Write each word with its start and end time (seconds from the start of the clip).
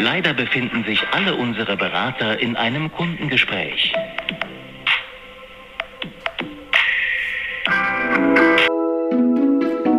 Leider 0.00 0.32
befinden 0.32 0.84
sich 0.84 1.02
alle 1.10 1.34
unsere 1.34 1.76
Berater 1.76 2.38
in 2.38 2.54
einem 2.54 2.92
Kundengespräch. 2.92 3.92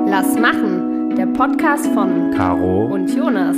Lass 0.07 0.39
machen, 0.39 1.15
der 1.17 1.25
Podcast 1.25 1.87
von 1.87 2.31
Caro. 2.31 2.85
und 2.85 3.13
Jonas. 3.13 3.57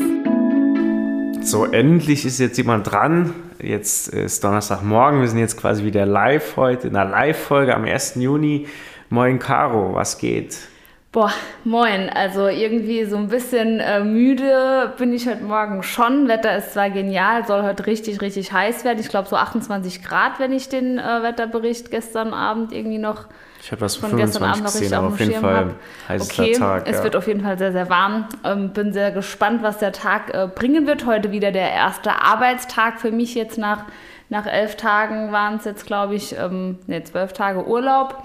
So, 1.41 1.65
endlich 1.65 2.25
ist 2.25 2.39
jetzt 2.39 2.57
jemand 2.57 2.91
dran. 2.91 3.35
Jetzt 3.61 4.07
ist 4.07 4.43
Donnerstagmorgen. 4.43 5.21
Wir 5.21 5.27
sind 5.27 5.37
jetzt 5.37 5.57
quasi 5.57 5.83
wieder 5.83 6.07
live 6.07 6.57
heute 6.57 6.87
in 6.87 6.95
einer 6.95 7.07
Live-Folge 7.07 7.75
am 7.75 7.83
1. 7.85 8.15
Juni. 8.15 8.65
Moin, 9.09 9.37
Caro, 9.37 9.93
was 9.93 10.17
geht? 10.17 10.70
Boah, 11.11 11.33
moin. 11.65 12.09
Also 12.09 12.47
irgendwie 12.47 13.03
so 13.03 13.17
ein 13.17 13.27
bisschen 13.27 13.81
äh, 13.81 14.01
müde 14.01 14.93
bin 14.97 15.11
ich 15.11 15.27
heute 15.27 15.43
Morgen 15.43 15.83
schon. 15.83 16.29
Wetter 16.29 16.55
ist 16.55 16.71
zwar 16.71 16.89
genial, 16.89 17.45
soll 17.45 17.63
heute 17.63 17.85
richtig, 17.85 18.21
richtig 18.21 18.53
heiß 18.53 18.85
werden. 18.85 18.99
Ich 18.99 19.09
glaube 19.09 19.27
so 19.27 19.35
28 19.35 20.05
Grad, 20.05 20.39
wenn 20.39 20.53
ich 20.53 20.69
den 20.69 20.99
äh, 20.99 21.21
Wetterbericht 21.21 21.91
gestern 21.91 22.33
Abend 22.33 22.71
irgendwie 22.71 22.97
noch 22.97 23.25
Ich 23.61 23.73
habe 23.73 23.81
was 23.81 23.97
von 23.97 24.15
gestern 24.15 24.53
25 24.53 24.53
Abend 24.53 24.63
noch 24.63 24.71
gesehen, 24.71 24.93
aber 24.93 25.07
auf 25.07 25.19
jeden 25.19 25.31
Schirm 25.33 25.41
Fall 25.41 25.55
habe. 25.55 25.75
heißester 26.07 26.43
Okay, 26.43 26.53
Tag. 26.53 26.83
es 26.87 26.97
ja. 26.99 27.03
wird 27.03 27.15
auf 27.17 27.27
jeden 27.27 27.41
Fall 27.41 27.57
sehr, 27.57 27.73
sehr 27.73 27.89
warm. 27.89 28.29
Ähm, 28.45 28.69
bin 28.69 28.93
sehr 28.93 29.11
gespannt, 29.11 29.63
was 29.63 29.79
der 29.79 29.91
Tag 29.91 30.33
äh, 30.33 30.47
bringen 30.47 30.87
wird. 30.87 31.05
Heute 31.05 31.33
wieder 31.33 31.51
der 31.51 31.73
erste 31.73 32.21
Arbeitstag 32.21 33.01
für 33.01 33.11
mich 33.11 33.35
jetzt 33.35 33.57
nach, 33.57 33.83
nach 34.29 34.45
elf 34.45 34.77
Tagen 34.77 35.33
waren 35.33 35.57
es 35.57 35.65
jetzt, 35.65 35.85
glaube 35.85 36.15
ich, 36.15 36.37
ähm, 36.37 36.79
ne, 36.87 37.03
zwölf 37.03 37.33
Tage 37.33 37.67
Urlaub. 37.67 38.23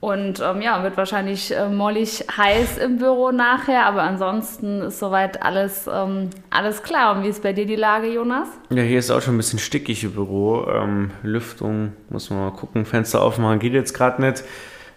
Und 0.00 0.40
ähm, 0.40 0.62
ja, 0.62 0.82
wird 0.84 0.96
wahrscheinlich 0.96 1.52
äh, 1.54 1.68
mollig 1.68 2.24
heiß 2.36 2.78
im 2.78 2.98
Büro 2.98 3.32
nachher, 3.32 3.84
aber 3.84 4.02
ansonsten 4.02 4.82
ist 4.82 5.00
soweit 5.00 5.42
alles, 5.42 5.90
ähm, 5.92 6.30
alles 6.50 6.84
klar. 6.84 7.16
Und 7.16 7.24
wie 7.24 7.28
ist 7.28 7.42
bei 7.42 7.52
dir 7.52 7.66
die 7.66 7.76
Lage, 7.76 8.06
Jonas? 8.06 8.46
ja, 8.70 8.82
hier 8.82 9.00
ist 9.00 9.10
auch 9.10 9.20
schon 9.20 9.34
ein 9.34 9.38
bisschen 9.38 9.58
stickig 9.58 10.04
im 10.04 10.12
Büro. 10.12 10.68
Ähm, 10.72 11.10
Lüftung, 11.24 11.94
muss 12.10 12.30
man 12.30 12.38
mal 12.38 12.52
gucken. 12.52 12.84
Fenster 12.84 13.22
aufmachen 13.22 13.58
geht 13.58 13.72
jetzt 13.72 13.92
gerade 13.92 14.22
nicht. 14.22 14.44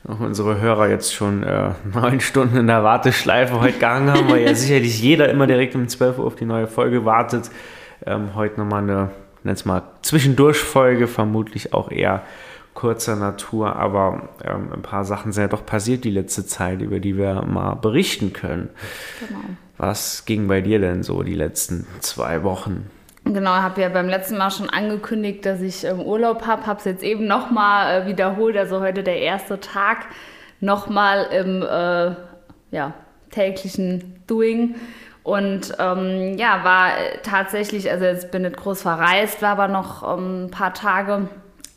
Auch 0.08 0.20
unsere 0.20 0.62
Hörer 0.62 0.90
jetzt 0.90 1.14
schon 1.16 1.42
äh, 1.44 1.72
neun 1.94 2.20
Stunden 2.20 2.58
in 2.58 2.68
der 2.68 2.84
Warteschleife 2.84 3.60
heute 3.60 3.80
gehangen 3.80 4.12
haben, 4.12 4.30
weil 4.30 4.44
ja 4.44 4.54
sicherlich 4.54 5.02
jeder 5.02 5.30
immer 5.30 5.48
direkt 5.48 5.74
um 5.74 5.88
12 5.88 6.20
Uhr 6.20 6.28
auf 6.28 6.36
die 6.36 6.46
neue 6.46 6.68
Folge 6.68 7.06
wartet. 7.06 7.50
Ähm, 8.06 8.36
heute 8.36 8.60
nochmal 8.60 8.84
eine, 8.84 9.10
nenn's 9.44 9.66
mal, 9.66 9.82
Zwischendurchfolge, 10.04 11.08
vermutlich 11.08 11.74
auch 11.74 11.90
eher 11.90 12.22
kurzer 12.74 13.16
Natur, 13.16 13.76
aber 13.76 14.30
ähm, 14.44 14.70
ein 14.74 14.82
paar 14.82 15.04
Sachen 15.04 15.32
sind 15.32 15.44
ja 15.44 15.48
doch 15.48 15.66
passiert 15.66 16.04
die 16.04 16.12
letzte 16.12 16.46
Zeit, 16.46 16.82
über 16.82 17.00
die 17.00 17.18
wir 17.18 17.42
mal 17.44 17.76
berichten 17.76 18.34
können. 18.34 18.70
Genau. 19.20 19.42
Was 19.78 20.26
ging 20.26 20.48
bei 20.48 20.62
dir 20.62 20.80
denn 20.80 21.04
so 21.04 21.24
die 21.24 21.34
letzten 21.34 21.88
zwei 22.00 22.44
Wochen? 22.44 22.90
Genau, 23.24 23.56
ich 23.56 23.62
habe 23.62 23.82
ja 23.82 23.90
beim 23.90 24.08
letzten 24.08 24.38
Mal 24.38 24.50
schon 24.50 24.70
angekündigt, 24.70 25.46
dass 25.46 25.62
ich 25.62 25.84
ähm, 25.84 26.00
Urlaub 26.02 26.48
habe. 26.48 26.66
Habe 26.66 26.80
es 26.80 26.86
jetzt 26.86 27.04
eben 27.04 27.28
nochmal 27.28 28.02
äh, 28.02 28.08
wiederholt. 28.08 28.58
Also 28.58 28.80
heute 28.80 29.04
der 29.04 29.20
erste 29.20 29.60
Tag 29.60 30.06
nochmal 30.60 31.28
im 31.32 31.62
äh, 31.62 32.16
ja, 32.76 32.94
täglichen 33.30 34.24
Doing. 34.28 34.76
Und 35.24 35.74
ähm, 35.78 36.36
ja, 36.38 36.64
war 36.64 36.98
äh, 36.98 37.18
tatsächlich, 37.22 37.92
also 37.92 38.06
jetzt 38.06 38.32
bin 38.32 38.44
ich 38.44 38.54
groß 38.54 38.82
verreist, 38.82 39.42
war 39.44 39.52
aber 39.52 39.68
noch 39.68 40.18
ähm, 40.18 40.46
ein 40.46 40.52
paar 40.52 40.74
Tage 40.74 41.28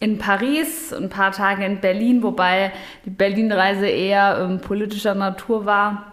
in 0.05 0.19
Paris, 0.19 0.92
ein 0.92 1.08
paar 1.08 1.33
Tage 1.33 1.64
in 1.64 1.80
Berlin, 1.80 2.22
wobei 2.22 2.72
die 3.06 3.10
Berlin-Reise 3.10 3.86
eher 3.86 4.38
ähm, 4.38 4.61
politischer 4.61 5.14
Natur 5.14 5.64
war. 5.64 6.12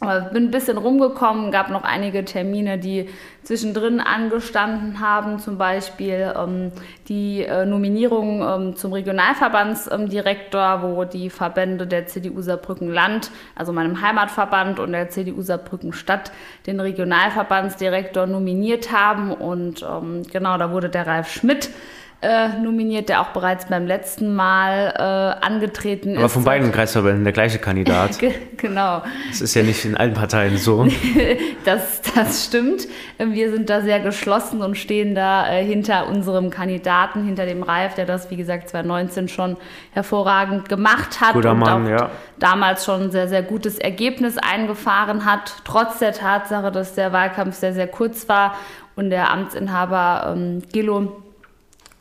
Aber 0.00 0.20
bin 0.20 0.44
ein 0.44 0.50
bisschen 0.52 0.78
rumgekommen, 0.78 1.50
gab 1.50 1.70
noch 1.70 1.82
einige 1.82 2.24
Termine, 2.24 2.78
die 2.78 3.08
zwischendrin 3.42 3.98
angestanden 3.98 5.00
haben, 5.00 5.40
zum 5.40 5.58
Beispiel 5.58 6.32
ähm, 6.38 6.70
die 7.08 7.42
äh, 7.42 7.66
Nominierung 7.66 8.40
ähm, 8.42 8.76
zum 8.76 8.92
Regionalverbandsdirektor, 8.92 10.82
wo 10.84 11.04
die 11.04 11.30
Verbände 11.30 11.88
der 11.88 12.06
CDU 12.06 12.40
Saarbrücken 12.40 12.88
Land, 12.88 13.32
also 13.56 13.72
meinem 13.72 14.00
Heimatverband 14.00 14.78
und 14.78 14.92
der 14.92 15.10
CDU 15.10 15.42
Saarbrücken 15.42 15.92
Stadt, 15.92 16.30
den 16.68 16.78
Regionalverbandsdirektor 16.78 18.28
nominiert 18.28 18.92
haben. 18.92 19.32
Und 19.32 19.82
ähm, 19.82 20.22
genau, 20.30 20.56
da 20.58 20.70
wurde 20.70 20.88
der 20.88 21.08
Ralf 21.08 21.32
Schmidt 21.32 21.70
äh, 22.20 22.48
nominiert, 22.60 23.08
der 23.08 23.20
auch 23.20 23.28
bereits 23.28 23.66
beim 23.66 23.86
letzten 23.86 24.34
Mal 24.34 24.92
äh, 24.96 25.44
angetreten 25.46 26.10
ist. 26.14 26.18
Aber 26.18 26.28
von 26.28 26.42
beiden 26.42 26.72
Kreisverbänden 26.72 27.22
der 27.22 27.32
gleiche 27.32 27.58
Kandidat. 27.58 28.18
Ge- 28.18 28.34
Genau. 28.56 29.02
Das 29.28 29.40
ist 29.40 29.54
ja 29.54 29.62
nicht 29.62 29.84
in 29.84 29.96
allen 29.96 30.14
Parteien 30.14 30.56
so. 30.56 30.86
Das, 31.64 32.00
das 32.14 32.46
stimmt. 32.46 32.88
Wir 33.18 33.50
sind 33.52 33.68
da 33.68 33.82
sehr 33.82 34.00
geschlossen 34.00 34.62
und 34.62 34.76
stehen 34.76 35.14
da 35.14 35.48
äh, 35.52 35.62
hinter 35.64 36.08
unserem 36.08 36.50
Kandidaten, 36.50 37.24
hinter 37.24 37.44
dem 37.46 37.62
Ralf, 37.62 37.94
der 37.94 38.06
das, 38.06 38.30
wie 38.30 38.36
gesagt, 38.36 38.70
2019 38.70 39.28
schon 39.28 39.56
hervorragend 39.92 40.68
gemacht 40.68 41.20
hat 41.20 41.34
Guter 41.34 41.52
und 41.52 41.58
Mann, 41.58 41.86
auch 41.86 41.90
ja. 41.90 42.10
damals 42.38 42.84
schon 42.84 43.02
ein 43.02 43.10
sehr, 43.10 43.28
sehr 43.28 43.42
gutes 43.42 43.78
Ergebnis 43.78 44.38
eingefahren 44.38 45.24
hat, 45.26 45.52
trotz 45.64 45.98
der 45.98 46.12
Tatsache, 46.14 46.72
dass 46.72 46.94
der 46.94 47.12
Wahlkampf 47.12 47.54
sehr, 47.56 47.74
sehr 47.74 47.86
kurz 47.88 48.28
war 48.28 48.54
und 48.96 49.10
der 49.10 49.30
Amtsinhaber 49.30 50.34
ähm, 50.36 50.62
Gillo 50.72 51.22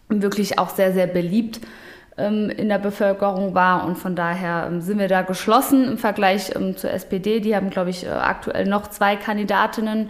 wirklich 0.10 0.60
auch 0.60 0.70
sehr, 0.70 0.94
sehr 0.94 1.08
beliebt 1.08 1.60
ähm, 2.18 2.50
in 2.50 2.68
der 2.70 2.80
Bevölkerung 2.80 3.54
war. 3.54 3.86
Und 3.86 3.96
von 3.98 4.16
daher 4.16 4.66
ähm, 4.68 4.82
sind 4.82 4.98
wir 4.98 5.08
da 5.08 5.22
geschlossen 5.22 5.86
im 5.86 5.98
Vergleich 5.98 6.56
ähm, 6.56 6.76
zur 6.76 6.92
SPD. 6.92 7.40
Die 7.40 7.56
haben, 7.56 7.70
glaube 7.70 7.92
ich, 7.92 8.06
äh, 8.06 8.10
aktuell 8.10 8.66
noch 8.66 8.88
zwei 8.88 9.16
Kandidatinnen. 9.16 10.10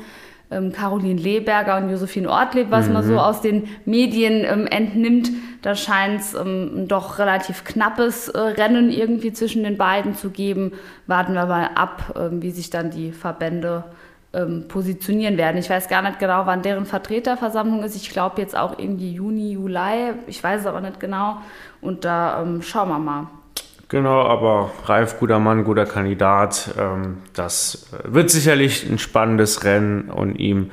Caroline 0.49 1.19
Leberger 1.19 1.75
und 1.75 1.89
Josephine 1.89 2.29
Ortlieb, 2.29 2.67
was 2.69 2.87
man 2.87 3.03
so 3.03 3.19
aus 3.19 3.41
den 3.41 3.67
Medien 3.83 4.45
entnimmt, 4.45 5.29
da 5.61 5.75
scheint 5.75 6.21
es 6.21 6.37
doch 6.87 7.19
relativ 7.19 7.65
knappes 7.65 8.29
äh, 8.29 8.39
Rennen 8.39 8.89
irgendwie 8.89 9.33
zwischen 9.33 9.65
den 9.65 9.75
beiden 9.75 10.15
zu 10.15 10.29
geben. 10.29 10.71
Warten 11.05 11.33
wir 11.33 11.47
mal 11.47 11.71
ab, 11.75 12.17
wie 12.31 12.51
sich 12.51 12.69
dann 12.69 12.91
die 12.91 13.11
Verbände 13.11 13.83
ähm, 14.37 14.67
positionieren 14.67 15.37
werden. 15.37 15.57
Ich 15.57 15.69
weiß 15.69 15.87
gar 15.87 16.01
nicht 16.01 16.19
genau, 16.19 16.45
wann 16.45 16.61
deren 16.61 16.85
Vertreterversammlung 16.85 17.83
ist. 17.83 17.95
Ich 17.95 18.09
glaube 18.09 18.39
jetzt 18.41 18.55
auch 18.55 18.77
irgendwie 18.77 19.11
Juni, 19.13 19.53
Juli. 19.53 20.13
Ich 20.27 20.43
weiß 20.43 20.61
es 20.61 20.67
aber 20.67 20.81
nicht 20.81 20.99
genau. 20.99 21.37
Und 21.81 22.05
da 22.05 22.41
ähm, 22.41 22.61
schauen 22.61 22.89
wir 22.89 22.99
mal. 22.99 23.27
Genau, 23.89 24.21
aber 24.23 24.71
Ralf, 24.85 25.17
guter 25.19 25.39
Mann, 25.39 25.63
guter 25.63 25.85
Kandidat. 25.85 26.75
Ähm, 26.77 27.19
das 27.33 27.87
äh, 27.93 28.13
wird 28.13 28.29
sicherlich 28.29 28.87
ein 28.87 28.99
spannendes 28.99 29.63
Rennen 29.63 30.09
und 30.09 30.35
ihm 30.35 30.71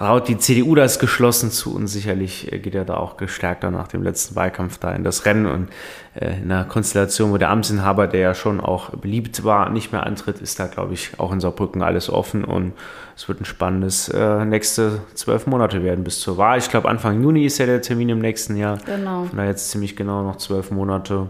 raut 0.00 0.28
die 0.28 0.38
CDU 0.38 0.74
das 0.74 0.98
geschlossen 0.98 1.50
zu 1.50 1.74
und 1.74 1.86
sicherlich 1.86 2.52
äh, 2.52 2.58
geht 2.58 2.74
er 2.74 2.84
da 2.84 2.96
auch 2.96 3.16
gestärkter 3.16 3.70
nach 3.70 3.88
dem 3.88 4.02
letzten 4.02 4.36
Wahlkampf 4.36 4.78
da 4.78 4.92
in 4.92 5.04
das 5.04 5.24
Rennen 5.24 5.46
und 5.46 5.68
äh, 6.14 6.36
in 6.38 6.50
einer 6.50 6.64
Konstellation, 6.64 7.32
wo 7.32 7.38
der 7.38 7.50
Amtsinhaber, 7.50 8.06
der 8.06 8.20
ja 8.20 8.34
schon 8.34 8.60
auch 8.60 8.90
beliebt 8.90 9.44
war, 9.44 9.70
nicht 9.70 9.92
mehr 9.92 10.04
antritt, 10.04 10.40
ist 10.40 10.58
da, 10.60 10.66
glaube 10.66 10.94
ich, 10.94 11.18
auch 11.18 11.32
in 11.32 11.40
Saarbrücken 11.40 11.82
alles 11.82 12.10
offen 12.10 12.44
und 12.44 12.72
es 13.16 13.28
wird 13.28 13.40
ein 13.40 13.46
spannendes 13.46 14.08
äh, 14.08 14.44
nächste 14.44 15.00
zwölf 15.14 15.46
Monate 15.46 15.82
werden 15.82 16.04
bis 16.04 16.20
zur 16.20 16.36
Wahl. 16.36 16.58
Ich 16.58 16.68
glaube, 16.68 16.88
Anfang 16.88 17.22
Juni 17.22 17.46
ist 17.46 17.58
ja 17.58 17.66
der 17.66 17.80
Termin 17.80 18.10
im 18.10 18.18
nächsten 18.18 18.56
Jahr. 18.56 18.78
Genau. 18.84 19.24
Von 19.24 19.36
daher 19.36 19.50
jetzt 19.50 19.70
ziemlich 19.70 19.96
genau 19.96 20.22
noch 20.22 20.36
zwölf 20.36 20.70
Monate. 20.70 21.28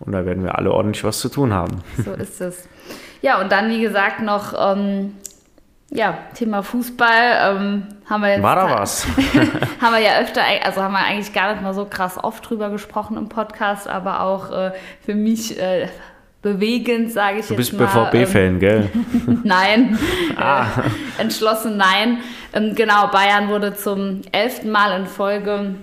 Und 0.00 0.12
da 0.12 0.26
werden 0.26 0.42
wir 0.42 0.58
alle 0.58 0.72
ordentlich 0.72 1.04
was 1.04 1.20
zu 1.20 1.28
tun 1.28 1.52
haben. 1.52 1.82
So 2.04 2.12
ist 2.12 2.40
es. 2.40 2.68
Ja, 3.22 3.40
und 3.40 3.52
dann, 3.52 3.70
wie 3.70 3.80
gesagt, 3.80 4.20
noch 4.20 4.52
ähm, 4.58 5.14
ja, 5.94 6.18
Thema 6.34 6.62
Fußball. 6.62 7.56
Ähm, 7.56 7.86
haben 8.08 8.22
wir 8.22 8.30
jetzt 8.30 8.42
War 8.42 8.56
da 8.56 8.70
was? 8.80 9.06
haben 9.80 9.92
wir 9.94 10.00
ja 10.00 10.18
öfter, 10.20 10.42
also 10.64 10.82
haben 10.82 10.92
wir 10.92 11.04
eigentlich 11.04 11.32
gar 11.32 11.52
nicht 11.52 11.62
mal 11.62 11.74
so 11.74 11.84
krass 11.84 12.18
oft 12.22 12.48
drüber 12.48 12.70
gesprochen 12.70 13.16
im 13.16 13.28
Podcast, 13.28 13.86
aber 13.88 14.20
auch 14.22 14.50
äh, 14.50 14.72
für 15.04 15.14
mich 15.14 15.58
äh, 15.60 15.88
bewegend, 16.40 17.12
sage 17.12 17.38
ich 17.40 17.46
Du 17.46 17.54
jetzt 17.54 17.70
bist 17.78 17.94
mal. 17.94 18.10
BVB-Fan, 18.10 18.58
gell? 18.58 18.90
Ähm, 18.94 19.40
nein, 19.44 19.98
Ah. 20.36 20.64
äh, 21.18 21.20
entschlossen 21.22 21.76
nein. 21.76 22.18
Ähm, 22.52 22.74
genau, 22.74 23.08
Bayern 23.08 23.48
wurde 23.48 23.74
zum 23.74 24.22
elften 24.32 24.70
Mal 24.70 24.98
in 24.98 25.06
Folge 25.06 25.74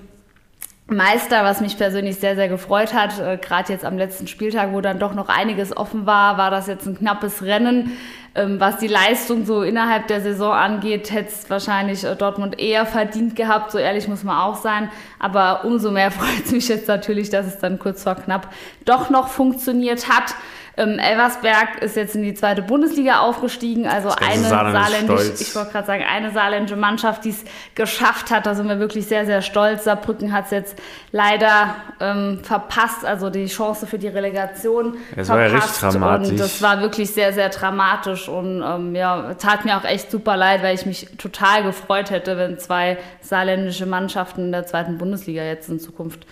Meister, 0.87 1.43
was 1.43 1.61
mich 1.61 1.77
persönlich 1.77 2.15
sehr, 2.17 2.35
sehr 2.35 2.47
gefreut 2.49 2.93
hat. 2.93 3.19
Äh, 3.19 3.37
Gerade 3.37 3.71
jetzt 3.71 3.85
am 3.85 3.97
letzten 3.97 4.27
Spieltag, 4.27 4.73
wo 4.73 4.81
dann 4.81 4.97
doch 4.99 5.13
noch 5.13 5.29
einiges 5.29 5.75
offen 5.77 6.05
war, 6.07 6.37
war 6.37 6.49
das 6.51 6.67
jetzt 6.67 6.87
ein 6.87 6.97
knappes 6.97 7.43
Rennen. 7.43 7.91
Ähm, 8.39 8.59
was 8.59 8.77
die 8.77 8.87
Leistung 8.87 9.45
so 9.45 9.63
innerhalb 9.63 10.07
der 10.07 10.21
Saison 10.21 10.53
angeht, 10.53 11.11
hätte 11.11 11.29
es 11.29 11.49
wahrscheinlich 11.49 12.05
äh, 12.05 12.15
Dortmund 12.15 12.57
eher 12.57 12.85
verdient 12.85 13.35
gehabt, 13.35 13.71
so 13.71 13.77
ehrlich 13.77 14.07
muss 14.07 14.23
man 14.23 14.37
auch 14.37 14.55
sein. 14.55 14.89
Aber 15.19 15.65
umso 15.65 15.91
mehr 15.91 16.09
freut 16.19 16.45
es 16.45 16.51
mich 16.51 16.69
jetzt 16.69 16.87
natürlich, 16.87 17.29
dass 17.29 17.45
es 17.45 17.59
dann 17.59 17.79
kurz 17.79 18.03
vor 18.03 18.15
knapp 18.15 18.47
doch 18.85 19.09
noch 19.09 19.27
funktioniert 19.27 20.07
hat. 20.07 20.35
Ähm, 20.79 20.97
Elversberg 20.97 21.81
ist 21.81 21.97
jetzt 21.97 22.15
in 22.15 22.23
die 22.23 22.33
zweite 22.33 22.61
Bundesliga 22.61 23.19
aufgestiegen, 23.19 23.85
also 23.85 24.11
eine 24.11 24.43
saarländische, 24.43 25.33
ich 25.37 25.53
wollte 25.53 25.71
gerade 25.73 25.87
sagen, 25.87 26.03
eine 26.09 26.31
saarländische 26.31 26.77
Mannschaft, 26.77 27.25
die 27.25 27.31
es 27.31 27.43
geschafft 27.75 28.31
hat. 28.31 28.45
Da 28.45 28.55
sind 28.55 28.69
wir 28.69 28.79
wirklich 28.79 29.05
sehr, 29.05 29.25
sehr 29.25 29.41
stolz. 29.41 29.83
Saarbrücken 29.83 30.31
hat 30.31 30.45
es 30.45 30.51
jetzt 30.51 30.79
leider 31.11 31.75
ähm, 31.99 32.39
verpasst, 32.43 33.03
also 33.03 33.29
die 33.29 33.47
Chance 33.47 33.87
für 33.87 33.99
die 33.99 34.07
Relegation 34.07 34.95
Es 35.17 35.27
verpasst. 35.27 35.29
war 35.29 35.41
ja 35.41 35.47
richtig 35.47 35.79
dramatisch. 35.81 36.29
Und 36.29 36.39
das 36.39 36.61
war 36.61 36.79
wirklich 36.79 37.11
sehr, 37.11 37.33
sehr 37.33 37.49
dramatisch 37.49 38.28
und 38.29 38.63
ähm, 38.65 38.95
ja, 38.95 39.33
tat 39.35 39.65
mir 39.65 39.77
auch 39.77 39.83
echt 39.83 40.11
super 40.11 40.37
leid, 40.37 40.63
weil 40.63 40.75
ich 40.75 40.85
mich 40.85 41.07
total 41.17 41.63
gefreut 41.63 42.11
hätte, 42.11 42.37
wenn 42.37 42.57
zwei 42.59 42.97
saarländische 43.21 43.85
Mannschaften 43.85 44.45
in 44.45 44.51
der 44.51 44.65
zweiten 44.65 44.97
Bundesliga 44.97 45.43
jetzt 45.43 45.69
in 45.69 45.79
Zukunft 45.79 46.25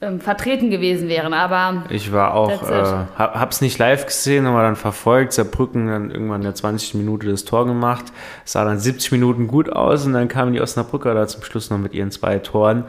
ähm, 0.00 0.20
vertreten 0.20 0.70
gewesen 0.70 1.08
wären. 1.08 1.32
Aber 1.32 1.84
Ich 1.88 2.12
war 2.12 2.34
auch, 2.34 2.68
äh, 2.68 2.84
hab, 3.16 3.34
hab's 3.34 3.60
nicht 3.60 3.78
live 3.78 4.06
gesehen, 4.06 4.46
aber 4.46 4.62
dann 4.62 4.76
verfolgt. 4.76 5.32
Saarbrücken 5.32 5.86
dann 5.86 6.10
irgendwann 6.10 6.40
in 6.40 6.44
der 6.44 6.54
20. 6.54 6.94
Minute 6.94 7.28
das 7.28 7.44
Tor 7.44 7.64
gemacht. 7.66 8.06
Sah 8.44 8.64
dann 8.64 8.78
70 8.78 9.12
Minuten 9.12 9.46
gut 9.46 9.70
aus 9.70 10.04
und 10.04 10.12
dann 10.12 10.28
kamen 10.28 10.52
die 10.52 10.60
Osnabrücker 10.60 11.14
da 11.14 11.26
zum 11.26 11.42
Schluss 11.42 11.70
noch 11.70 11.78
mit 11.78 11.94
ihren 11.94 12.10
zwei 12.10 12.38
Toren. 12.38 12.84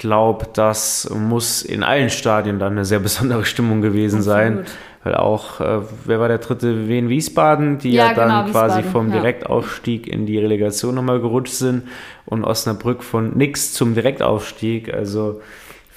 Glaub, 0.00 0.54
das 0.54 1.10
muss 1.14 1.60
in 1.60 1.82
allen 1.82 2.08
Stadien 2.08 2.58
dann 2.58 2.72
eine 2.72 2.86
sehr 2.86 2.98
besondere 3.08 3.44
Stimmung 3.44 3.82
gewesen 3.82 4.22
sein. 4.22 4.60
Absolut. 4.60 4.78
Weil 5.04 5.14
auch, 5.14 5.60
äh, 5.60 5.80
wer 6.06 6.20
war 6.20 6.28
der 6.28 6.38
dritte? 6.38 6.88
Wien 6.88 7.10
Wiesbaden, 7.10 7.78
die 7.78 7.92
Ja, 7.92 8.08
ja, 8.08 8.14
dann 8.14 8.46
genau, 8.46 8.50
quasi 8.50 8.82
vom 8.82 9.08
ja. 9.08 9.16
Direktaufstieg 9.16 10.06
in 10.06 10.24
die 10.24 10.38
Relegation 10.38 10.94
nochmal 10.94 11.20
gerutscht 11.20 11.52
sind 11.52 11.82
und 12.24 12.44
Osnabrück 12.44 13.02
von 13.02 13.36
nix 13.36 13.74
zum 13.74 13.94
Direktaufstieg. 13.94 14.92
Also 14.92 15.42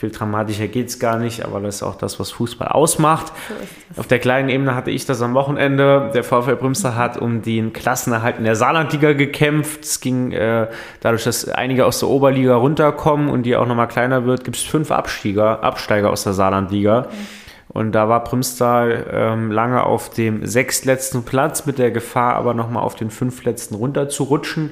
viel 0.04 0.12
dramatischer 0.12 0.68
geht's 0.68 1.00
gar 1.00 1.18
nicht, 1.18 1.46
aber 1.46 1.62
das 1.62 1.76
ist 1.76 1.84
auch 1.84 1.96
das, 1.96 2.20
was 2.20 2.30
Fußball 2.32 2.68
ausmacht. 2.68 3.32
Auf 3.96 4.06
der 4.06 4.20
kleinen 4.20 4.50
Ebene 4.50 4.76
hatte 4.76 4.92
ich 4.92 5.06
das 5.06 5.22
am 5.22 5.34
Wochenende. 5.34 6.12
Der 6.14 6.26
VfL 6.26 6.58
Brümster 6.58 6.98
hat 6.98 7.18
um 7.18 7.42
den 7.42 7.72
Klassenerhalt 7.72 8.38
in 8.38 8.44
der 8.44 8.58
Saarlandliga 8.58 9.14
gekämpft. 9.14 9.86
Es 9.86 10.02
ging 10.02 10.34
äh, 10.34 10.68
dadurch, 11.00 11.24
dass 11.24 11.48
einige 11.48 11.86
aus 11.86 12.00
der 12.00 12.10
Oberliga 12.10 12.56
runterkommen 12.56 13.30
und 13.30 13.44
die 13.44 13.56
auch 13.56 13.66
nochmal 13.66 13.88
kleiner 13.88 14.26
wird, 14.26 14.44
gibt 14.44 14.58
es 14.58 14.64
fünf 14.64 14.92
Absteiger, 14.92 15.64
Absteiger 15.64 16.10
aus 16.10 16.26
der 16.26 16.34
Saarlandliga. 16.34 17.08
Und 17.70 17.94
da 17.94 18.10
war 18.10 18.26
Primstal 18.26 19.06
ähm, 19.10 19.52
lange 19.52 19.86
auf 19.86 20.10
dem 20.10 20.46
sechstletzten 20.46 21.24
Platz 21.24 21.66
mit 21.66 21.78
der 21.78 21.92
Gefahr, 21.92 22.36
aber 22.36 22.54
nochmal 22.54 22.84
auf 22.84 22.96
den 22.96 23.10
fünftletzten 23.10 23.78
runter 23.78 24.10
zu 24.10 24.24
rutschen. 24.24 24.72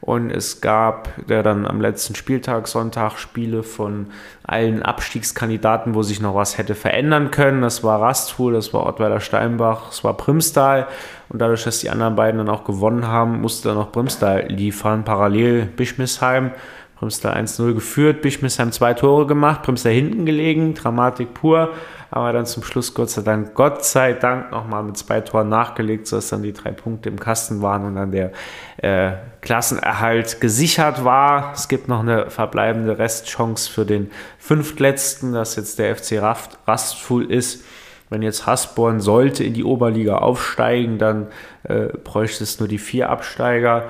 Und 0.00 0.30
es 0.30 0.60
gab 0.60 1.08
ja 1.28 1.42
dann 1.42 1.66
am 1.66 1.80
letzten 1.80 2.14
Spieltag, 2.14 2.68
Sonntag, 2.68 3.18
Spiele 3.18 3.62
von 3.62 4.06
allen 4.44 4.82
Abstiegskandidaten, 4.82 5.94
wo 5.94 6.02
sich 6.02 6.20
noch 6.20 6.34
was 6.34 6.58
hätte 6.58 6.74
verändern 6.74 7.30
können. 7.30 7.62
Das 7.62 7.82
war 7.82 8.00
Rastfuhl, 8.00 8.52
das 8.52 8.72
war 8.72 8.86
Ottweiler 8.86 9.20
Steinbach, 9.20 9.88
das 9.88 10.04
war 10.04 10.16
Primstal. 10.16 10.86
Und 11.28 11.40
dadurch, 11.40 11.64
dass 11.64 11.80
die 11.80 11.90
anderen 11.90 12.14
beiden 12.14 12.38
dann 12.38 12.48
auch 12.48 12.64
gewonnen 12.64 13.06
haben, 13.06 13.40
musste 13.40 13.68
dann 13.68 13.78
auch 13.78 13.90
Primstal 13.90 14.46
liefern. 14.48 15.04
Parallel 15.04 15.66
Bischmisheim. 15.66 16.52
Primstal 16.96 17.36
1-0 17.36 17.74
geführt, 17.74 18.22
Bischmisheim 18.22 18.72
zwei 18.72 18.94
Tore 18.94 19.26
gemacht, 19.26 19.62
Primstal 19.62 19.92
hinten 19.92 20.24
gelegen, 20.24 20.74
Dramatik 20.74 21.34
pur, 21.34 21.74
aber 22.10 22.32
dann 22.32 22.46
zum 22.46 22.62
Schluss 22.62 22.94
Gott 22.94 23.10
sei 23.10 23.20
Dank, 23.20 23.54
Gott 23.54 23.84
sei 23.84 24.14
Dank 24.14 24.50
nochmal 24.50 24.82
mit 24.82 24.96
zwei 24.96 25.20
Toren 25.20 25.50
nachgelegt, 25.50 26.06
sodass 26.06 26.30
dann 26.30 26.42
die 26.42 26.54
drei 26.54 26.70
Punkte 26.70 27.10
im 27.10 27.20
Kasten 27.20 27.60
waren 27.60 27.84
und 27.84 27.96
dann 27.96 28.12
der 28.12 28.32
äh, 28.78 29.12
Klassenerhalt 29.42 30.40
gesichert 30.40 31.04
war. 31.04 31.52
Es 31.52 31.68
gibt 31.68 31.86
noch 31.88 32.00
eine 32.00 32.30
verbleibende 32.30 32.98
Restchance 32.98 33.70
für 33.70 33.84
den 33.84 34.10
fünftletzten, 34.38 35.34
dass 35.34 35.56
jetzt 35.56 35.78
der 35.78 35.94
FC 35.94 36.22
Raft, 36.22 36.58
Rastfuhl 36.66 37.30
ist. 37.30 37.62
Wenn 38.08 38.22
jetzt 38.22 38.46
Hasborn 38.46 39.00
sollte 39.00 39.44
in 39.44 39.52
die 39.52 39.64
Oberliga 39.64 40.18
aufsteigen, 40.18 40.96
dann 40.96 41.26
äh, 41.64 41.88
bräuchte 42.04 42.44
es 42.44 42.58
nur 42.58 42.68
die 42.68 42.78
vier 42.78 43.10
Absteiger. 43.10 43.88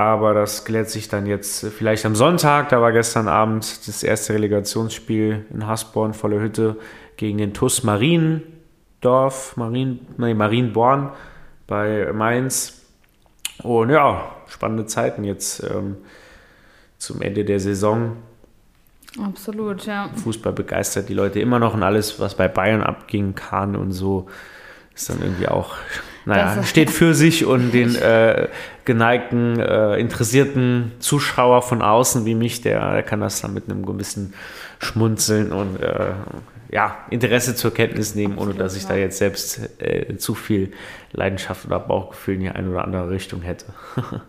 Aber 0.00 0.32
das 0.32 0.64
klärt 0.64 0.88
sich 0.88 1.08
dann 1.08 1.26
jetzt 1.26 1.66
vielleicht 1.66 2.06
am 2.06 2.14
Sonntag. 2.14 2.68
Da 2.68 2.80
war 2.80 2.92
gestern 2.92 3.26
Abend 3.26 3.88
das 3.88 4.04
erste 4.04 4.32
Relegationsspiel 4.32 5.44
in 5.52 5.66
Hasborn, 5.66 6.14
volle 6.14 6.40
Hütte, 6.40 6.76
gegen 7.16 7.38
den 7.38 7.52
TuS 7.52 7.82
Mariendorf, 7.82 9.56
Marien, 9.56 10.06
nee, 10.16 10.34
Marienborn 10.34 11.10
bei 11.66 12.12
Mainz. 12.12 12.80
Und 13.64 13.90
ja, 13.90 14.36
spannende 14.46 14.86
Zeiten 14.86 15.24
jetzt 15.24 15.64
ähm, 15.64 15.96
zum 16.98 17.20
Ende 17.20 17.44
der 17.44 17.58
Saison. 17.58 18.16
absolut, 19.20 19.84
ja. 19.84 20.10
Fußball 20.22 20.52
begeistert 20.52 21.08
die 21.08 21.14
Leute 21.14 21.40
immer 21.40 21.58
noch 21.58 21.74
und 21.74 21.82
alles, 21.82 22.20
was 22.20 22.36
bei 22.36 22.46
Bayern 22.46 22.84
abging, 22.84 23.34
Kahn 23.34 23.74
und 23.74 23.90
so, 23.90 24.28
ist 24.94 25.10
dann 25.10 25.20
irgendwie 25.20 25.48
auch, 25.48 25.74
naja, 26.28 26.62
steht 26.62 26.90
für 26.90 27.14
sich 27.14 27.46
und 27.46 27.70
den 27.72 27.94
äh, 27.94 28.48
geneigten, 28.84 29.58
äh, 29.58 29.96
interessierten 29.96 30.92
Zuschauer 31.00 31.62
von 31.62 31.82
außen 31.82 32.26
wie 32.26 32.34
mich, 32.34 32.60
der, 32.60 32.92
der 32.92 33.02
kann 33.02 33.20
das 33.20 33.40
dann 33.40 33.54
mit 33.54 33.70
einem 33.70 33.84
gewissen 33.84 34.34
Schmunzeln 34.78 35.52
und 35.52 35.80
äh, 35.80 36.12
ja, 36.70 36.98
Interesse 37.08 37.54
zur 37.54 37.72
Kenntnis 37.72 38.14
nehmen, 38.14 38.36
ohne 38.36 38.52
dass 38.52 38.76
ich 38.76 38.86
da 38.86 38.94
jetzt 38.94 39.16
selbst 39.16 39.80
äh, 39.80 40.18
zu 40.18 40.34
viel 40.34 40.72
Leidenschaft 41.12 41.64
oder 41.64 41.80
Bauchgefühl 41.80 42.34
in 42.34 42.40
die 42.40 42.50
eine 42.50 42.68
oder 42.68 42.84
andere 42.84 43.10
Richtung 43.10 43.42
hätte. 43.42 43.66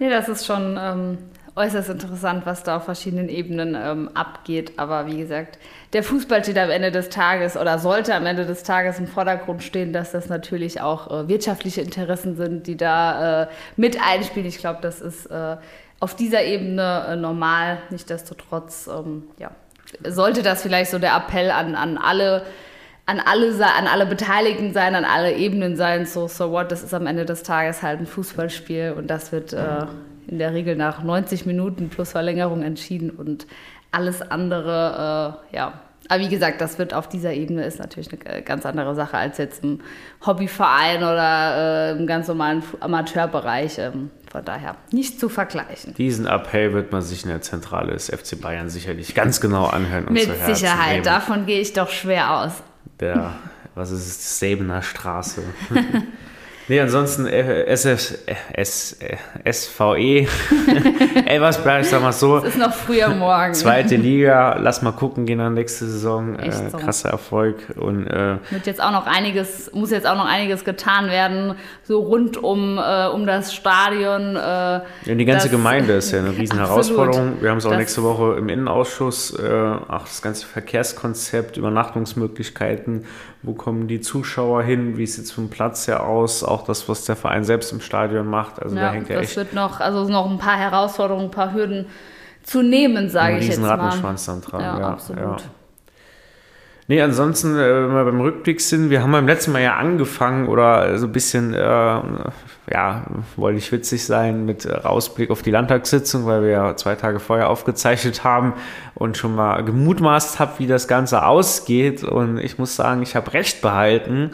Nee, 0.00 0.10
das 0.10 0.28
ist 0.28 0.44
schon 0.44 0.76
ähm, 0.76 1.18
äußerst 1.56 1.88
interessant, 1.88 2.46
was 2.46 2.64
da 2.64 2.76
auf 2.76 2.84
verschiedenen 2.84 3.28
Ebenen 3.28 3.76
ähm, 3.80 4.10
abgeht. 4.14 4.72
Aber 4.76 5.06
wie 5.06 5.18
gesagt, 5.18 5.58
der 5.92 6.02
Fußball 6.02 6.42
steht 6.42 6.58
am 6.58 6.70
Ende 6.70 6.90
des 6.90 7.10
Tages 7.10 7.56
oder 7.56 7.78
sollte 7.78 8.14
am 8.14 8.26
Ende 8.26 8.44
des 8.44 8.64
Tages 8.64 8.98
im 8.98 9.06
Vordergrund 9.06 9.62
stehen, 9.62 9.92
dass 9.92 10.12
das 10.12 10.28
natürlich 10.28 10.80
auch 10.80 11.10
äh, 11.10 11.28
wirtschaftliche 11.28 11.80
Interessen 11.80 12.36
sind, 12.36 12.66
die 12.66 12.76
da 12.76 13.42
äh, 13.42 13.46
mit 13.76 13.98
einspielen. 14.04 14.48
Ich 14.48 14.58
glaube, 14.58 14.80
das 14.82 15.00
ist 15.00 15.26
äh, 15.26 15.56
auf 16.00 16.16
dieser 16.16 16.42
Ebene 16.42 17.06
äh, 17.08 17.16
normal. 17.16 17.78
Nichtsdestotrotz, 17.90 18.88
ähm, 18.88 19.24
ja, 19.38 19.52
sollte 20.02 20.42
das 20.42 20.62
vielleicht 20.62 20.90
so 20.90 20.98
der 20.98 21.14
Appell 21.16 21.50
an, 21.50 21.76
an 21.76 21.98
alle 21.98 22.44
an 23.06 23.20
alle, 23.20 23.52
an 23.66 23.86
alle 23.86 24.06
Beteiligten 24.06 24.72
sein, 24.72 24.94
an 24.94 25.04
alle 25.04 25.34
Ebenen 25.34 25.76
sein, 25.76 26.06
so, 26.06 26.26
so 26.26 26.50
what, 26.50 26.72
das 26.72 26.82
ist 26.82 26.94
am 26.94 27.06
Ende 27.06 27.26
des 27.26 27.42
Tages 27.42 27.82
halt 27.82 28.00
ein 28.00 28.06
Fußballspiel 28.06 28.94
und 28.96 29.08
das 29.08 29.30
wird 29.30 29.52
äh, 29.52 29.84
in 30.28 30.38
der 30.38 30.54
Regel 30.54 30.76
nach 30.76 31.02
90 31.02 31.46
Minuten 31.46 31.88
plus 31.88 32.12
Verlängerung 32.12 32.62
entschieden 32.62 33.10
und 33.10 33.46
alles 33.90 34.22
andere, 34.22 35.40
äh, 35.50 35.56
ja. 35.56 35.80
Aber 36.08 36.20
wie 36.20 36.28
gesagt, 36.28 36.60
das 36.60 36.78
wird 36.78 36.92
auf 36.92 37.08
dieser 37.08 37.32
Ebene 37.32 37.64
ist 37.64 37.78
natürlich 37.78 38.10
eine 38.12 38.38
äh, 38.38 38.42
ganz 38.42 38.66
andere 38.66 38.94
Sache 38.94 39.16
als 39.16 39.38
jetzt 39.38 39.64
im 39.64 39.80
Hobbyverein 40.26 40.98
oder 40.98 41.92
äh, 41.94 41.98
im 41.98 42.06
ganz 42.06 42.28
normalen 42.28 42.62
Amateurbereich. 42.80 43.78
Ähm, 43.78 44.10
von 44.30 44.44
daher 44.44 44.74
nicht 44.90 45.20
zu 45.20 45.28
vergleichen. 45.28 45.94
Diesen 45.94 46.26
Appell 46.26 46.72
wird 46.72 46.90
man 46.90 47.02
sich 47.02 47.22
in 47.22 47.30
der 47.30 47.40
Zentrale 47.40 47.92
des 47.92 48.10
FC 48.10 48.40
Bayern 48.40 48.68
sicherlich 48.68 49.14
ganz 49.14 49.40
genau 49.40 49.66
anhören 49.66 50.08
und 50.08 50.12
Mit 50.12 50.28
Sicherheit, 50.44 50.94
nehmen. 50.94 51.04
davon 51.04 51.46
gehe 51.46 51.60
ich 51.60 51.72
doch 51.72 51.88
schwer 51.88 52.40
aus. 52.40 52.62
Der, 52.98 53.30
was 53.76 53.92
ist 53.92 54.06
es, 54.06 54.38
Säbener 54.40 54.82
Straße. 54.82 55.44
nee, 56.68 56.80
ansonsten 56.80 57.26
äh, 57.26 57.64
SF, 57.66 58.18
äh, 58.26 58.34
S, 58.54 58.96
äh, 59.00 59.52
SVE, 59.52 60.26
Elversberg, 61.26 61.82
ich 61.82 61.88
sag 61.90 62.02
mal 62.02 62.12
so, 62.12 62.38
Es 62.38 62.44
ist 62.54 62.58
noch 62.58 62.72
früher 62.72 63.08
morgen. 63.08 63.54
zweite 63.54 63.96
Liga, 63.96 64.56
lass 64.60 64.82
mal 64.82 64.92
gucken, 64.92 65.26
gehen 65.26 65.38
dann 65.38 65.54
nächste 65.54 65.86
Saison, 65.86 66.38
äh, 66.38 66.50
so. 66.52 66.76
krasser 66.76 67.10
Erfolg 67.10 67.56
und 67.76 68.06
äh, 68.06 68.36
Wird 68.50 68.66
jetzt 68.66 68.82
auch 68.82 68.92
noch 68.92 69.06
einiges, 69.06 69.70
muss 69.72 69.90
jetzt 69.90 70.06
auch 70.06 70.16
noch 70.16 70.26
einiges 70.26 70.64
getan 70.64 71.06
werden, 71.08 71.54
so 71.82 72.00
rund 72.00 72.36
um, 72.42 72.78
äh, 72.78 73.06
um 73.08 73.26
das 73.26 73.54
Stadion. 73.54 74.36
Äh, 74.36 74.40
Ja, 74.40 74.82
die 75.06 75.24
ganze 75.24 75.48
Das- 75.48 75.50
Gemeinde 75.56 75.94
ist 75.94 76.12
ja 76.12 76.20
eine 76.20 76.30
riesen. 76.36 76.58
Herausforderung. 76.58 77.34
Wir 77.40 77.50
haben 77.50 77.58
es 77.58 77.66
auch 77.66 77.70
Das- 77.70 77.78
nächste 77.78 78.02
Woche 78.02 78.36
im 78.38 78.48
Innenausschuss, 78.48 79.38
äh, 79.38 79.48
auch 79.88 80.02
das 80.04 80.22
ganze 80.22 80.46
Verkehrskonzept, 80.46 81.56
Übernachtungsmöglichkeiten, 81.56 83.04
wo 83.44 83.52
kommen 83.52 83.88
die 83.88 84.00
Zuschauer 84.00 84.62
hin, 84.62 84.96
wie 84.96 85.06
sieht 85.06 85.24
es 85.24 85.32
vom 85.32 85.50
Platz 85.50 85.86
her 85.86 86.04
aus, 86.04 86.42
auch 86.42 86.64
das, 86.64 86.88
was 86.88 87.04
der 87.04 87.16
Verein 87.16 87.44
selbst 87.44 87.72
im 87.72 87.80
Stadion 87.80 88.26
macht. 88.26 88.60
Also 88.62 88.74
da 88.74 88.82
ja, 88.82 88.90
hängt 88.90 89.08
ja 89.08 89.16
das 89.16 89.28
echt 89.28 89.36
wird 89.36 89.52
noch, 89.52 89.80
also 89.80 90.08
noch 90.08 90.30
ein 90.30 90.38
paar 90.38 90.56
Herausforderungen, 90.56 91.26
ein 91.26 91.30
paar 91.30 91.52
Hürden 91.52 91.86
zu 92.42 92.62
nehmen, 92.62 93.08
sage 93.10 93.34
ein 93.34 93.42
ich 93.42 93.48
jetzt 93.48 93.60
mal. 93.60 93.74
Rattenschwanz 93.74 94.26
dann 94.26 94.40
dran. 94.40 94.60
Ja, 94.60 94.78
Ja, 94.78 94.88
absolut. 94.88 95.40
Ja. 95.40 95.46
Nee, 96.86 97.00
ansonsten, 97.00 97.56
äh, 97.56 97.84
wenn 97.84 97.94
wir 97.94 98.04
beim 98.04 98.20
Rückblick 98.20 98.60
sind, 98.60 98.90
wir 98.90 99.02
haben 99.02 99.12
beim 99.12 99.26
letzten 99.26 99.52
Mal 99.52 99.62
ja 99.62 99.76
angefangen 99.76 100.48
oder 100.48 100.98
so 100.98 101.06
ein 101.06 101.12
bisschen, 101.12 101.54
äh, 101.54 101.58
ja, 101.58 103.04
wollte 103.36 103.58
ich 103.58 103.72
witzig 103.72 104.04
sein, 104.04 104.44
mit 104.44 104.66
äh, 104.66 104.72
Ausblick 104.82 105.30
auf 105.30 105.40
die 105.40 105.50
Landtagssitzung, 105.50 106.26
weil 106.26 106.42
wir 106.42 106.50
ja 106.50 106.76
zwei 106.76 106.94
Tage 106.94 107.20
vorher 107.20 107.48
aufgezeichnet 107.48 108.22
haben 108.22 108.52
und 108.94 109.16
schon 109.16 109.34
mal 109.34 109.64
gemutmaßt 109.64 110.38
habe, 110.38 110.58
wie 110.58 110.66
das 110.66 110.86
Ganze 110.86 111.24
ausgeht. 111.24 112.04
Und 112.04 112.36
ich 112.36 112.58
muss 112.58 112.76
sagen, 112.76 113.00
ich 113.00 113.16
habe 113.16 113.32
recht 113.32 113.62
behalten, 113.62 114.32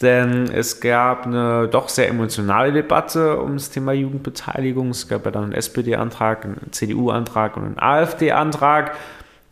denn 0.00 0.50
es 0.52 0.80
gab 0.80 1.26
eine 1.26 1.68
doch 1.68 1.88
sehr 1.88 2.08
emotionale 2.08 2.72
Debatte 2.72 3.38
um 3.38 3.54
das 3.54 3.70
Thema 3.70 3.92
Jugendbeteiligung. 3.92 4.90
Es 4.90 5.06
gab 5.06 5.24
ja 5.24 5.30
dann 5.30 5.44
einen 5.44 5.52
SPD-Antrag, 5.52 6.44
einen 6.44 6.72
CDU-Antrag 6.72 7.56
und 7.56 7.64
einen 7.64 7.78
AfD-Antrag. 7.78 8.96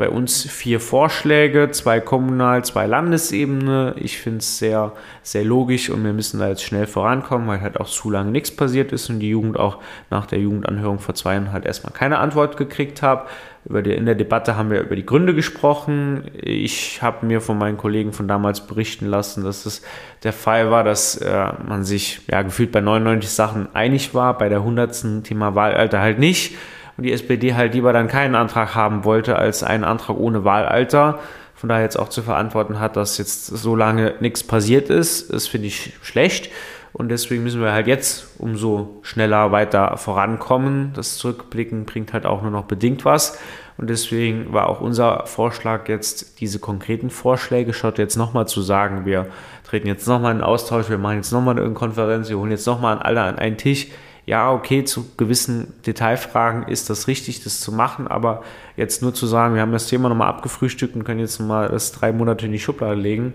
Bei 0.00 0.08
uns 0.08 0.50
vier 0.50 0.80
Vorschläge, 0.80 1.70
zwei 1.72 2.00
kommunal, 2.00 2.64
zwei 2.64 2.86
Landesebene. 2.86 3.94
Ich 3.98 4.16
finde 4.18 4.38
es 4.38 4.58
sehr, 4.58 4.94
sehr 5.22 5.44
logisch 5.44 5.90
und 5.90 6.02
wir 6.02 6.14
müssen 6.14 6.40
da 6.40 6.48
jetzt 6.48 6.64
schnell 6.64 6.86
vorankommen, 6.86 7.46
weil 7.46 7.60
halt 7.60 7.78
auch 7.78 7.86
zu 7.86 8.10
lange 8.10 8.30
nichts 8.30 8.50
passiert 8.50 8.92
ist 8.92 9.10
und 9.10 9.20
die 9.20 9.28
Jugend 9.28 9.58
auch 9.58 9.76
nach 10.08 10.24
der 10.24 10.38
Jugendanhörung 10.38 11.00
vor 11.00 11.14
zwei 11.14 11.34
Jahren 11.34 11.52
halt 11.52 11.66
erstmal 11.66 11.92
keine 11.92 12.18
Antwort 12.18 12.56
gekriegt 12.56 13.02
hat. 13.02 13.28
In 13.66 14.06
der 14.06 14.14
Debatte 14.14 14.56
haben 14.56 14.70
wir 14.70 14.80
über 14.80 14.96
die 14.96 15.04
Gründe 15.04 15.34
gesprochen. 15.34 16.24
Ich 16.34 17.02
habe 17.02 17.26
mir 17.26 17.42
von 17.42 17.58
meinen 17.58 17.76
Kollegen 17.76 18.14
von 18.14 18.26
damals 18.26 18.66
berichten 18.66 19.04
lassen, 19.04 19.44
dass 19.44 19.66
es 19.66 19.82
der 20.22 20.32
Fall 20.32 20.70
war, 20.70 20.82
dass 20.82 21.18
äh, 21.18 21.48
man 21.68 21.84
sich 21.84 22.22
ja 22.26 22.40
gefühlt 22.40 22.72
bei 22.72 22.80
99 22.80 23.28
Sachen 23.28 23.68
einig 23.74 24.14
war, 24.14 24.38
bei 24.38 24.48
der 24.48 24.60
100. 24.60 25.24
Thema 25.24 25.54
Wahlalter 25.54 26.00
halt 26.00 26.18
nicht 26.18 26.54
und 27.00 27.04
die 27.04 27.12
SPD 27.12 27.54
halt 27.54 27.72
lieber 27.72 27.94
dann 27.94 28.08
keinen 28.08 28.34
Antrag 28.34 28.74
haben 28.74 29.06
wollte 29.06 29.36
als 29.36 29.62
einen 29.62 29.84
Antrag 29.84 30.18
ohne 30.18 30.44
Wahlalter. 30.44 31.18
Von 31.54 31.70
daher 31.70 31.84
jetzt 31.84 31.98
auch 31.98 32.10
zu 32.10 32.20
verantworten 32.20 32.78
hat, 32.78 32.94
dass 32.94 33.16
jetzt 33.16 33.46
so 33.46 33.74
lange 33.74 34.16
nichts 34.20 34.44
passiert 34.44 34.90
ist, 34.90 35.32
das 35.32 35.46
finde 35.46 35.68
ich 35.68 35.94
schlecht. 36.02 36.50
Und 36.92 37.08
deswegen 37.08 37.42
müssen 37.42 37.62
wir 37.62 37.72
halt 37.72 37.86
jetzt 37.86 38.38
umso 38.38 38.98
schneller 39.00 39.50
weiter 39.50 39.96
vorankommen. 39.96 40.92
Das 40.94 41.16
Zurückblicken 41.16 41.86
bringt 41.86 42.12
halt 42.12 42.26
auch 42.26 42.42
nur 42.42 42.50
noch 42.50 42.64
bedingt 42.64 43.06
was. 43.06 43.38
Und 43.78 43.88
deswegen 43.88 44.52
war 44.52 44.68
auch 44.68 44.82
unser 44.82 45.24
Vorschlag 45.24 45.88
jetzt, 45.88 46.38
diese 46.40 46.58
konkreten 46.58 47.08
Vorschläge 47.08 47.72
statt 47.72 47.96
jetzt 47.96 48.16
nochmal 48.16 48.46
zu 48.46 48.60
sagen, 48.60 49.06
wir 49.06 49.28
treten 49.66 49.86
jetzt 49.86 50.06
nochmal 50.06 50.34
in 50.34 50.42
Austausch, 50.42 50.90
wir 50.90 50.98
machen 50.98 51.16
jetzt 51.16 51.32
nochmal 51.32 51.58
eine 51.58 51.72
Konferenz, 51.72 52.28
wir 52.28 52.36
holen 52.36 52.50
jetzt 52.50 52.66
nochmal 52.66 52.98
alle 52.98 53.22
an 53.22 53.38
einen 53.38 53.56
Tisch 53.56 53.86
ja, 54.26 54.52
okay, 54.52 54.84
zu 54.84 55.06
gewissen 55.16 55.72
Detailfragen 55.86 56.64
ist 56.64 56.90
das 56.90 57.08
richtig, 57.08 57.42
das 57.42 57.60
zu 57.60 57.72
machen, 57.72 58.06
aber 58.06 58.42
jetzt 58.76 59.02
nur 59.02 59.14
zu 59.14 59.26
sagen, 59.26 59.54
wir 59.54 59.62
haben 59.62 59.72
das 59.72 59.88
Thema 59.88 60.08
nochmal 60.08 60.28
abgefrühstückt 60.28 60.94
und 60.94 61.04
können 61.04 61.20
jetzt 61.20 61.40
nochmal 61.40 61.68
das 61.68 61.92
drei 61.92 62.12
Monate 62.12 62.46
in 62.46 62.52
die 62.52 62.58
Schublade 62.58 63.00
legen, 63.00 63.32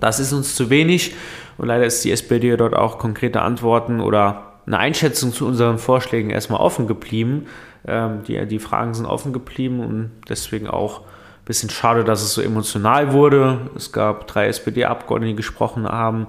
das 0.00 0.18
ist 0.18 0.32
uns 0.32 0.56
zu 0.56 0.68
wenig 0.68 1.14
und 1.58 1.68
leider 1.68 1.86
ist 1.86 2.04
die 2.04 2.10
SPD 2.10 2.56
dort 2.56 2.74
auch 2.74 2.98
konkrete 2.98 3.40
Antworten 3.40 4.00
oder 4.00 4.52
eine 4.66 4.78
Einschätzung 4.78 5.32
zu 5.32 5.46
unseren 5.46 5.78
Vorschlägen 5.78 6.30
erstmal 6.30 6.60
offen 6.60 6.88
geblieben. 6.88 7.46
Ähm, 7.86 8.22
die, 8.26 8.44
die 8.46 8.58
Fragen 8.58 8.94
sind 8.94 9.06
offen 9.06 9.32
geblieben 9.32 9.80
und 9.80 10.10
deswegen 10.28 10.66
auch 10.66 11.02
bisschen 11.44 11.70
schade, 11.70 12.04
dass 12.04 12.22
es 12.22 12.34
so 12.34 12.42
emotional 12.42 13.12
wurde. 13.12 13.70
Es 13.76 13.92
gab 13.92 14.26
drei 14.26 14.46
SPD-Abgeordnete, 14.46 15.32
die 15.32 15.36
gesprochen 15.36 15.88
haben. 15.88 16.28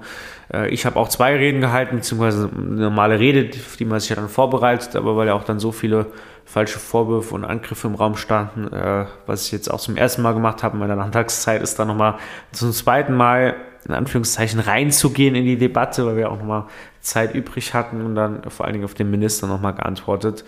Äh, 0.52 0.68
ich 0.70 0.86
habe 0.86 0.98
auch 0.98 1.08
zwei 1.08 1.36
Reden 1.36 1.60
gehalten, 1.60 1.96
beziehungsweise 1.96 2.50
eine 2.52 2.82
normale 2.82 3.18
Rede, 3.18 3.44
die 3.78 3.84
man 3.84 4.00
sich 4.00 4.10
ja 4.10 4.16
dann 4.16 4.28
vorbereitet, 4.28 4.96
aber 4.96 5.16
weil 5.16 5.28
ja 5.28 5.34
auch 5.34 5.44
dann 5.44 5.60
so 5.60 5.72
viele 5.72 6.06
falsche 6.44 6.78
Vorwürfe 6.78 7.34
und 7.34 7.44
Angriffe 7.44 7.86
im 7.86 7.94
Raum 7.94 8.16
standen, 8.16 8.72
äh, 8.72 9.06
was 9.26 9.46
ich 9.46 9.52
jetzt 9.52 9.68
auch 9.70 9.80
zum 9.80 9.96
ersten 9.96 10.22
Mal 10.22 10.34
gemacht 10.34 10.62
habe 10.62 10.74
in 10.74 10.80
meiner 10.80 10.96
Landtagszeit, 10.96 11.62
ist 11.62 11.78
dann 11.78 11.88
nochmal 11.88 12.16
zum 12.52 12.72
zweiten 12.72 13.14
Mal 13.14 13.54
in 13.86 13.94
Anführungszeichen 13.94 14.60
reinzugehen 14.60 15.34
in 15.34 15.44
die 15.44 15.58
Debatte, 15.58 16.06
weil 16.06 16.16
wir 16.16 16.30
auch 16.30 16.38
nochmal 16.38 16.64
Zeit 17.00 17.34
übrig 17.34 17.74
hatten 17.74 18.04
und 18.04 18.14
dann 18.14 18.42
vor 18.50 18.64
allen 18.64 18.74
Dingen 18.74 18.84
auf 18.84 18.94
den 18.94 19.10
Minister 19.10 19.46
nochmal 19.46 19.74
geantwortet, 19.74 20.44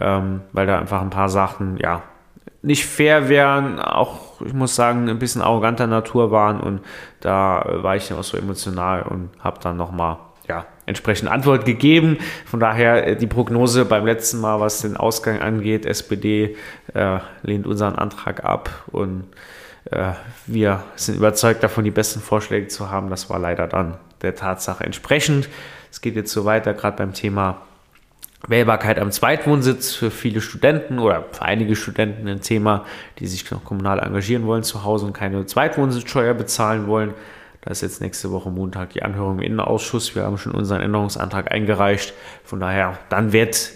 ähm, 0.00 0.40
weil 0.52 0.66
da 0.66 0.78
einfach 0.78 1.02
ein 1.02 1.10
paar 1.10 1.28
Sachen, 1.28 1.76
ja, 1.78 2.02
nicht 2.62 2.86
fair 2.86 3.28
wären, 3.28 3.78
auch, 3.78 4.40
ich 4.44 4.52
muss 4.52 4.74
sagen, 4.74 5.08
ein 5.08 5.18
bisschen 5.18 5.42
arroganter 5.42 5.86
Natur 5.86 6.30
waren 6.30 6.60
und 6.60 6.80
da 7.20 7.64
war 7.82 7.96
ich 7.96 8.12
auch 8.12 8.24
so 8.24 8.36
emotional 8.36 9.02
und 9.02 9.30
habe 9.38 9.60
dann 9.62 9.76
nochmal 9.76 10.18
ja, 10.48 10.66
entsprechend 10.86 11.28
Antwort 11.28 11.64
gegeben. 11.64 12.18
Von 12.46 12.58
daher 12.58 13.06
äh, 13.06 13.16
die 13.16 13.26
Prognose 13.26 13.84
beim 13.84 14.06
letzten 14.06 14.40
Mal, 14.40 14.60
was 14.60 14.80
den 14.80 14.96
Ausgang 14.96 15.40
angeht, 15.40 15.86
SPD 15.86 16.56
äh, 16.94 17.18
lehnt 17.42 17.66
unseren 17.66 17.94
Antrag 17.94 18.44
ab 18.44 18.70
und 18.88 19.24
äh, 19.90 20.12
wir 20.46 20.82
sind 20.96 21.16
überzeugt 21.16 21.62
davon, 21.62 21.84
die 21.84 21.90
besten 21.90 22.20
Vorschläge 22.20 22.68
zu 22.68 22.90
haben. 22.90 23.10
Das 23.10 23.30
war 23.30 23.38
leider 23.38 23.66
dann 23.66 23.98
der 24.22 24.34
Tatsache 24.34 24.84
entsprechend. 24.84 25.48
Es 25.90 26.00
geht 26.00 26.16
jetzt 26.16 26.32
so 26.32 26.44
weiter, 26.44 26.74
gerade 26.74 26.96
beim 26.96 27.12
Thema 27.12 27.62
Wählbarkeit 28.46 28.98
am 28.98 29.10
Zweitwohnsitz 29.10 29.94
für 29.94 30.10
viele 30.10 30.40
Studenten 30.40 30.98
oder 30.98 31.24
für 31.32 31.42
einige 31.42 31.74
Studenten 31.74 32.28
ein 32.28 32.40
Thema, 32.40 32.84
die 33.18 33.26
sich 33.26 33.50
noch 33.50 33.64
kommunal 33.64 33.98
engagieren 33.98 34.46
wollen 34.46 34.62
zu 34.62 34.84
Hause 34.84 35.06
und 35.06 35.12
keine 35.12 35.44
Zweitwohnsitzsteuer 35.44 36.34
bezahlen 36.34 36.86
wollen. 36.86 37.14
Da 37.62 37.72
ist 37.72 37.80
jetzt 37.80 38.00
nächste 38.00 38.30
Woche 38.30 38.50
Montag 38.50 38.90
die 38.90 39.02
Anhörung 39.02 39.38
im 39.38 39.42
Innenausschuss. 39.42 40.14
Wir 40.14 40.22
haben 40.22 40.38
schon 40.38 40.52
unseren 40.52 40.80
Änderungsantrag 40.80 41.50
eingereicht. 41.50 42.14
Von 42.44 42.60
daher, 42.60 42.98
dann 43.08 43.32
wird 43.32 43.72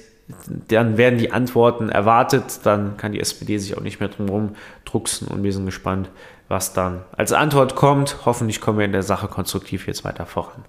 dann 0.69 0.97
werden 0.97 1.19
die 1.19 1.33
Antworten 1.33 1.89
erwartet, 1.89 2.61
dann 2.65 2.97
kann 2.97 3.13
die 3.13 3.21
SPD 3.21 3.59
sich 3.59 3.77
auch 3.77 3.83
nicht 3.83 4.01
mehr 4.01 4.09
drum 4.09 4.55
drucksen 4.85 5.29
und 5.29 5.43
wir 5.43 5.53
sind 5.53 5.67
gespannt, 5.67 6.09
was 6.49 6.73
dann 6.73 7.05
als 7.17 7.33
Antwort 7.33 7.75
kommt. 7.75 8.25
Hoffentlich 8.25 8.61
kommen 8.61 8.79
wir 8.79 8.85
in 8.85 8.93
der 8.93 9.03
Sache 9.03 9.29
konstruktiv 9.29 9.87
jetzt 9.87 10.05
weiter 10.05 10.27
voran. 10.27 10.65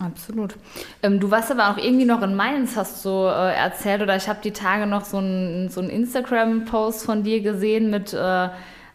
Absolut. 0.00 0.54
Ähm, 1.02 1.18
du 1.18 1.30
warst 1.30 1.50
aber 1.50 1.70
auch 1.70 1.76
irgendwie 1.76 2.04
noch 2.04 2.22
in 2.22 2.34
Mainz, 2.34 2.76
hast 2.76 3.04
du 3.04 3.26
äh, 3.26 3.54
erzählt, 3.54 4.00
oder 4.00 4.14
ich 4.16 4.28
habe 4.28 4.38
die 4.42 4.52
Tage 4.52 4.86
noch 4.86 5.04
so 5.04 5.18
einen 5.18 5.70
so 5.70 5.80
Instagram-Post 5.80 7.04
von 7.04 7.24
dir 7.24 7.40
gesehen 7.40 7.90
mit 7.90 8.12
äh, 8.14 8.48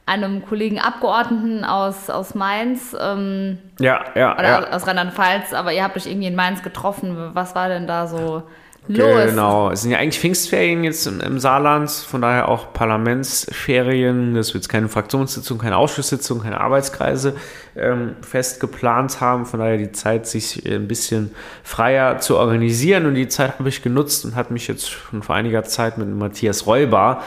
einem 0.05 0.45
Kollegen 0.45 0.79
Abgeordneten 0.79 1.65
aus, 1.65 2.09
aus 2.09 2.35
Mainz. 2.35 2.95
Ähm, 2.99 3.57
ja, 3.79 4.05
ja. 4.15 4.33
Oder 4.33 4.47
ja. 4.47 4.69
aus 4.71 4.87
Rheinland-Pfalz, 4.87 5.53
aber 5.53 5.73
ihr 5.73 5.83
habt 5.83 5.97
euch 5.97 6.07
irgendwie 6.07 6.27
in 6.27 6.35
Mainz 6.35 6.63
getroffen. 6.63 7.31
Was 7.33 7.53
war 7.55 7.67
denn 7.67 7.87
da 7.87 8.07
so? 8.07 8.43
Los. 8.87 9.29
Genau, 9.29 9.71
es 9.71 9.81
sind 9.81 9.91
ja 9.91 9.99
eigentlich 9.99 10.19
Pfingstferien 10.19 10.83
jetzt 10.83 11.07
im, 11.07 11.21
im, 11.21 11.39
Saarland, 11.39 11.89
von 11.89 12.21
daher 12.21 12.49
auch 12.49 12.73
Parlamentsferien. 12.73 14.33
Das 14.33 14.53
wird 14.53 14.67
keine 14.67 14.89
Fraktionssitzung, 14.89 15.57
keine 15.57 15.77
Ausschusssitzung, 15.77 16.41
keine 16.41 16.59
Arbeitskreise 16.59 17.35
ähm, 17.75 18.15
fest 18.21 18.59
geplant 18.59 19.21
haben. 19.21 19.45
Von 19.45 19.59
daher 19.59 19.77
die 19.77 19.91
Zeit, 19.91 20.27
sich 20.27 20.65
ein 20.65 20.87
bisschen 20.87 21.31
freier 21.63 22.19
zu 22.19 22.37
organisieren. 22.37 23.05
Und 23.05 23.15
die 23.15 23.27
Zeit 23.27 23.59
habe 23.59 23.69
ich 23.69 23.81
genutzt 23.81 24.25
und 24.25 24.35
habe 24.35 24.53
mich 24.53 24.67
jetzt 24.67 24.89
schon 24.89 25.23
vor 25.23 25.35
einiger 25.35 25.63
Zeit 25.63 25.97
mit 25.97 26.07
Matthias 26.07 26.67
Räuber, 26.67 27.21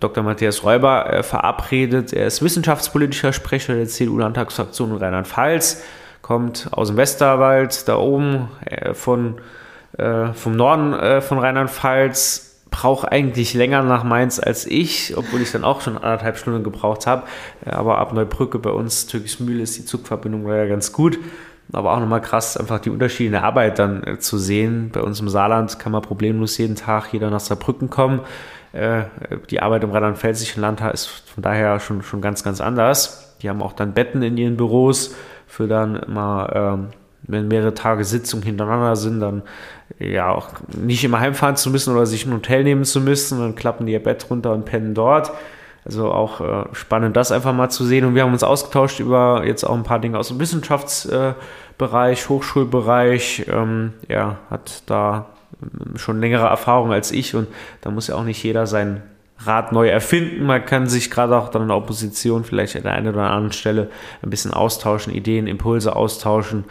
Dr. 0.00 0.24
Matthias 0.24 0.64
Räuber, 0.64 1.12
äh, 1.12 1.22
verabredet. 1.22 2.12
Er 2.12 2.26
ist 2.26 2.42
wissenschaftspolitischer 2.42 3.32
Sprecher 3.32 3.74
der 3.74 3.86
CDU-Landtagsfraktion 3.86 4.90
in 4.90 4.96
Rheinland-Pfalz, 4.96 5.82
kommt 6.22 6.68
aus 6.70 6.88
dem 6.88 6.96
Westerwald, 6.96 7.86
da 7.88 7.96
oben 7.96 8.48
äh, 8.64 8.94
von 8.94 9.36
äh, 9.98 10.32
vom 10.32 10.56
Norden 10.56 10.92
äh, 10.92 11.20
von 11.20 11.38
Rheinland-Pfalz 11.38 12.50
brauche 12.70 13.10
eigentlich 13.10 13.54
länger 13.54 13.82
nach 13.82 14.02
Mainz 14.02 14.40
als 14.40 14.66
ich, 14.66 15.16
obwohl 15.16 15.40
ich 15.40 15.52
dann 15.52 15.62
auch 15.62 15.80
schon 15.80 15.96
anderthalb 15.96 16.36
Stunden 16.36 16.64
gebraucht 16.64 17.06
habe. 17.06 17.22
aber 17.64 17.98
ab 17.98 18.12
Neubrücke 18.12 18.58
bei 18.58 18.70
uns, 18.70 19.06
Türkismühle, 19.06 19.62
ist 19.62 19.78
die 19.78 19.84
Zugverbindung 19.84 20.48
ja 20.48 20.66
ganz 20.66 20.92
gut. 20.92 21.18
Aber 21.72 21.92
auch 21.92 22.00
nochmal 22.00 22.20
krass, 22.20 22.56
einfach 22.56 22.80
die 22.80 22.90
Unterschiede 22.90 23.26
in 23.26 23.32
der 23.32 23.44
Arbeit 23.44 23.78
dann 23.78 24.02
äh, 24.04 24.18
zu 24.18 24.38
sehen. 24.38 24.90
Bei 24.92 25.00
uns 25.00 25.20
im 25.20 25.28
Saarland 25.28 25.78
kann 25.78 25.92
man 25.92 26.02
problemlos 26.02 26.58
jeden 26.58 26.76
Tag 26.76 27.12
jeder 27.12 27.30
nach 27.30 27.40
Saarbrücken 27.40 27.90
kommen. 27.90 28.20
Äh, 28.72 29.04
die 29.50 29.60
Arbeit 29.60 29.84
im 29.84 29.90
rheinland-pfälzischen 29.90 30.60
Landtag 30.60 30.94
ist 30.94 31.06
von 31.06 31.42
daher 31.42 31.80
schon, 31.80 32.02
schon 32.02 32.20
ganz, 32.20 32.44
ganz 32.44 32.60
anders. 32.60 33.36
Die 33.40 33.48
haben 33.48 33.62
auch 33.62 33.72
dann 33.72 33.94
Betten 33.94 34.22
in 34.22 34.36
ihren 34.36 34.56
Büros 34.56 35.14
für 35.46 35.68
dann 35.68 35.96
immer 35.96 36.50
ähm, 36.54 36.88
wenn 37.26 37.48
mehrere 37.48 37.74
Tage 37.74 38.04
Sitzung 38.04 38.42
hintereinander 38.42 38.96
sind, 38.96 39.20
dann 39.20 39.42
ja 39.98 40.30
auch 40.30 40.48
nicht 40.76 41.04
immer 41.04 41.20
heimfahren 41.20 41.56
zu 41.56 41.70
müssen 41.70 41.94
oder 41.94 42.06
sich 42.06 42.26
ein 42.26 42.32
Hotel 42.32 42.64
nehmen 42.64 42.84
zu 42.84 43.00
müssen, 43.00 43.38
dann 43.38 43.54
klappen 43.54 43.86
die 43.86 43.92
ihr 43.92 44.02
Bett 44.02 44.26
runter 44.30 44.52
und 44.52 44.64
pennen 44.64 44.94
dort. 44.94 45.32
Also 45.84 46.10
auch 46.10 46.40
äh, 46.40 46.64
spannend, 46.72 47.16
das 47.16 47.30
einfach 47.30 47.52
mal 47.52 47.68
zu 47.68 47.84
sehen. 47.84 48.06
Und 48.06 48.14
wir 48.14 48.22
haben 48.22 48.32
uns 48.32 48.42
ausgetauscht 48.42 49.00
über 49.00 49.44
jetzt 49.44 49.64
auch 49.64 49.74
ein 49.74 49.82
paar 49.82 49.98
Dinge 49.98 50.18
aus 50.18 50.28
dem 50.28 50.40
Wissenschaftsbereich, 50.40 52.28
Hochschulbereich. 52.28 53.46
Ähm, 53.48 53.92
er 54.08 54.38
hat 54.50 54.82
da 54.86 55.26
schon 55.96 56.20
längere 56.20 56.46
Erfahrung 56.46 56.92
als 56.92 57.12
ich 57.12 57.34
und 57.34 57.48
da 57.82 57.90
muss 57.90 58.08
ja 58.08 58.16
auch 58.16 58.24
nicht 58.24 58.42
jeder 58.42 58.66
sein 58.66 59.02
Rad 59.38 59.72
neu 59.72 59.88
erfinden. 59.88 60.46
Man 60.46 60.64
kann 60.64 60.86
sich 60.86 61.10
gerade 61.10 61.36
auch 61.36 61.48
dann 61.48 61.62
in 61.62 61.68
der 61.68 61.76
Opposition 61.76 62.44
vielleicht 62.44 62.76
an 62.76 62.82
der 62.82 62.92
einen 62.92 63.08
oder 63.08 63.30
anderen 63.30 63.52
Stelle 63.52 63.90
ein 64.22 64.30
bisschen 64.30 64.52
austauschen, 64.52 65.12
Ideen, 65.12 65.46
Impulse 65.46 65.94
austauschen. 65.94 66.64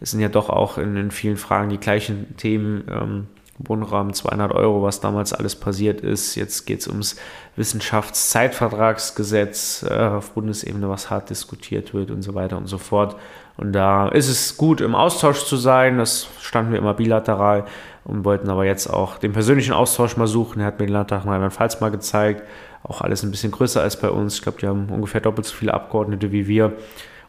Es 0.00 0.12
sind 0.12 0.20
ja 0.20 0.28
doch 0.28 0.48
auch 0.48 0.78
in, 0.78 0.96
in 0.96 1.10
vielen 1.10 1.36
Fragen 1.36 1.68
die 1.68 1.78
gleichen 1.78 2.36
Themen. 2.36 2.84
Ähm, 2.90 3.26
Wohnraum 3.66 4.12
200 4.12 4.52
Euro, 4.52 4.82
was 4.82 5.00
damals 5.00 5.32
alles 5.32 5.56
passiert 5.56 6.00
ist. 6.00 6.34
Jetzt 6.34 6.66
geht 6.66 6.80
es 6.80 6.88
ums 6.88 7.16
Wissenschaftszeitvertragsgesetz 7.56 9.86
äh, 9.88 9.94
auf 9.94 10.32
Bundesebene, 10.32 10.88
was 10.88 11.10
hart 11.10 11.30
diskutiert 11.30 11.94
wird 11.94 12.10
und 12.10 12.22
so 12.22 12.34
weiter 12.34 12.56
und 12.56 12.66
so 12.66 12.78
fort. 12.78 13.16
Und 13.56 13.72
da 13.72 14.08
ist 14.08 14.28
es 14.28 14.56
gut, 14.56 14.80
im 14.80 14.94
Austausch 14.94 15.44
zu 15.44 15.56
sein. 15.56 15.98
Das 15.98 16.28
standen 16.40 16.72
wir 16.72 16.78
immer 16.78 16.94
bilateral 16.94 17.66
und 18.04 18.24
wollten 18.24 18.48
aber 18.48 18.64
jetzt 18.64 18.88
auch 18.88 19.18
den 19.18 19.32
persönlichen 19.32 19.74
Austausch 19.74 20.16
mal 20.16 20.26
suchen. 20.26 20.60
Er 20.60 20.66
hat 20.66 20.80
mir 20.80 20.86
den 20.86 20.94
Landtag 20.94 21.26
Rheinland-Pfalz 21.26 21.80
mal 21.80 21.90
gezeigt. 21.90 22.42
Auch 22.82 23.02
alles 23.02 23.22
ein 23.22 23.30
bisschen 23.30 23.52
größer 23.52 23.82
als 23.82 24.00
bei 24.00 24.08
uns. 24.08 24.36
Ich 24.36 24.42
glaube, 24.42 24.58
die 24.58 24.66
haben 24.66 24.88
ungefähr 24.88 25.20
doppelt 25.20 25.46
so 25.46 25.54
viele 25.54 25.74
Abgeordnete 25.74 26.32
wie 26.32 26.46
wir. 26.46 26.72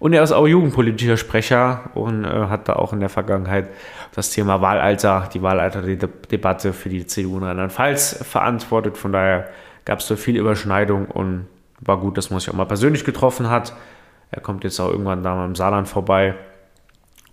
Und 0.01 0.13
er 0.13 0.23
ist 0.23 0.31
auch 0.31 0.47
jugendpolitischer 0.47 1.15
Sprecher 1.15 1.91
und 1.93 2.25
äh, 2.25 2.27
hat 2.27 2.67
da 2.67 2.73
auch 2.73 2.91
in 2.91 3.01
der 3.01 3.09
Vergangenheit 3.09 3.69
das 4.15 4.31
Thema 4.31 4.59
Wahlalter, 4.59 5.29
die 5.31 5.43
Wahlalterdebatte 5.43 6.73
für 6.73 6.89
die 6.89 7.05
CDU 7.05 7.37
in 7.37 7.43
Rheinland-Pfalz 7.43 8.25
verantwortet. 8.27 8.97
Von 8.97 9.11
daher 9.11 9.49
gab 9.85 9.99
es 9.99 10.07
da 10.07 10.15
viel 10.15 10.37
Überschneidung 10.37 11.05
und 11.05 11.45
war 11.81 11.99
gut, 11.99 12.17
dass 12.17 12.31
man 12.31 12.39
sich 12.39 12.49
auch 12.49 12.55
mal 12.55 12.65
persönlich 12.65 13.05
getroffen 13.05 13.51
hat. 13.51 13.75
Er 14.31 14.41
kommt 14.41 14.63
jetzt 14.63 14.79
auch 14.79 14.89
irgendwann 14.89 15.21
da 15.21 15.35
mal 15.35 15.45
im 15.45 15.53
Saarland 15.53 15.87
vorbei. 15.87 16.33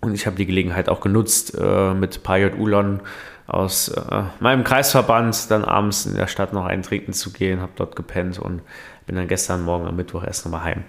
Und 0.01 0.13
ich 0.13 0.27
habe 0.27 0.35
die 0.35 0.45
Gelegenheit 0.45 0.89
auch 0.89 1.01
genutzt, 1.01 1.57
äh, 1.59 1.95
mit 1.95 2.21
Payot 2.21 2.53
Ulon 2.55 2.99
aus 3.47 3.87
äh, 3.87 4.21
meinem 4.41 4.63
Kreisverband 4.63 5.49
dann 5.49 5.65
abends 5.65 6.05
in 6.05 6.13
der 6.13 6.27
Stadt 6.27 6.53
noch 6.53 6.67
eintrinken 6.67 7.13
zu 7.13 7.33
gehen, 7.33 7.61
habe 7.61 7.71
dort 7.75 7.95
gepennt 7.95 8.37
und 8.37 8.61
bin 9.07 9.15
dann 9.15 9.27
gestern 9.27 9.63
Morgen 9.63 9.87
am 9.87 9.95
Mittwoch 9.95 10.23
erst 10.23 10.45
nochmal 10.45 10.65
heim. 10.65 10.83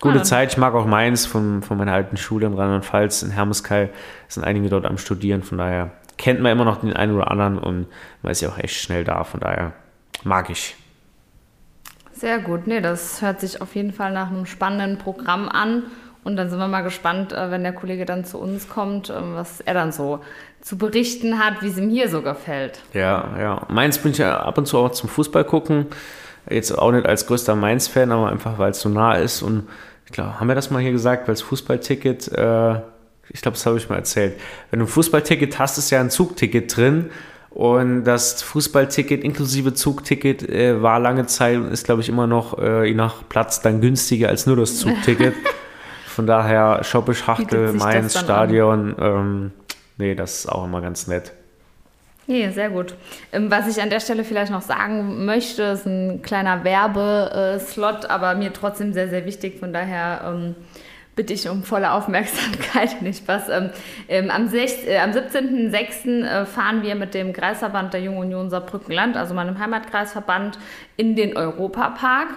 Gute 0.00 0.20
ah. 0.20 0.22
Zeit, 0.22 0.52
ich 0.52 0.58
mag 0.58 0.74
auch 0.74 0.86
Mainz 0.86 1.26
von, 1.26 1.62
von 1.62 1.78
meiner 1.78 1.92
alten 1.92 2.16
Schule 2.16 2.46
in 2.46 2.54
Rheinland-Pfalz, 2.54 3.22
in 3.22 3.30
Hermeskeil 3.30 3.90
sind 4.28 4.44
einige 4.44 4.68
dort 4.68 4.86
am 4.86 4.98
Studieren, 4.98 5.42
von 5.42 5.58
daher 5.58 5.92
kennt 6.16 6.40
man 6.40 6.52
immer 6.52 6.64
noch 6.64 6.80
den 6.80 6.92
einen 6.92 7.14
oder 7.14 7.30
anderen 7.30 7.58
und 7.58 7.86
man 8.22 8.32
ist 8.32 8.40
ja 8.40 8.48
auch 8.48 8.58
echt 8.58 8.74
schnell 8.74 9.04
da, 9.04 9.24
von 9.24 9.40
daher 9.40 9.72
mag 10.24 10.50
ich. 10.50 10.76
Sehr 12.12 12.38
gut, 12.38 12.66
nee, 12.66 12.80
das 12.80 13.22
hört 13.22 13.40
sich 13.40 13.60
auf 13.60 13.74
jeden 13.74 13.92
Fall 13.92 14.12
nach 14.12 14.30
einem 14.30 14.46
spannenden 14.46 14.98
Programm 14.98 15.48
an. 15.48 15.84
Und 16.22 16.36
dann 16.36 16.48
sind 16.48 16.58
wir 16.58 16.68
mal 16.68 16.80
gespannt, 16.80 17.32
äh, 17.32 17.50
wenn 17.50 17.62
der 17.62 17.74
Kollege 17.74 18.06
dann 18.06 18.24
zu 18.24 18.38
uns 18.38 18.68
kommt, 18.68 19.10
ähm, 19.10 19.34
was 19.34 19.60
er 19.60 19.74
dann 19.74 19.92
so 19.92 20.20
zu 20.62 20.78
berichten 20.78 21.38
hat, 21.38 21.60
wie 21.60 21.68
es 21.68 21.76
ihm 21.76 21.90
hier 21.90 22.08
so 22.08 22.22
gefällt. 22.22 22.80
Ja, 22.94 23.28
ja. 23.38 23.66
Mainz 23.68 23.98
bin 23.98 24.12
ich 24.12 24.18
ja 24.18 24.40
ab 24.40 24.56
und 24.56 24.66
zu 24.66 24.78
auch 24.78 24.90
zum 24.92 25.10
Fußball 25.10 25.44
gucken. 25.44 25.86
Jetzt 26.48 26.76
auch 26.76 26.92
nicht 26.92 27.06
als 27.06 27.26
größter 27.26 27.54
Mainz-Fan, 27.56 28.12
aber 28.12 28.30
einfach, 28.30 28.58
weil 28.58 28.72
es 28.72 28.80
so 28.80 28.88
nah 28.88 29.14
ist. 29.14 29.42
Und 29.42 29.68
ich 30.06 30.12
glaube, 30.12 30.38
haben 30.38 30.48
wir 30.48 30.54
das 30.54 30.70
mal 30.70 30.82
hier 30.82 30.92
gesagt, 30.92 31.26
weil 31.26 31.34
das 31.34 31.42
Fußballticket, 31.42 32.28
äh, 32.32 32.74
ich 33.30 33.40
glaube, 33.40 33.56
das 33.56 33.64
habe 33.66 33.78
ich 33.78 33.88
mal 33.88 33.96
erzählt. 33.96 34.38
Wenn 34.70 34.80
du 34.80 34.86
ein 34.86 34.88
Fußballticket 34.88 35.58
hast, 35.58 35.78
ist 35.78 35.90
ja 35.90 36.00
ein 36.00 36.10
Zugticket 36.10 36.76
drin. 36.76 37.10
Und 37.50 38.02
das 38.02 38.42
Fußballticket 38.42 39.22
inklusive 39.22 39.74
Zugticket 39.74 40.48
äh, 40.48 40.82
war 40.82 40.98
lange 40.98 41.26
Zeit 41.26 41.56
und 41.56 41.70
ist, 41.70 41.84
glaube 41.84 42.02
ich, 42.02 42.08
immer 42.08 42.26
noch 42.26 42.58
äh, 42.58 42.88
je 42.88 42.94
nach 42.94 43.28
Platz 43.28 43.62
dann 43.62 43.80
günstiger 43.80 44.28
als 44.28 44.46
nur 44.46 44.56
das 44.56 44.78
Zugticket. 44.78 45.34
Von 46.06 46.26
daher 46.26 46.82
Schoppisch, 46.82 47.26
Hachtel, 47.26 47.72
Mainz, 47.72 48.18
Stadion. 48.18 48.94
Ähm, 48.98 49.50
nee, 49.98 50.14
das 50.14 50.40
ist 50.40 50.48
auch 50.48 50.64
immer 50.64 50.80
ganz 50.80 51.06
nett. 51.06 51.32
Ja, 52.26 52.50
sehr 52.52 52.70
gut. 52.70 52.94
Ähm, 53.32 53.50
was 53.50 53.68
ich 53.68 53.82
an 53.82 53.90
der 53.90 54.00
Stelle 54.00 54.24
vielleicht 54.24 54.50
noch 54.50 54.62
sagen 54.62 55.26
möchte, 55.26 55.62
ist 55.62 55.86
ein 55.86 56.22
kleiner 56.22 56.64
Werbeslot, 56.64 58.06
aber 58.06 58.34
mir 58.34 58.52
trotzdem 58.52 58.94
sehr, 58.94 59.08
sehr 59.08 59.26
wichtig. 59.26 59.58
Von 59.60 59.74
daher 59.74 60.22
ähm, 60.26 60.54
bitte 61.16 61.34
ich 61.34 61.48
um 61.50 61.62
volle 61.62 61.92
Aufmerksamkeit, 61.92 63.02
nicht 63.02 63.28
was. 63.28 63.50
Ähm, 63.50 63.70
ähm 64.08 64.30
am, 64.30 64.52
äh, 64.54 64.98
am 64.98 65.10
17.06. 65.10 66.24
Äh, 66.24 66.46
fahren 66.46 66.82
wir 66.82 66.94
mit 66.94 67.12
dem 67.12 67.34
Kreisverband 67.34 67.92
der 67.92 68.00
Jungen 68.00 68.18
Union 68.18 68.48
Saarbrückenland, 68.48 69.16
also 69.16 69.34
meinem 69.34 69.58
Heimatkreisverband, 69.58 70.58
in 70.96 71.16
den 71.16 71.36
Europapark. 71.36 72.28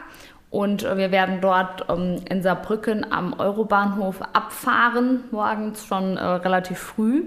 Und 0.49 0.83
äh, 0.83 0.97
wir 0.97 1.11
werden 1.11 1.39
dort 1.41 1.85
ähm, 1.89 2.21
in 2.29 2.41
Saarbrücken 2.41 3.09
am 3.09 3.33
Eurobahnhof 3.39 4.21
abfahren, 4.33 5.23
morgens 5.31 5.85
schon 5.85 6.17
äh, 6.17 6.23
relativ 6.23 6.77
früh. 6.77 7.23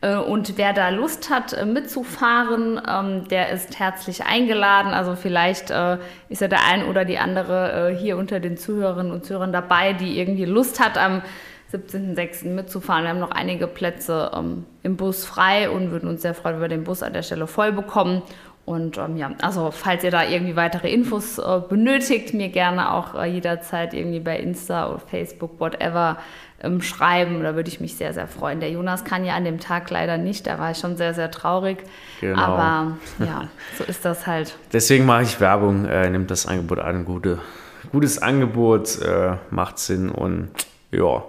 Äh, 0.00 0.16
und 0.16 0.56
wer 0.56 0.72
da 0.72 0.88
Lust 0.88 1.30
hat, 1.30 1.52
äh, 1.52 1.64
mitzufahren, 1.66 2.80
ähm, 2.88 3.28
der 3.28 3.50
ist 3.50 3.78
herzlich 3.78 4.24
eingeladen. 4.24 4.92
Also 4.92 5.14
vielleicht 5.16 5.70
äh, 5.70 5.98
ist 6.28 6.40
ja 6.40 6.48
der 6.48 6.64
ein 6.64 6.84
oder 6.84 7.04
die 7.04 7.18
andere 7.18 7.96
hier 7.98 8.16
unter 8.16 8.40
den 8.40 8.56
Zuhörerinnen 8.56 9.12
und 9.12 9.24
Zuhörern 9.24 9.52
dabei, 9.52 9.92
die 9.92 10.18
irgendwie 10.18 10.44
Lust 10.44 10.80
hat, 10.80 10.96
am 10.96 11.22
17.06. 11.72 12.48
mitzufahren. 12.48 13.04
Wir 13.04 13.10
haben 13.10 13.20
noch 13.20 13.30
einige 13.30 13.66
Plätze 13.66 14.32
ähm, 14.34 14.64
im 14.82 14.96
Bus 14.96 15.24
frei 15.24 15.70
und 15.70 15.90
würden 15.90 16.08
uns 16.08 16.22
sehr 16.22 16.34
freuen, 16.34 16.56
wenn 16.56 16.62
wir 16.62 16.68
den 16.68 16.84
Bus 16.84 17.02
an 17.02 17.12
der 17.12 17.22
Stelle 17.22 17.46
voll 17.46 17.72
bekommen. 17.72 18.22
Und 18.66 18.98
ähm, 18.98 19.16
ja, 19.16 19.30
also 19.42 19.70
falls 19.70 20.04
ihr 20.04 20.10
da 20.10 20.24
irgendwie 20.24 20.54
weitere 20.54 20.92
Infos 20.92 21.38
äh, 21.38 21.60
benötigt, 21.68 22.34
mir 22.34 22.50
gerne 22.50 22.92
auch 22.92 23.14
äh, 23.14 23.26
jederzeit 23.26 23.94
irgendwie 23.94 24.20
bei 24.20 24.38
Insta 24.38 24.90
oder 24.90 25.00
Facebook, 25.00 25.58
whatever, 25.58 26.18
ähm, 26.62 26.82
schreiben. 26.82 27.42
Da 27.42 27.54
würde 27.54 27.68
ich 27.68 27.80
mich 27.80 27.96
sehr, 27.96 28.12
sehr 28.12 28.26
freuen. 28.26 28.60
Der 28.60 28.70
Jonas 28.70 29.04
kann 29.04 29.24
ja 29.24 29.34
an 29.34 29.44
dem 29.44 29.60
Tag 29.60 29.90
leider 29.90 30.18
nicht, 30.18 30.46
da 30.46 30.58
war 30.58 30.70
ich 30.70 30.78
schon 30.78 30.96
sehr, 30.96 31.14
sehr 31.14 31.30
traurig. 31.30 31.78
Genau. 32.20 32.40
Aber 32.40 32.96
ja, 33.18 33.48
so 33.78 33.84
ist 33.84 34.04
das 34.04 34.26
halt. 34.26 34.56
Deswegen 34.72 35.06
mache 35.06 35.22
ich 35.22 35.40
Werbung, 35.40 35.86
äh, 35.86 36.08
nimmt 36.10 36.30
das 36.30 36.46
Angebot 36.46 36.78
an. 36.78 37.04
Gute, 37.04 37.38
gutes 37.92 38.20
Angebot, 38.20 39.00
äh, 39.02 39.36
macht 39.50 39.78
Sinn 39.78 40.10
und 40.10 40.50
ja. 40.90 41.24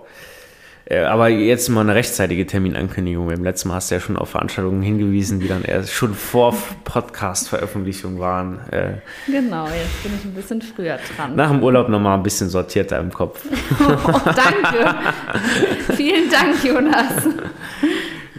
Äh, 0.91 1.05
aber 1.05 1.29
jetzt 1.29 1.69
mal 1.69 1.81
eine 1.81 1.95
rechtzeitige 1.95 2.45
Terminankündigung. 2.45 3.27
Beim 3.27 3.43
letzten 3.45 3.69
Mal 3.69 3.75
hast 3.75 3.91
du 3.91 3.95
ja 3.95 4.01
schon 4.01 4.17
auf 4.17 4.31
Veranstaltungen 4.31 4.81
hingewiesen, 4.81 5.39
die 5.39 5.47
dann 5.47 5.63
erst 5.63 5.93
schon 5.93 6.13
vor 6.13 6.53
Podcast-Veröffentlichung 6.83 8.19
waren. 8.19 8.59
Äh, 8.71 8.95
genau, 9.25 9.67
jetzt 9.67 10.03
bin 10.03 10.11
ich 10.17 10.25
ein 10.25 10.33
bisschen 10.33 10.61
früher 10.61 10.99
dran. 11.15 11.37
Nach 11.37 11.49
dem 11.49 11.63
Urlaub 11.63 11.87
nochmal 11.87 12.17
ein 12.17 12.23
bisschen 12.23 12.49
sortierter 12.49 12.99
im 12.99 13.13
Kopf. 13.13 13.41
oh, 13.79 14.19
danke. 14.25 14.95
Vielen 15.95 16.29
Dank, 16.29 16.61
Jonas. 16.61 17.23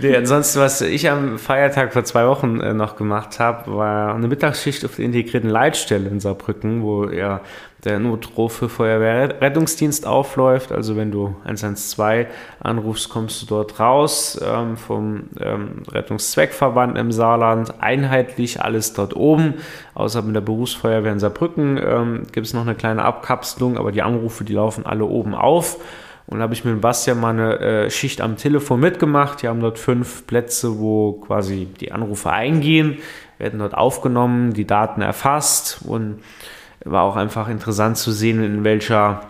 Nee, 0.02 0.16
ansonsten, 0.16 0.58
was 0.58 0.80
ich 0.80 1.08
am 1.08 1.38
Feiertag 1.38 1.92
vor 1.92 2.02
zwei 2.02 2.26
Wochen 2.26 2.58
äh, 2.58 2.74
noch 2.74 2.96
gemacht 2.96 3.38
habe, 3.38 3.76
war 3.76 4.16
eine 4.16 4.26
Mittagsschicht 4.26 4.84
auf 4.84 4.96
der 4.96 5.04
integrierten 5.04 5.48
Leitstelle 5.48 6.08
in 6.08 6.18
Saarbrücken, 6.18 6.82
wo 6.82 7.08
ja 7.08 7.40
der 7.84 8.00
Notruf 8.00 8.52
für 8.52 8.68
Feuerwehrrettungsdienst 8.68 10.04
aufläuft. 10.04 10.72
Also 10.72 10.96
wenn 10.96 11.12
du 11.12 11.36
112 11.44 12.26
anrufst, 12.58 13.10
kommst 13.10 13.42
du 13.42 13.46
dort 13.46 13.78
raus 13.78 14.40
ähm, 14.44 14.76
vom 14.76 15.24
ähm, 15.38 15.84
Rettungszweckverband 15.88 16.98
im 16.98 17.12
Saarland. 17.12 17.74
Einheitlich 17.80 18.60
alles 18.60 18.94
dort 18.94 19.14
oben. 19.14 19.54
Außer 19.94 20.22
mit 20.22 20.34
der 20.34 20.40
Berufsfeuerwehr 20.40 21.12
in 21.12 21.20
Saarbrücken 21.20 21.78
ähm, 21.78 22.22
gibt 22.32 22.48
es 22.48 22.54
noch 22.54 22.62
eine 22.62 22.74
kleine 22.74 23.04
Abkapselung, 23.04 23.78
aber 23.78 23.92
die 23.92 24.02
Anrufe, 24.02 24.42
die 24.42 24.54
laufen 24.54 24.84
alle 24.84 25.04
oben 25.04 25.36
auf. 25.36 25.78
Und 26.26 26.38
da 26.38 26.44
habe 26.44 26.54
ich 26.54 26.64
mit 26.64 26.80
Bastian 26.80 27.20
mal 27.20 27.30
eine 27.30 27.58
äh, 27.58 27.90
Schicht 27.90 28.20
am 28.20 28.36
Telefon 28.36 28.80
mitgemacht. 28.80 29.42
Die 29.42 29.48
haben 29.48 29.60
dort 29.60 29.78
fünf 29.78 30.26
Plätze, 30.26 30.78
wo 30.78 31.12
quasi 31.12 31.66
die 31.80 31.92
Anrufe 31.92 32.30
eingehen, 32.30 32.98
werden 33.38 33.58
dort 33.58 33.74
aufgenommen, 33.74 34.52
die 34.52 34.66
Daten 34.66 35.02
erfasst 35.02 35.80
und 35.84 36.20
war 36.84 37.02
auch 37.02 37.16
einfach 37.16 37.48
interessant 37.48 37.96
zu 37.96 38.12
sehen, 38.12 38.42
in 38.42 38.64
welcher 38.64 39.22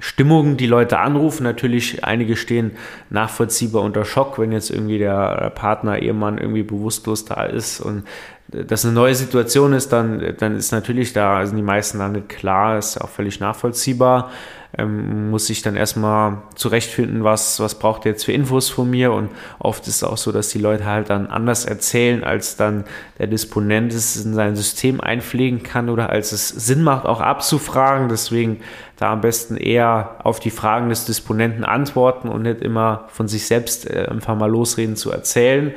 Stimmung 0.00 0.56
die 0.56 0.66
Leute 0.66 0.98
anrufen. 0.98 1.44
Natürlich, 1.44 2.04
einige 2.04 2.36
stehen 2.36 2.72
nachvollziehbar 3.10 3.82
unter 3.82 4.04
Schock, 4.04 4.38
wenn 4.38 4.52
jetzt 4.52 4.70
irgendwie 4.70 4.98
der 4.98 5.50
Partner, 5.54 6.00
Ehemann 6.00 6.38
irgendwie 6.38 6.62
bewusstlos 6.62 7.24
da 7.24 7.44
ist 7.44 7.80
und 7.80 8.04
das 8.48 8.84
eine 8.84 8.94
neue 8.94 9.14
Situation 9.14 9.72
ist, 9.72 9.92
dann, 9.92 10.34
dann 10.38 10.56
ist 10.56 10.70
natürlich 10.70 11.12
da, 11.12 11.44
sind 11.46 11.56
die 11.56 11.62
meisten 11.62 12.12
nicht 12.12 12.28
klar, 12.28 12.78
ist 12.78 13.00
auch 13.00 13.08
völlig 13.08 13.40
nachvollziehbar 13.40 14.30
ähm, 14.76 15.30
muss 15.30 15.46
sich 15.46 15.62
dann 15.62 15.76
erstmal 15.76 16.42
zurechtfinden, 16.54 17.22
was, 17.22 17.60
was 17.60 17.78
braucht 17.78 18.06
er 18.06 18.12
jetzt 18.12 18.24
für 18.24 18.32
Infos 18.32 18.70
von 18.70 18.90
mir 18.90 19.12
und 19.12 19.30
oft 19.58 19.86
ist 19.86 19.96
es 19.96 20.04
auch 20.04 20.16
so, 20.16 20.32
dass 20.32 20.48
die 20.48 20.58
Leute 20.58 20.84
halt 20.84 21.10
dann 21.10 21.26
anders 21.26 21.64
erzählen, 21.64 22.24
als 22.24 22.56
dann 22.56 22.84
der 23.18 23.26
Disponent 23.26 23.92
es 23.92 24.24
in 24.24 24.34
sein 24.34 24.56
System 24.56 25.00
einpflegen 25.00 25.62
kann 25.62 25.88
oder 25.88 26.10
als 26.10 26.32
es 26.32 26.48
Sinn 26.48 26.82
macht, 26.82 27.06
auch 27.06 27.20
abzufragen. 27.20 28.08
Deswegen 28.08 28.60
da 28.96 29.12
am 29.12 29.20
besten 29.20 29.56
eher 29.56 30.16
auf 30.24 30.40
die 30.40 30.50
Fragen 30.50 30.88
des 30.88 31.04
Disponenten 31.04 31.64
antworten 31.64 32.28
und 32.28 32.42
nicht 32.42 32.60
immer 32.60 33.04
von 33.08 33.28
sich 33.28 33.46
selbst 33.46 33.88
äh, 33.88 34.06
einfach 34.10 34.36
mal 34.36 34.50
losreden 34.50 34.96
zu 34.96 35.10
erzählen. 35.10 35.72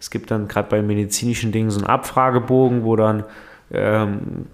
Es 0.00 0.10
gibt 0.10 0.30
dann 0.30 0.48
gerade 0.48 0.68
bei 0.68 0.82
medizinischen 0.82 1.52
Dingen 1.52 1.70
so 1.70 1.78
einen 1.78 1.88
Abfragebogen, 1.88 2.84
wo 2.84 2.96
dann 2.96 3.24
ähm, 3.72 4.46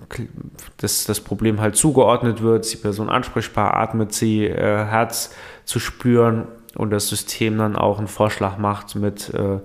dass 0.76 1.04
das 1.04 1.20
Problem 1.20 1.60
halt 1.60 1.76
zugeordnet 1.76 2.42
wird, 2.42 2.70
die 2.70 2.76
Person 2.76 3.08
ansprechbar 3.08 3.74
atmet 3.74 4.12
sie, 4.12 4.46
äh, 4.46 4.84
Herz 4.84 5.34
zu 5.64 5.78
spüren 5.78 6.46
und 6.76 6.90
das 6.90 7.08
System 7.08 7.56
dann 7.58 7.76
auch 7.76 7.98
einen 7.98 8.08
Vorschlag 8.08 8.58
macht 8.58 8.94
mit 8.94 9.32
äh, 9.32 9.58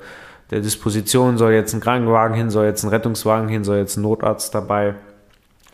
der 0.51 0.59
Disposition, 0.59 1.37
soll 1.37 1.53
jetzt 1.53 1.73
ein 1.73 1.81
Krankenwagen 1.81 2.35
hin, 2.35 2.49
soll 2.49 2.65
jetzt 2.65 2.83
ein 2.83 2.89
Rettungswagen 2.89 3.49
hin, 3.49 3.63
soll 3.63 3.77
jetzt 3.77 3.97
ein 3.97 4.01
Notarzt 4.01 4.53
dabei. 4.53 4.95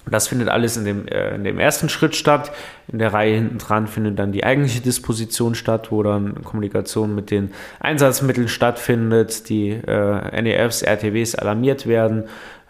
Das 0.10 0.28
findet 0.28 0.48
alles 0.48 0.78
in 0.78 0.86
dem, 0.86 1.08
äh, 1.08 1.36
in 1.36 1.44
dem 1.44 1.60
ersten 1.60 1.90
Schritt 1.90 2.16
statt. 2.16 2.52
In 2.88 3.00
der 3.00 3.14
Reihe 3.14 3.36
hinten 3.36 3.58
dran 3.58 3.88
findet 3.88 4.18
dann 4.20 4.32
die 4.32 4.44
eigentliche 4.44 4.82
Disposition 4.82 5.54
statt, 5.54 5.92
wo 5.92 6.02
dann 6.02 6.44
Kommunikation 6.44 7.14
mit 7.14 7.30
den 7.30 7.52
Einsatzmitteln 7.80 8.48
stattfindet, 8.48 9.50
die 9.50 9.72
äh, 9.72 10.42
NEFs, 10.42 10.82
RTWs 10.82 11.36
alarmiert 11.36 11.88
werden 11.88 12.26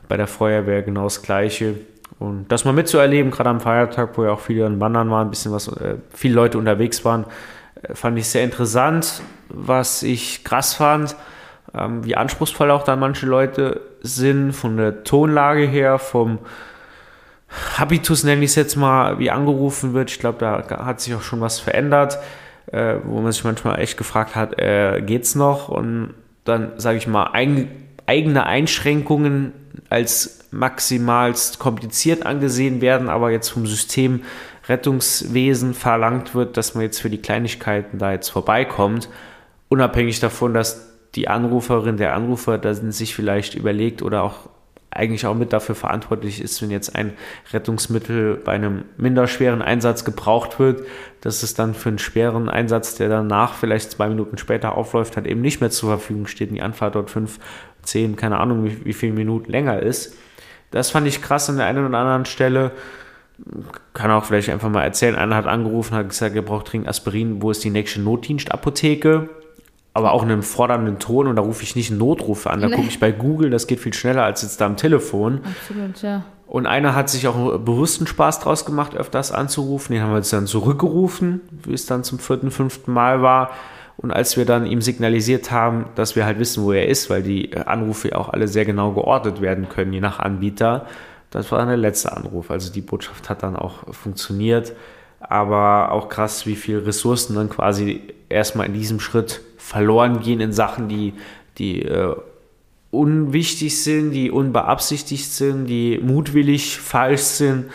bei 0.08 0.18
der 0.18 0.28
Feuerwehr 0.28 0.82
genau 0.84 1.04
das 1.04 1.22
Gleiche. 1.22 1.76
Und 2.20 2.48
das 2.52 2.66
mal 2.66 2.74
mitzuerleben, 2.74 3.32
gerade 3.32 3.50
am 3.50 3.60
Feiertag, 3.60 4.18
wo 4.18 4.24
ja 4.24 4.32
auch 4.32 4.40
viele 4.40 4.66
an 4.66 4.80
Wandern 4.80 5.10
waren, 5.12 5.28
ein 5.28 5.30
bisschen 5.30 5.52
was, 5.52 5.68
äh, 5.68 5.96
viele 6.14 6.34
Leute 6.34 6.58
unterwegs 6.58 7.06
waren, 7.06 7.26
äh, 7.84 7.94
fand 7.94 8.18
ich 8.18 8.28
sehr 8.28 8.44
interessant. 8.44 9.22
Was 9.50 10.04
ich 10.04 10.44
krass 10.44 10.74
fand, 10.74 11.16
ähm, 11.74 12.04
wie 12.04 12.16
anspruchsvoll 12.16 12.72
auch 12.72 12.84
dann 12.84 13.00
manche 13.00 13.26
Leute 13.26 13.82
sind, 14.02 14.54
von 14.54 14.78
der 14.78 15.04
Tonlage 15.04 15.66
her, 15.66 16.00
vom 16.00 16.40
Habitus 17.78 18.24
nenne 18.24 18.44
ich 18.44 18.52
es 18.52 18.56
jetzt 18.56 18.76
mal, 18.76 19.20
wie 19.20 19.32
angerufen 19.32 19.94
wird. 19.94 20.12
Ich 20.12 20.20
glaube, 20.20 20.40
da 20.40 20.86
hat 20.86 21.00
sich 21.00 21.16
auch 21.16 21.22
schon 21.22 21.40
was 21.40 21.60
verändert, 21.60 22.18
äh, 22.72 22.96
wo 23.04 23.22
man 23.22 23.32
sich 23.32 23.44
manchmal 23.44 23.80
echt 23.80 23.98
gefragt 23.98 24.36
hat, 24.36 24.60
äh, 24.60 25.02
geht's 25.06 25.36
noch? 25.36 25.70
Und 25.70 26.14
dann 26.44 26.74
sage 26.78 26.98
ich 26.98 27.08
mal, 27.08 27.30
ein 27.34 27.70
eigene 28.06 28.46
Einschränkungen 28.46 29.54
als 29.90 30.40
maximalst 30.52 31.60
kompliziert 31.60 32.26
angesehen 32.26 32.82
werden, 32.82 33.10
aber 33.10 33.32
jetzt 33.32 33.50
vom 33.50 33.66
System 33.66 34.22
Rettungswesen 34.68 35.74
verlangt 35.74 36.36
wird, 36.36 36.58
dass 36.58 36.76
man 36.76 36.84
jetzt 36.84 37.02
für 37.02 37.10
die 37.10 37.22
Kleinigkeiten 37.22 37.98
da 37.98 38.12
jetzt 38.12 38.30
vorbeikommt, 38.30 39.10
unabhängig 39.70 40.20
davon, 40.20 40.54
dass 40.54 40.88
die 41.16 41.28
Anruferin, 41.28 41.98
der 41.98 42.14
Anrufer, 42.14 42.58
da 42.58 42.74
sich 42.74 43.16
vielleicht 43.16 43.56
überlegt 43.56 44.02
oder 44.02 44.24
auch 44.24 44.50
eigentlich 44.90 45.26
auch 45.26 45.36
mit 45.36 45.54
dafür 45.54 45.76
verantwortlich 45.76 46.42
ist, 46.42 46.62
wenn 46.62 46.72
jetzt 46.72 46.96
ein 46.96 47.14
Rettungsmittel 47.52 48.36
bei 48.36 48.54
einem 48.54 48.86
minderschweren 48.98 49.62
Einsatz 49.62 50.06
gebraucht 50.06 50.60
wird, 50.60 50.84
dass 51.22 51.44
es 51.44 51.54
dann 51.54 51.74
für 51.74 51.90
einen 51.90 52.00
schweren 52.00 52.50
Einsatz, 52.50 52.96
der 52.96 53.10
danach 53.10 53.54
vielleicht 53.54 53.92
zwei 53.92 54.10
Minuten 54.10 54.38
später 54.38 54.76
aufläuft, 54.76 55.16
halt 55.16 55.28
eben 55.28 55.42
nicht 55.42 55.62
mehr 55.62 55.70
zur 55.70 55.90
Verfügung 55.90 56.28
steht. 56.28 56.52
Die 56.52 56.62
Anfahrt 56.62 56.96
dort 56.96 57.12
fünf, 57.12 57.40
zehn, 57.88 58.16
keine 58.16 58.40
Ahnung, 58.40 58.66
wie, 58.66 58.86
wie 58.86 58.94
viele 58.94 59.14
Minuten 59.14 59.52
länger 59.52 59.80
ist. 59.80 60.16
Das 60.72 60.92
fand 60.92 61.08
ich 61.08 61.22
krass 61.22 61.50
an 61.50 61.58
der 61.58 61.66
einen 61.66 61.86
oder 61.86 61.98
anderen 61.98 62.26
Stelle. 62.26 62.72
Kann 63.94 64.12
auch 64.12 64.26
vielleicht 64.26 64.50
einfach 64.50 64.70
mal 64.70 64.84
erzählen. 64.84 65.16
Einer 65.16 65.36
hat 65.36 65.48
angerufen, 65.48 65.96
hat 65.96 66.10
gesagt, 66.10 66.36
er 66.36 66.42
braucht 66.42 66.72
dringend 66.72 66.88
Aspirin. 66.88 67.42
Wo 67.42 67.52
ist 67.52 67.64
die 67.64 67.70
nächste 67.70 68.02
Notdienstapotheke? 68.02 69.30
aber 69.98 70.12
auch 70.12 70.22
in 70.22 70.30
einem 70.30 70.44
fordernden 70.44 71.00
Ton 71.00 71.26
und 71.26 71.38
da 71.38 71.42
rufe 71.42 71.64
ich 71.64 71.76
nicht 71.76 71.90
einen 71.90 71.98
Notruf 71.98 72.46
an, 72.46 72.62
da 72.62 72.68
nee. 72.68 72.76
gucke 72.76 72.88
ich 72.88 73.00
bei 73.00 73.12
Google, 73.12 73.50
das 73.50 73.66
geht 73.66 73.80
viel 73.80 73.96
schneller 73.96 74.24
als 74.24 74.44
jetzt 74.44 74.62
da 74.62 74.68
am 74.68 74.78
Telefon. 74.78 75.42
Absolut, 75.44 76.00
ja. 76.04 76.24
Und 76.46 76.68
einer 76.68 76.94
hat 76.94 77.10
sich 77.10 77.28
auch 77.28 77.58
bewussten 77.58 78.06
Spaß 78.06 78.40
draus 78.42 78.64
gemacht, 78.64 78.96
öfters 78.96 79.32
anzurufen. 79.32 79.94
Den 79.94 80.04
haben 80.04 80.12
wir 80.12 80.18
jetzt 80.18 80.32
dann 80.32 80.46
zurückgerufen, 80.46 81.42
wie 81.64 81.74
es 81.74 81.88
dann 81.88 82.04
zum 82.04 82.20
vierten, 82.20 82.52
fünften 82.52 82.94
Mal 82.94 83.24
war. 83.24 83.50
Und 83.98 84.12
als 84.12 84.38
wir 84.38 84.46
dann 84.46 84.68
ihm 84.68 84.82
signalisiert 84.82 85.52
haben, 85.52 85.86
dass 85.96 86.16
wir 86.16 86.26
halt 86.26 86.38
wissen, 86.40 86.64
wo 86.64 86.72
er 86.72 86.88
ist, 86.88 87.10
weil 87.10 87.24
die 87.24 87.58
Anrufe 87.58 88.16
auch 88.16 88.30
alle 88.30 88.48
sehr 88.48 88.64
genau 88.64 88.92
geordnet 88.92 89.42
werden 89.42 89.70
können, 89.70 89.92
je 89.92 90.02
nach 90.02 90.20
Anbieter, 90.20 90.86
das 91.32 91.52
war 91.52 91.60
dann 91.60 91.68
der 91.68 91.78
letzte 91.78 92.16
Anruf. 92.16 92.52
Also 92.52 92.72
die 92.72 92.82
Botschaft 92.82 93.30
hat 93.30 93.44
dann 93.44 93.56
auch 93.56 93.94
funktioniert. 93.94 94.74
Aber 95.20 95.92
auch 95.92 96.10
krass, 96.10 96.46
wie 96.46 96.56
viele 96.56 96.86
Ressourcen 96.86 97.36
dann 97.36 97.50
quasi 97.50 98.02
erstmal 98.30 98.68
in 98.68 98.74
diesem 98.74 99.00
Schritt 99.00 99.42
verloren 99.58 100.22
gehen 100.22 100.40
in 100.40 100.54
Sachen, 100.54 100.88
die, 100.88 101.14
die 101.58 101.82
äh, 101.82 102.16
unwichtig 102.92 103.84
sind, 103.84 104.12
die 104.12 104.32
unbeabsichtigt 104.32 105.32
sind, 105.32 105.66
die 105.66 106.00
mutwillig 106.02 106.78
falsch 106.78 107.22
sind. 107.22 107.66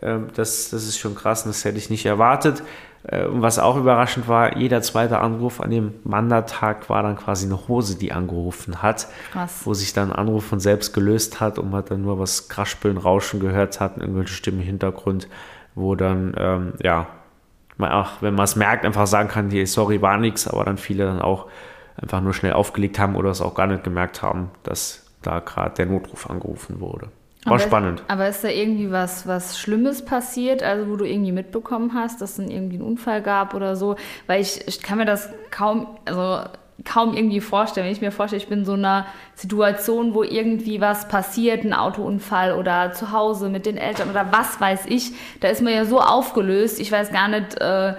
Äh, 0.00 0.18
das, 0.34 0.70
das 0.70 0.84
ist 0.84 0.98
schon 0.98 1.14
krass 1.14 1.44
und 1.44 1.48
das 1.48 1.64
hätte 1.64 1.78
ich 1.78 1.90
nicht 1.90 2.06
erwartet. 2.06 2.62
Äh, 3.04 3.26
und 3.26 3.42
was 3.42 3.58
auch 3.58 3.76
überraschend 3.76 4.28
war, 4.28 4.56
jeder 4.56 4.82
zweite 4.82 5.18
Anruf 5.18 5.60
an 5.60 5.70
dem 5.70 5.94
Mandatag 6.04 6.88
war 6.88 7.02
dann 7.02 7.16
quasi 7.16 7.46
eine 7.46 7.68
Hose, 7.68 7.98
die 7.98 8.12
angerufen 8.12 8.82
hat, 8.82 9.08
krass. 9.32 9.62
wo 9.64 9.74
sich 9.74 9.92
dann 9.92 10.10
ein 10.10 10.16
Anruf 10.16 10.44
von 10.44 10.60
selbst 10.60 10.92
gelöst 10.92 11.40
hat 11.40 11.58
und 11.58 11.70
man 11.70 11.84
dann 11.84 12.02
nur 12.02 12.18
was 12.18 12.48
Kraschpeln, 12.48 12.96
Rauschen 12.96 13.40
gehört 13.40 13.80
hat, 13.80 13.96
irgendwelche 13.98 14.34
Stimmen 14.34 14.60
im 14.60 14.66
Hintergrund, 14.66 15.28
wo 15.74 15.94
dann, 15.94 16.34
ähm, 16.36 16.72
ja, 16.82 17.06
man 17.76 17.92
auch, 17.92 18.20
wenn 18.20 18.34
man 18.34 18.44
es 18.44 18.56
merkt, 18.56 18.84
einfach 18.84 19.06
sagen 19.06 19.28
kann, 19.28 19.50
hier, 19.50 19.66
sorry, 19.66 20.02
war 20.02 20.18
nichts, 20.18 20.46
aber 20.46 20.64
dann 20.64 20.76
viele 20.76 21.06
dann 21.06 21.22
auch 21.22 21.46
einfach 21.96 22.20
nur 22.20 22.34
schnell 22.34 22.52
aufgelegt 22.52 22.98
haben 22.98 23.16
oder 23.16 23.30
es 23.30 23.40
auch 23.40 23.54
gar 23.54 23.66
nicht 23.66 23.84
gemerkt 23.84 24.22
haben, 24.22 24.50
dass 24.62 25.10
da 25.22 25.40
gerade 25.40 25.74
der 25.74 25.86
Notruf 25.86 26.28
angerufen 26.28 26.80
wurde. 26.80 27.08
War 27.44 27.54
aber 27.54 27.62
spannend. 27.62 28.00
Ist, 28.00 28.10
aber 28.10 28.28
ist 28.28 28.44
da 28.44 28.48
irgendwie 28.48 28.90
was, 28.90 29.26
was 29.26 29.58
Schlimmes 29.58 30.04
passiert, 30.04 30.62
also 30.62 30.90
wo 30.90 30.96
du 30.96 31.06
irgendwie 31.06 31.32
mitbekommen 31.32 31.94
hast, 31.94 32.20
dass 32.20 32.30
es 32.30 32.36
dann 32.36 32.50
irgendwie 32.50 32.76
einen 32.76 32.84
Unfall 32.84 33.22
gab 33.22 33.54
oder 33.54 33.76
so? 33.76 33.96
Weil 34.26 34.42
ich, 34.42 34.66
ich 34.68 34.82
kann 34.82 34.98
mir 34.98 35.06
das 35.06 35.30
kaum, 35.50 35.86
also 36.04 36.40
kaum 36.84 37.14
irgendwie 37.14 37.40
vorstellen. 37.40 37.86
Wenn 37.86 37.92
ich 37.92 38.02
mir 38.02 38.12
vorstelle, 38.12 38.42
ich 38.42 38.48
bin 38.48 38.60
in 38.60 38.64
so 38.64 38.74
einer 38.74 39.06
Situation, 39.34 40.12
wo 40.12 40.22
irgendwie 40.22 40.80
was 40.80 41.08
passiert, 41.08 41.64
ein 41.64 41.72
Autounfall 41.72 42.52
oder 42.52 42.92
zu 42.92 43.12
Hause 43.12 43.48
mit 43.48 43.64
den 43.64 43.78
Eltern 43.78 44.10
oder 44.10 44.32
was 44.32 44.60
weiß 44.60 44.86
ich, 44.86 45.12
da 45.40 45.48
ist 45.48 45.62
man 45.62 45.72
ja 45.72 45.86
so 45.86 46.00
aufgelöst. 46.00 46.78
Ich 46.78 46.92
weiß 46.92 47.10
gar 47.10 47.28
nicht, 47.28 47.58
äh, 47.60 47.94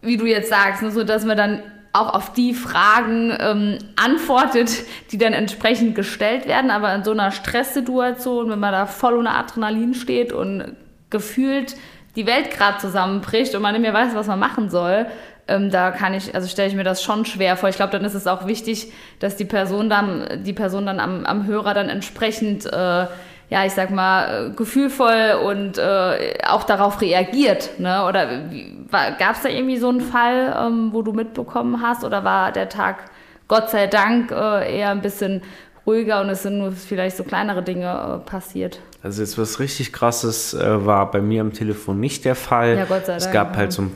wie 0.00 0.16
du 0.16 0.26
jetzt 0.26 0.48
sagst, 0.48 0.82
ne, 0.82 0.90
so 0.90 1.04
dass 1.04 1.24
man 1.24 1.36
dann 1.36 1.62
auch 1.92 2.14
auf 2.14 2.32
die 2.32 2.54
Fragen 2.54 3.36
ähm, 3.38 3.78
antwortet, 3.96 4.84
die 5.10 5.18
dann 5.18 5.32
entsprechend 5.32 5.94
gestellt 5.94 6.46
werden. 6.46 6.70
Aber 6.70 6.94
in 6.94 7.04
so 7.04 7.10
einer 7.10 7.30
Stresssituation, 7.30 8.50
wenn 8.50 8.60
man 8.60 8.72
da 8.72 8.86
voll 8.86 9.14
unter 9.14 9.34
Adrenalin 9.34 9.94
steht 9.94 10.32
und 10.32 10.74
gefühlt 11.10 11.76
die 12.16 12.26
Welt 12.26 12.50
gerade 12.50 12.78
zusammenbricht 12.78 13.54
und 13.54 13.62
man 13.62 13.72
nicht 13.72 13.82
mehr 13.82 13.94
weiß, 13.94 14.14
was 14.14 14.26
man 14.26 14.38
machen 14.38 14.70
soll, 14.70 15.06
ähm, 15.48 15.70
da 15.70 15.90
kann 15.90 16.14
ich, 16.14 16.34
also 16.34 16.48
stelle 16.48 16.68
ich 16.68 16.74
mir 16.74 16.84
das 16.84 17.02
schon 17.02 17.24
schwer 17.24 17.56
vor. 17.56 17.68
Ich 17.68 17.76
glaube, 17.76 17.92
dann 17.92 18.04
ist 18.04 18.14
es 18.14 18.26
auch 18.26 18.46
wichtig, 18.46 18.92
dass 19.18 19.36
die 19.36 19.44
Person 19.44 19.90
dann, 19.90 20.42
die 20.44 20.52
Person 20.52 20.86
dann 20.86 21.00
am, 21.00 21.26
am 21.26 21.46
Hörer 21.46 21.74
dann 21.74 21.88
entsprechend, 21.88 22.64
äh, 22.66 23.06
ja, 23.52 23.66
ich 23.66 23.74
sag 23.74 23.90
mal, 23.90 24.46
äh, 24.46 24.50
gefühlvoll 24.54 25.38
und 25.44 25.76
äh, 25.76 26.38
auch 26.48 26.64
darauf 26.64 27.02
reagiert. 27.02 27.78
Ne? 27.78 28.06
Oder 28.06 28.48
gab 28.90 29.36
es 29.36 29.42
da 29.42 29.50
irgendwie 29.50 29.76
so 29.76 29.90
einen 29.90 30.00
Fall, 30.00 30.56
ähm, 30.58 30.88
wo 30.94 31.02
du 31.02 31.12
mitbekommen 31.12 31.82
hast? 31.82 32.02
Oder 32.02 32.24
war 32.24 32.50
der 32.50 32.70
Tag 32.70 33.10
Gott 33.48 33.68
sei 33.68 33.88
Dank 33.88 34.30
äh, 34.30 34.78
eher 34.78 34.88
ein 34.88 35.02
bisschen 35.02 35.42
ruhiger 35.86 36.22
und 36.22 36.30
es 36.30 36.44
sind 36.44 36.56
nur 36.56 36.72
vielleicht 36.72 37.18
so 37.18 37.24
kleinere 37.24 37.62
Dinge 37.62 38.22
äh, 38.24 38.26
passiert? 38.26 38.80
Also 39.02 39.20
jetzt 39.20 39.36
was 39.36 39.60
richtig 39.60 39.92
krasses 39.92 40.54
äh, 40.54 40.86
war 40.86 41.10
bei 41.10 41.20
mir 41.20 41.42
am 41.42 41.52
Telefon 41.52 42.00
nicht 42.00 42.24
der 42.24 42.36
Fall. 42.36 42.78
Ja, 42.78 42.84
Gott 42.86 43.04
sei 43.04 43.12
Dank. 43.12 43.20
Es 43.20 43.30
gab 43.32 43.54
halt 43.54 43.72
so 43.74 43.82
ein 43.82 43.92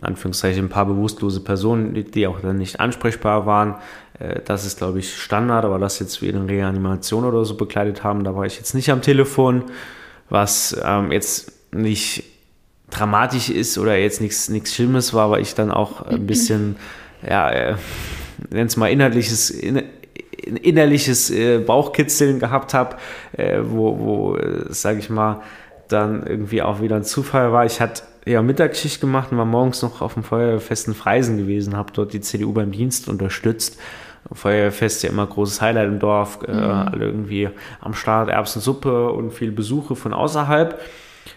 Anführungszeichen, 0.00 0.66
ein 0.66 0.68
paar 0.68 0.86
bewusstlose 0.86 1.40
Personen, 1.40 1.94
die, 1.94 2.26
auch 2.26 2.40
dann 2.40 2.56
nicht 2.56 2.80
ansprechbar 2.80 3.46
waren. 3.46 3.76
Äh, 4.18 4.40
das 4.44 4.64
ist, 4.64 4.78
glaube 4.78 4.98
ich, 4.98 5.16
Standard, 5.16 5.64
aber 5.64 5.78
das 5.78 5.98
jetzt 5.98 6.22
wie 6.22 6.28
in 6.28 6.46
Reanimation 6.46 7.24
oder 7.24 7.44
so 7.44 7.56
begleitet 7.56 8.04
haben, 8.04 8.24
da 8.24 8.34
war 8.34 8.46
ich 8.46 8.56
jetzt 8.56 8.74
nicht 8.74 8.90
am 8.90 9.02
Telefon, 9.02 9.64
was 10.28 10.80
ähm, 10.84 11.12
jetzt 11.12 11.52
nicht 11.72 12.24
dramatisch 12.90 13.50
ist 13.50 13.78
oder 13.78 13.96
jetzt 13.96 14.20
nichts 14.20 14.48
nichts 14.48 14.74
Schlimmes 14.74 15.14
war, 15.14 15.30
weil 15.30 15.42
ich 15.42 15.54
dann 15.54 15.70
auch 15.70 16.02
ein 16.02 16.26
bisschen, 16.26 16.76
ja, 17.28 17.50
äh, 17.50 17.76
nenn 18.50 18.66
es 18.66 18.76
mal 18.76 18.88
inhaltliches, 18.88 19.50
in, 19.50 19.82
innerliches 20.42 21.30
äh, 21.30 21.58
Bauchkitzeln 21.58 22.38
gehabt 22.38 22.74
habe, 22.74 22.96
äh, 23.32 23.60
wo, 23.62 23.98
wo 23.98 24.36
äh, 24.36 24.66
sage 24.70 24.98
ich 24.98 25.10
mal, 25.10 25.42
dann 25.88 26.26
irgendwie 26.26 26.62
auch 26.62 26.80
wieder 26.80 26.96
ein 26.96 27.04
Zufall 27.04 27.52
war. 27.52 27.66
Ich 27.66 27.80
hatte 27.80 28.02
ja 28.30 28.42
Mittagsschicht 28.42 29.00
gemacht 29.00 29.32
und 29.32 29.38
war 29.38 29.44
morgens 29.44 29.82
noch 29.82 30.00
auf 30.00 30.14
dem 30.14 30.22
Feuerwehrfest 30.22 30.88
in 30.88 30.94
Freisen 30.94 31.36
gewesen, 31.36 31.76
habe 31.76 31.92
dort 31.92 32.12
die 32.12 32.20
CDU 32.20 32.52
beim 32.52 32.72
Dienst 32.72 33.08
unterstützt. 33.08 33.78
Feuerwehrfest 34.32 34.96
ist 34.98 35.02
ja 35.02 35.10
immer 35.10 35.26
großes 35.26 35.60
Highlight 35.60 35.88
im 35.88 35.98
Dorf, 35.98 36.40
äh, 36.46 36.52
mhm. 36.52 36.62
alle 36.62 37.04
irgendwie 37.06 37.48
am 37.80 37.94
Start, 37.94 38.28
Erbsensuppe 38.28 39.10
und 39.10 39.32
viele 39.32 39.52
Besuche 39.52 39.96
von 39.96 40.12
außerhalb. 40.12 40.80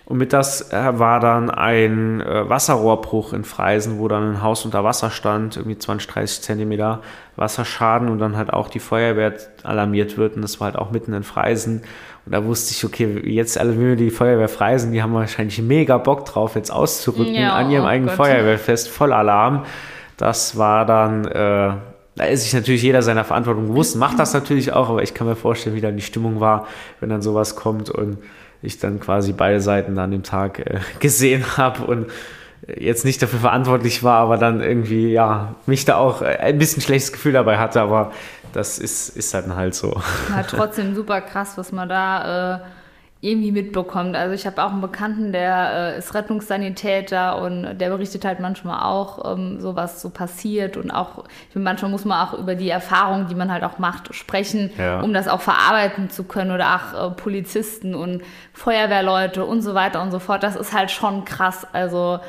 Und 0.06 0.17
mit 0.17 0.34
das 0.34 0.74
äh, 0.74 1.00
war 1.00 1.19
dann 1.19 1.50
ein 1.50 2.19
äh, 2.22 2.50
Wasserrohrbruch 2.50 3.32
in 3.34 3.43
Freisen, 3.43 4.00
wo 4.00 4.08
dann 4.08 4.36
ein 4.36 4.41
Haus 4.41 4.65
unter 4.65 4.84
Wasser 4.84 5.10
stand, 5.10 5.56
irgendwie 5.56 5.78
20, 5.78 6.10
30 6.10 6.41
Zentimeter 6.41 7.02
Wasserschaden 7.36 8.10
und 8.10 8.19
dann 8.19 8.36
halt 8.36 8.52
auch 8.52 8.67
die 8.67 8.80
Feuerwehr 8.80 9.34
alarmiert 9.63 10.17
wird. 10.17 10.36
Und 10.36 10.41
das 10.41 10.60
war 10.60 10.65
halt 10.65 10.76
auch 10.76 10.91
mitten 10.91 11.13
in 11.13 11.24
Freisen. 11.24 11.84
Und 12.26 12.32
da 12.34 12.43
wusste 12.46 12.74
ich, 12.74 12.84
okay, 12.86 13.22
jetzt 13.30 13.58
alle, 13.58 13.72
wenn 13.72 13.88
wir 13.88 13.96
die 13.96 14.12
Feuerwehr 14.12 14.50
freisen, 14.50 14.91
die 14.91 15.02
haben 15.02 15.13
wahrscheinlich 15.13 15.62
mega 15.62 15.98
Bock 15.98 16.26
drauf, 16.26 16.56
jetzt 16.56 16.72
auszurücken 16.72 17.36
ja, 17.36 17.54
an 17.54 17.72
ihrem 17.72 17.86
oh 17.86 17.88
eigenen 17.88 18.15
Gott. 18.15 18.28
Feuerwehrfest, 18.28 18.89
voll 18.89 19.13
Alarm. 19.13 19.65
Das 20.17 20.58
war 20.58 20.86
dann, 20.86 21.26
äh, 21.26 21.74
da 22.15 22.24
ist 22.30 22.43
sich 22.43 22.54
natürlich 22.54 22.84
jeder 22.84 23.02
seiner 23.02 23.24
Verantwortung 23.24 23.67
bewusst, 23.67 23.96
macht 23.96 24.19
das 24.19 24.34
natürlich 24.34 24.72
auch, 24.72 24.89
aber 24.89 25.02
ich 25.02 25.13
kann 25.13 25.28
mir 25.28 25.36
vorstellen, 25.36 25.76
wie 25.76 25.82
dann 25.82 25.96
die 25.96 26.04
Stimmung 26.04 26.39
war, 26.39 26.67
wenn 27.00 27.10
dann 27.10 27.22
sowas 27.22 27.56
kommt 27.56 27.89
und 27.89 28.19
ich 28.63 28.80
dann 28.80 28.99
quasi 28.99 29.34
beide 29.34 29.62
Seiten 29.62 29.97
an 29.99 30.12
dem 30.12 30.23
Tag 30.23 30.60
äh, 30.60 30.80
gesehen 30.99 31.58
habe 31.58 31.86
und 31.86 32.08
jetzt 32.78 33.04
nicht 33.04 33.21
dafür 33.21 33.39
verantwortlich 33.39 34.04
war, 34.04 34.19
aber 34.19 34.38
dann 34.38 34.62
irgendwie, 34.62 35.12
ja, 35.12 35.56
mich 35.65 35.86
da 35.86 35.97
auch 35.97 36.21
ein 36.21 36.58
bisschen 36.58 36.82
schlechtes 36.82 37.12
Gefühl 37.12 37.34
dabei 37.34 37.58
hatte, 37.58 37.82
aber 37.82 38.12
das 38.54 38.80
ist, 38.80 39.10
ist 39.10 39.34
dann 39.34 39.56
halt 39.56 39.76
so. 39.76 40.02
Ja, 40.30 40.43
trotzdem 40.43 40.95
super 40.95 41.19
krass, 41.21 41.58
was 41.58 41.71
man 41.71 41.89
da 41.89 42.56
äh, 42.56 42.60
irgendwie 43.23 43.53
mitbekommt. 43.53 44.17
Also 44.17 44.36
ich 44.36 44.45
habe 44.45 44.62
auch 44.62 44.71
einen 44.71 44.81
Bekannten, 44.81 45.31
der 45.31 45.93
äh, 45.95 45.97
ist 45.97 46.13
Rettungssanitäter 46.13 47.41
und 47.41 47.77
der 47.77 47.89
berichtet 47.89 48.25
halt 48.25 48.41
manchmal 48.41 48.83
auch, 48.83 49.31
ähm, 49.31 49.62
so 49.62 49.77
was 49.77 50.01
so 50.01 50.09
passiert 50.09 50.75
und 50.75 50.91
auch, 50.91 51.23
ich 51.47 51.53
finde, 51.53 51.63
manchmal 51.63 51.89
muss 51.89 52.03
man 52.03 52.27
auch 52.27 52.33
über 52.38 52.55
die 52.55 52.69
Erfahrung, 52.69 53.27
die 53.29 53.36
man 53.36 53.49
halt 53.49 53.63
auch 53.63 53.79
macht, 53.79 54.13
sprechen, 54.13 54.71
ja. 54.77 54.99
um 54.99 55.13
das 55.13 55.29
auch 55.29 55.39
verarbeiten 55.39 56.09
zu 56.09 56.25
können 56.25 56.51
oder 56.51 56.75
auch 56.75 57.12
äh, 57.12 57.15
Polizisten 57.15 57.95
und 57.95 58.23
Feuerwehrleute 58.51 59.45
und 59.45 59.62
so 59.62 59.73
weiter 59.73 60.01
und 60.01 60.12
so 60.12 60.19
fort. 60.19 60.43
Das 60.43 60.57
ist 60.57 60.73
halt 60.73 60.91
schon 60.91 61.23
krass. 61.23 61.65
Also 61.71 62.19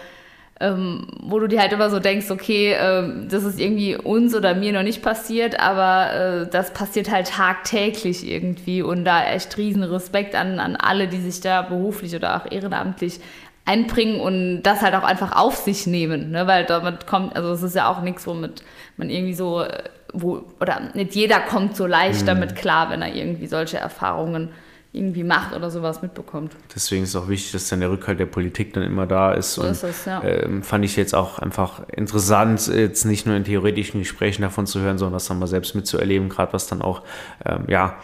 ähm, 0.65 1.07
wo 1.23 1.39
du 1.39 1.47
dir 1.47 1.61
halt 1.61 1.73
immer 1.73 1.91
so 1.91 1.99
denkst, 1.99 2.31
okay, 2.31 2.75
ähm, 2.79 3.29
das 3.31 3.45
ist 3.45 3.61
irgendwie 3.61 3.97
uns 3.97 4.35
oder 4.35 4.55
mir 4.55 4.73
noch 4.73 4.83
nicht 4.83 5.03
passiert, 5.03 5.61
aber 5.61 6.13
äh, 6.13 6.47
das 6.51 6.73
passiert 6.73 7.11
halt 7.11 7.29
tagtäglich 7.29 8.27
irgendwie 8.27 8.81
und 8.81 9.05
da 9.05 9.25
echt 9.25 9.57
riesen 9.59 9.83
Respekt 9.83 10.35
an, 10.35 10.59
an 10.59 10.77
alle, 10.77 11.07
die 11.07 11.21
sich 11.21 11.41
da 11.41 11.63
beruflich 11.63 12.15
oder 12.17 12.37
auch 12.37 12.51
ehrenamtlich 12.51 13.21
einbringen 13.67 14.21
und 14.21 14.63
das 14.63 14.83
halt 14.83 14.95
auch 14.95 15.05
einfach 15.05 15.37
auf 15.37 15.57
sich 15.57 15.87
nehmen, 15.87 16.31
ne? 16.31 16.47
weil 16.47 16.65
damit 16.65 17.07
kommt, 17.07 17.37
also 17.37 17.51
es 17.53 17.63
ist 17.63 17.77
ja 17.77 17.91
auch 17.91 18.01
nichts, 18.03 18.27
womit 18.27 18.63
man 18.97 19.11
irgendwie 19.11 19.35
so 19.35 19.63
äh, 19.63 19.85
wo, 20.13 20.45
oder 20.61 20.81
nicht 20.95 21.15
jeder 21.15 21.41
kommt 21.41 21.77
so 21.77 21.87
leicht 21.87 22.23
mhm. 22.23 22.27
damit 22.27 22.57
klar, 22.57 22.91
wenn 22.91 23.03
er 23.03 23.15
irgendwie 23.15 23.47
solche 23.47 23.79
Erfahrungen 23.79 24.51
irgendwie 24.95 25.25
macht 25.25 25.55
oder 25.55 25.71
sowas 25.71 26.03
mitbekommt. 26.03 26.55
Deswegen 26.75 27.03
ist 27.03 27.11
es 27.11 27.17
auch 27.17 27.29
wichtig, 27.29 27.51
dass 27.53 27.69
dann 27.69 27.81
der 27.81 27.91
Rückhalt 27.91 28.21
der 28.21 28.27
Politik 28.27 28.73
dann 28.75 28.85
immer 28.85 29.07
da 29.07 29.33
ist. 29.33 29.55
So 29.55 29.63
und, 29.63 29.69
ist 29.69 29.83
es, 29.83 30.05
ja. 30.05 30.23
Ähm, 30.23 30.63
fand 30.63 30.85
ich 30.85 30.95
jetzt 30.95 31.15
auch 31.15 31.41
einfach 31.41 31.89
interessant, 31.89 32.69
jetzt 32.69 33.05
nicht 33.05 33.27
nur 33.27 33.35
in 33.35 33.43
theoretischen 33.43 34.01
Gesprächen 34.01 34.43
davon 34.43 34.67
zu 34.67 34.81
hören, 34.81 34.97
sondern 34.97 35.15
das 35.15 35.27
dann 35.27 35.41
mal 35.41 35.49
selbst 35.49 35.75
mitzuerleben, 35.75 36.29
gerade 36.29 36.53
was 36.53 36.69
dann 36.69 36.81
auch, 36.81 37.03
ähm, 37.45 37.65
ja, 37.67 37.97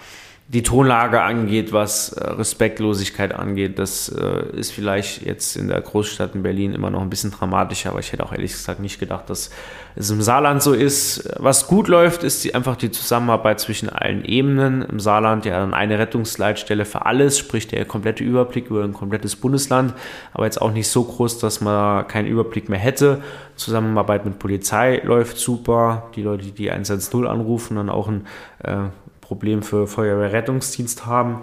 die 0.53 0.65
Tonlage 0.65 1.23
angeht, 1.23 1.73
was 1.73 2.13
äh, 2.13 2.29
Respektlosigkeit 2.29 3.33
angeht, 3.33 3.79
das 3.79 4.09
äh, 4.09 4.57
ist 4.57 4.73
vielleicht 4.73 5.23
jetzt 5.23 5.55
in 5.55 5.69
der 5.69 5.81
Großstadt 5.81 6.35
in 6.35 6.43
Berlin 6.43 6.73
immer 6.73 6.91
noch 6.91 7.03
ein 7.03 7.09
bisschen 7.09 7.31
dramatischer, 7.31 7.91
aber 7.91 8.01
ich 8.01 8.13
hätte 8.13 8.25
auch 8.25 8.33
ehrlich 8.33 8.51
gesagt 8.51 8.81
nicht 8.81 8.99
gedacht, 8.99 9.31
dass 9.31 9.51
es 9.95 10.11
im 10.11 10.21
Saarland 10.23 10.61
so 10.61 10.73
ist. 10.73 11.31
Was 11.39 11.69
gut 11.69 11.87
läuft, 11.87 12.25
ist 12.25 12.43
die, 12.43 12.53
einfach 12.53 12.75
die 12.75 12.91
Zusammenarbeit 12.91 13.61
zwischen 13.61 13.91
allen 13.91 14.25
Ebenen. 14.25 14.83
Im 14.83 14.99
Saarland 14.99 15.45
ja 15.45 15.61
dann 15.61 15.73
eine 15.73 16.01
Rettungsleitstelle 16.01 16.85
für 16.85 17.07
alles, 17.07 17.39
sprich 17.39 17.69
der 17.69 17.85
komplette 17.85 18.25
Überblick 18.25 18.71
über 18.71 18.83
ein 18.83 18.93
komplettes 18.93 19.37
Bundesland, 19.37 19.95
aber 20.33 20.47
jetzt 20.47 20.61
auch 20.61 20.73
nicht 20.73 20.89
so 20.89 21.05
groß, 21.05 21.39
dass 21.39 21.61
man 21.61 22.09
keinen 22.09 22.27
Überblick 22.27 22.69
mehr 22.69 22.81
hätte. 22.81 23.23
Zusammenarbeit 23.55 24.25
mit 24.25 24.41
Polizei 24.41 25.01
läuft 25.05 25.39
super. 25.39 26.11
Die 26.17 26.23
Leute, 26.23 26.47
die 26.47 26.53
die 26.53 26.71
110 26.73 27.25
anrufen, 27.29 27.77
dann 27.77 27.89
auch 27.89 28.09
ein 28.09 28.27
äh, 28.65 28.89
Problem 29.31 29.63
für 29.63 29.87
Feuerwehrrettungsdienst 29.87 31.07
haben, 31.07 31.43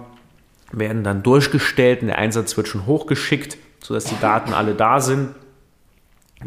werden 0.73 1.05
dann 1.05 1.23
durchgestellt 1.23 2.01
und 2.01 2.07
der 2.07 2.17
Einsatz 2.17 2.57
wird 2.57 2.67
schon 2.67 2.85
hochgeschickt, 2.85 3.57
sodass 3.81 4.03
die 4.03 4.19
Daten 4.19 4.51
alle 4.51 4.75
da 4.75 4.99
sind. 4.99 5.29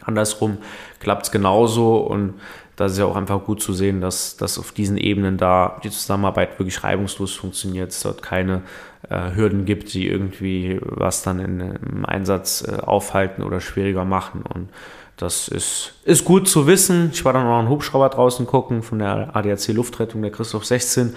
Andersrum 0.03 0.59
klappt 0.99 1.25
es 1.25 1.31
genauso 1.33 1.97
und 1.97 2.35
da 2.77 2.85
ist 2.85 2.99
ja 2.99 3.07
auch 3.07 3.17
einfach 3.17 3.43
gut 3.43 3.63
zu 3.63 3.73
sehen, 3.73 4.03
dass, 4.03 4.37
dass 4.37 4.59
auf 4.59 4.73
diesen 4.73 4.99
Ebenen 4.99 5.39
da 5.39 5.81
die 5.83 5.89
Zusammenarbeit 5.89 6.59
wirklich 6.59 6.85
reibungslos 6.85 7.33
funktioniert, 7.33 7.89
es 7.89 8.03
dort 8.03 8.23
keine 8.23 8.61
äh, 9.09 9.35
Hürden 9.35 9.65
gibt, 9.65 9.95
die 9.95 10.09
irgendwie 10.09 10.79
was 10.83 11.23
dann 11.23 11.41
in, 11.41 11.61
im 11.61 12.05
Einsatz 12.05 12.63
äh, 12.69 12.83
aufhalten 12.83 13.43
oder 13.43 13.63
schwieriger 13.63 14.05
machen. 14.05 14.43
Und 14.43 14.69
das 15.21 15.49
ist, 15.49 15.95
ist 16.05 16.25
gut 16.25 16.49
zu 16.49 16.67
wissen. 16.67 17.11
Ich 17.13 17.25
war 17.25 17.33
dann 17.33 17.45
noch 17.45 17.59
einen 17.59 17.69
Hubschrauber 17.69 18.09
draußen 18.09 18.47
gucken 18.47 18.83
von 18.83 18.99
der 18.99 19.37
ADAC 19.37 19.69
Luftrettung, 19.69 20.23
der 20.23 20.31
Christoph 20.31 20.65
16. 20.65 21.15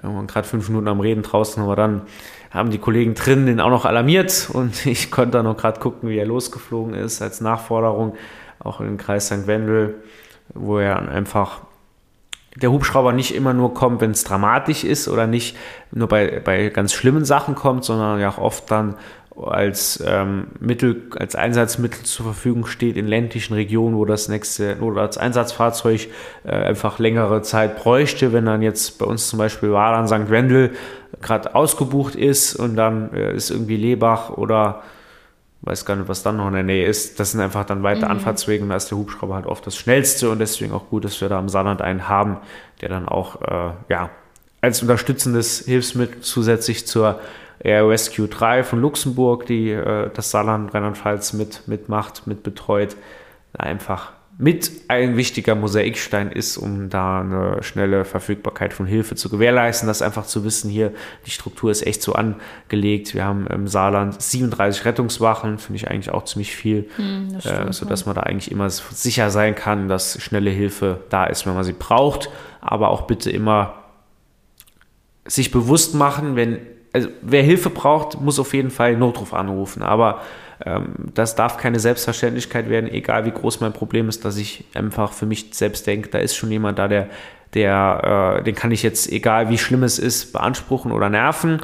Wir 0.00 0.14
waren 0.14 0.26
gerade 0.26 0.46
fünf 0.46 0.68
Minuten 0.68 0.88
am 0.88 1.00
Reden 1.00 1.22
draußen, 1.22 1.62
aber 1.62 1.76
dann 1.76 2.02
haben 2.50 2.70
die 2.70 2.78
Kollegen 2.78 3.14
drin 3.14 3.46
den 3.46 3.60
auch 3.60 3.70
noch 3.70 3.84
alarmiert 3.84 4.48
und 4.52 4.86
ich 4.86 5.10
konnte 5.10 5.32
dann 5.32 5.44
noch 5.44 5.56
gerade 5.56 5.80
gucken, 5.80 6.08
wie 6.08 6.18
er 6.18 6.26
losgeflogen 6.26 6.94
ist 6.94 7.22
als 7.22 7.40
Nachforderung, 7.40 8.14
auch 8.58 8.78
den 8.78 8.96
Kreis 8.96 9.26
St. 9.26 9.46
Wendel, 9.46 10.02
wo 10.52 10.78
er 10.78 11.08
einfach 11.08 11.60
der 12.56 12.70
Hubschrauber 12.70 13.12
nicht 13.12 13.34
immer 13.34 13.52
nur 13.52 13.74
kommt, 13.74 14.00
wenn 14.00 14.12
es 14.12 14.24
dramatisch 14.24 14.84
ist 14.84 15.08
oder 15.08 15.26
nicht 15.26 15.56
nur 15.90 16.08
bei, 16.08 16.40
bei 16.44 16.68
ganz 16.68 16.92
schlimmen 16.92 17.24
Sachen 17.24 17.54
kommt, 17.54 17.84
sondern 17.84 18.20
ja 18.20 18.28
auch 18.28 18.38
oft 18.38 18.70
dann 18.70 18.94
als 19.36 20.02
ähm, 20.06 20.46
Mittel, 20.60 21.08
als 21.18 21.34
Einsatzmittel 21.34 22.04
zur 22.04 22.26
Verfügung 22.26 22.66
steht 22.66 22.96
in 22.96 23.08
ländlichen 23.08 23.54
Regionen, 23.54 23.96
wo 23.96 24.04
das 24.04 24.28
nächste 24.28 24.78
oder 24.80 25.02
als 25.02 25.18
Einsatzfahrzeug 25.18 26.08
äh, 26.44 26.50
einfach 26.50 27.00
längere 27.00 27.42
Zeit 27.42 27.76
bräuchte, 27.76 28.32
wenn 28.32 28.46
dann 28.46 28.62
jetzt 28.62 28.98
bei 28.98 29.06
uns 29.06 29.28
zum 29.28 29.40
Beispiel 29.40 29.72
war 29.72 29.92
dann 29.92 30.06
St. 30.06 30.30
Wendel 30.30 30.70
gerade 31.20 31.54
ausgebucht 31.54 32.14
ist 32.14 32.54
und 32.54 32.76
dann 32.76 33.12
äh, 33.12 33.34
ist 33.34 33.50
irgendwie 33.50 33.76
Lebach 33.76 34.30
oder 34.30 34.82
weiß 35.64 35.84
gar 35.84 35.96
nicht, 35.96 36.08
was 36.08 36.22
dann 36.22 36.36
noch 36.36 36.48
in 36.48 36.54
der 36.54 36.62
Nähe 36.62 36.86
ist. 36.86 37.18
Das 37.18 37.32
sind 37.32 37.40
einfach 37.40 37.64
dann 37.64 37.82
weite 37.82 38.04
mhm. 38.04 38.12
Anfahrtswege 38.12 38.62
und 38.62 38.70
da 38.70 38.76
ist 38.76 38.90
der 38.90 38.98
Hubschrauber 38.98 39.34
halt 39.34 39.46
oft 39.46 39.66
das 39.66 39.76
schnellste 39.76 40.30
und 40.30 40.38
deswegen 40.38 40.72
auch 40.72 40.88
gut, 40.90 41.04
dass 41.04 41.20
wir 41.20 41.28
da 41.28 41.38
im 41.38 41.48
Saarland 41.48 41.80
einen 41.80 42.08
haben, 42.08 42.38
der 42.80 42.90
dann 42.90 43.08
auch 43.08 43.40
äh, 43.42 43.72
ja 43.88 44.10
als 44.60 44.82
unterstützendes 44.82 45.64
Hilfsmittel 45.66 46.20
zusätzlich 46.20 46.86
zur 46.86 47.20
Air 47.60 47.88
Rescue 47.88 48.28
3 48.28 48.64
von 48.64 48.80
Luxemburg, 48.80 49.46
die 49.46 49.70
äh, 49.70 50.10
das 50.12 50.30
Saarland 50.30 50.74
Rheinland-Pfalz 50.74 51.32
mit, 51.32 51.66
mitmacht, 51.66 52.26
mit 52.26 52.42
betreut, 52.42 52.96
einfach 53.52 54.12
mit 54.36 54.70
ein 54.88 55.16
wichtiger 55.16 55.54
Mosaikstein 55.54 56.32
ist, 56.32 56.56
um 56.56 56.90
da 56.90 57.20
eine 57.20 57.62
schnelle 57.62 58.04
Verfügbarkeit 58.04 58.72
von 58.72 58.84
Hilfe 58.84 59.14
zu 59.14 59.28
gewährleisten. 59.28 59.86
Das 59.86 60.02
einfach 60.02 60.26
zu 60.26 60.44
wissen, 60.44 60.68
hier, 60.68 60.92
die 61.24 61.30
Struktur 61.30 61.70
ist 61.70 61.86
echt 61.86 62.02
so 62.02 62.14
angelegt. 62.14 63.14
Wir 63.14 63.24
haben 63.24 63.46
im 63.46 63.68
Saarland 63.68 64.20
37 64.20 64.84
Rettungswachen, 64.84 65.58
finde 65.58 65.76
ich 65.76 65.88
eigentlich 65.88 66.10
auch 66.10 66.24
ziemlich 66.24 66.54
viel, 66.54 66.88
hm, 66.96 67.38
äh, 67.44 67.72
sodass 67.72 68.06
man 68.06 68.16
da 68.16 68.22
eigentlich 68.22 68.50
immer 68.50 68.68
sicher 68.70 69.30
sein 69.30 69.54
kann, 69.54 69.88
dass 69.88 70.20
schnelle 70.20 70.50
Hilfe 70.50 71.00
da 71.10 71.26
ist, 71.26 71.46
wenn 71.46 71.54
man 71.54 71.64
sie 71.64 71.72
braucht. 71.72 72.28
Aber 72.60 72.88
auch 72.88 73.02
bitte 73.02 73.30
immer 73.30 73.74
sich 75.26 75.52
bewusst 75.52 75.94
machen, 75.94 76.34
wenn 76.34 76.58
also 76.92 77.08
wer 77.22 77.42
Hilfe 77.42 77.70
braucht, 77.70 78.20
muss 78.20 78.38
auf 78.38 78.54
jeden 78.54 78.70
Fall 78.70 78.96
Notruf 78.96 79.34
anrufen. 79.34 79.82
Aber 79.82 80.20
das 81.14 81.34
darf 81.34 81.58
keine 81.58 81.78
Selbstverständlichkeit 81.78 82.70
werden, 82.70 82.90
egal 82.90 83.26
wie 83.26 83.30
groß 83.30 83.60
mein 83.60 83.72
Problem 83.72 84.08
ist, 84.08 84.24
dass 84.24 84.36
ich 84.36 84.64
einfach 84.74 85.12
für 85.12 85.26
mich 85.26 85.48
selbst 85.52 85.86
denke, 85.86 86.08
da 86.08 86.18
ist 86.18 86.36
schon 86.36 86.50
jemand 86.50 86.78
da, 86.78 86.88
der, 86.88 87.08
der, 87.52 88.38
äh, 88.38 88.42
den 88.44 88.54
kann 88.54 88.70
ich 88.70 88.82
jetzt, 88.82 89.10
egal 89.12 89.50
wie 89.50 89.58
schlimm 89.58 89.82
es 89.82 89.98
ist, 89.98 90.32
beanspruchen 90.32 90.90
oder 90.90 91.10
nerven. 91.10 91.60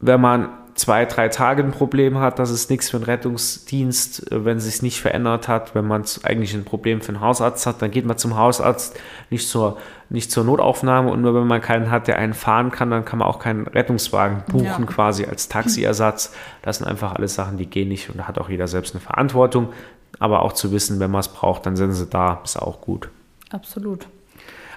Wenn 0.00 0.20
man 0.20 0.50
zwei, 0.74 1.04
drei 1.04 1.28
Tage 1.28 1.62
ein 1.62 1.70
Problem 1.70 2.18
hat, 2.18 2.38
das 2.38 2.50
ist 2.50 2.70
nichts 2.70 2.90
für 2.90 2.96
einen 2.96 3.04
Rettungsdienst, 3.04 4.26
wenn 4.30 4.56
es 4.56 4.64
sich 4.64 4.82
nicht 4.82 5.00
verändert 5.00 5.48
hat. 5.48 5.74
Wenn 5.74 5.86
man 5.86 6.04
eigentlich 6.22 6.54
ein 6.54 6.64
Problem 6.64 7.00
für 7.00 7.10
einen 7.10 7.20
Hausarzt 7.20 7.66
hat, 7.66 7.82
dann 7.82 7.90
geht 7.90 8.06
man 8.06 8.18
zum 8.18 8.36
Hausarzt, 8.36 8.98
nicht 9.30 9.48
zur, 9.48 9.78
nicht 10.08 10.30
zur 10.30 10.44
Notaufnahme. 10.44 11.10
Und 11.10 11.20
nur 11.20 11.34
wenn 11.34 11.46
man 11.46 11.60
keinen 11.60 11.90
hat, 11.90 12.08
der 12.08 12.18
einen 12.18 12.34
fahren 12.34 12.70
kann, 12.70 12.90
dann 12.90 13.04
kann 13.04 13.18
man 13.18 13.28
auch 13.28 13.38
keinen 13.38 13.66
Rettungswagen 13.66 14.44
buchen, 14.50 14.64
ja. 14.64 14.86
quasi 14.86 15.24
als 15.24 15.48
Taxiersatz. 15.48 16.34
Das 16.62 16.78
sind 16.78 16.86
einfach 16.86 17.14
alles 17.14 17.34
Sachen, 17.34 17.58
die 17.58 17.66
gehen 17.66 17.88
nicht 17.88 18.10
und 18.10 18.18
da 18.18 18.28
hat 18.28 18.38
auch 18.38 18.48
jeder 18.48 18.68
selbst 18.68 18.94
eine 18.94 19.00
Verantwortung. 19.00 19.72
Aber 20.18 20.42
auch 20.42 20.52
zu 20.52 20.72
wissen, 20.72 21.00
wenn 21.00 21.10
man 21.10 21.20
es 21.20 21.28
braucht, 21.28 21.66
dann 21.66 21.76
sind 21.76 21.92
sie 21.92 22.06
da, 22.06 22.40
ist 22.44 22.60
auch 22.60 22.80
gut. 22.80 23.08
Absolut. 23.50 24.06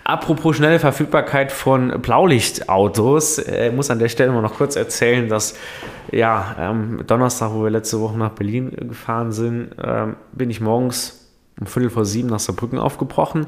Apropos 0.07 0.55
schnelle 0.55 0.77
Verfügbarkeit 0.77 1.51
von 1.51 1.99
Blaulichtautos, 1.99 3.39
äh, 3.39 3.71
muss 3.71 3.89
an 3.89 3.97
der 3.97 4.07
Stelle 4.07 4.31
mal 4.31 4.43
noch 4.43 4.53
kurz 4.53 4.75
erzählen, 4.75 5.27
dass 5.27 5.57
ja, 6.11 6.55
ähm, 6.59 7.03
Donnerstag, 7.07 7.51
wo 7.53 7.63
wir 7.63 7.71
letzte 7.71 7.99
Woche 7.99 8.15
nach 8.15 8.29
Berlin 8.29 8.69
gefahren 8.69 9.31
sind, 9.31 9.71
ähm, 9.83 10.15
bin 10.31 10.51
ich 10.51 10.61
morgens 10.61 11.27
um 11.59 11.65
Viertel 11.65 11.89
vor 11.89 12.05
sieben 12.05 12.29
nach 12.29 12.39
Saarbrücken 12.39 12.77
aufgebrochen. 12.77 13.47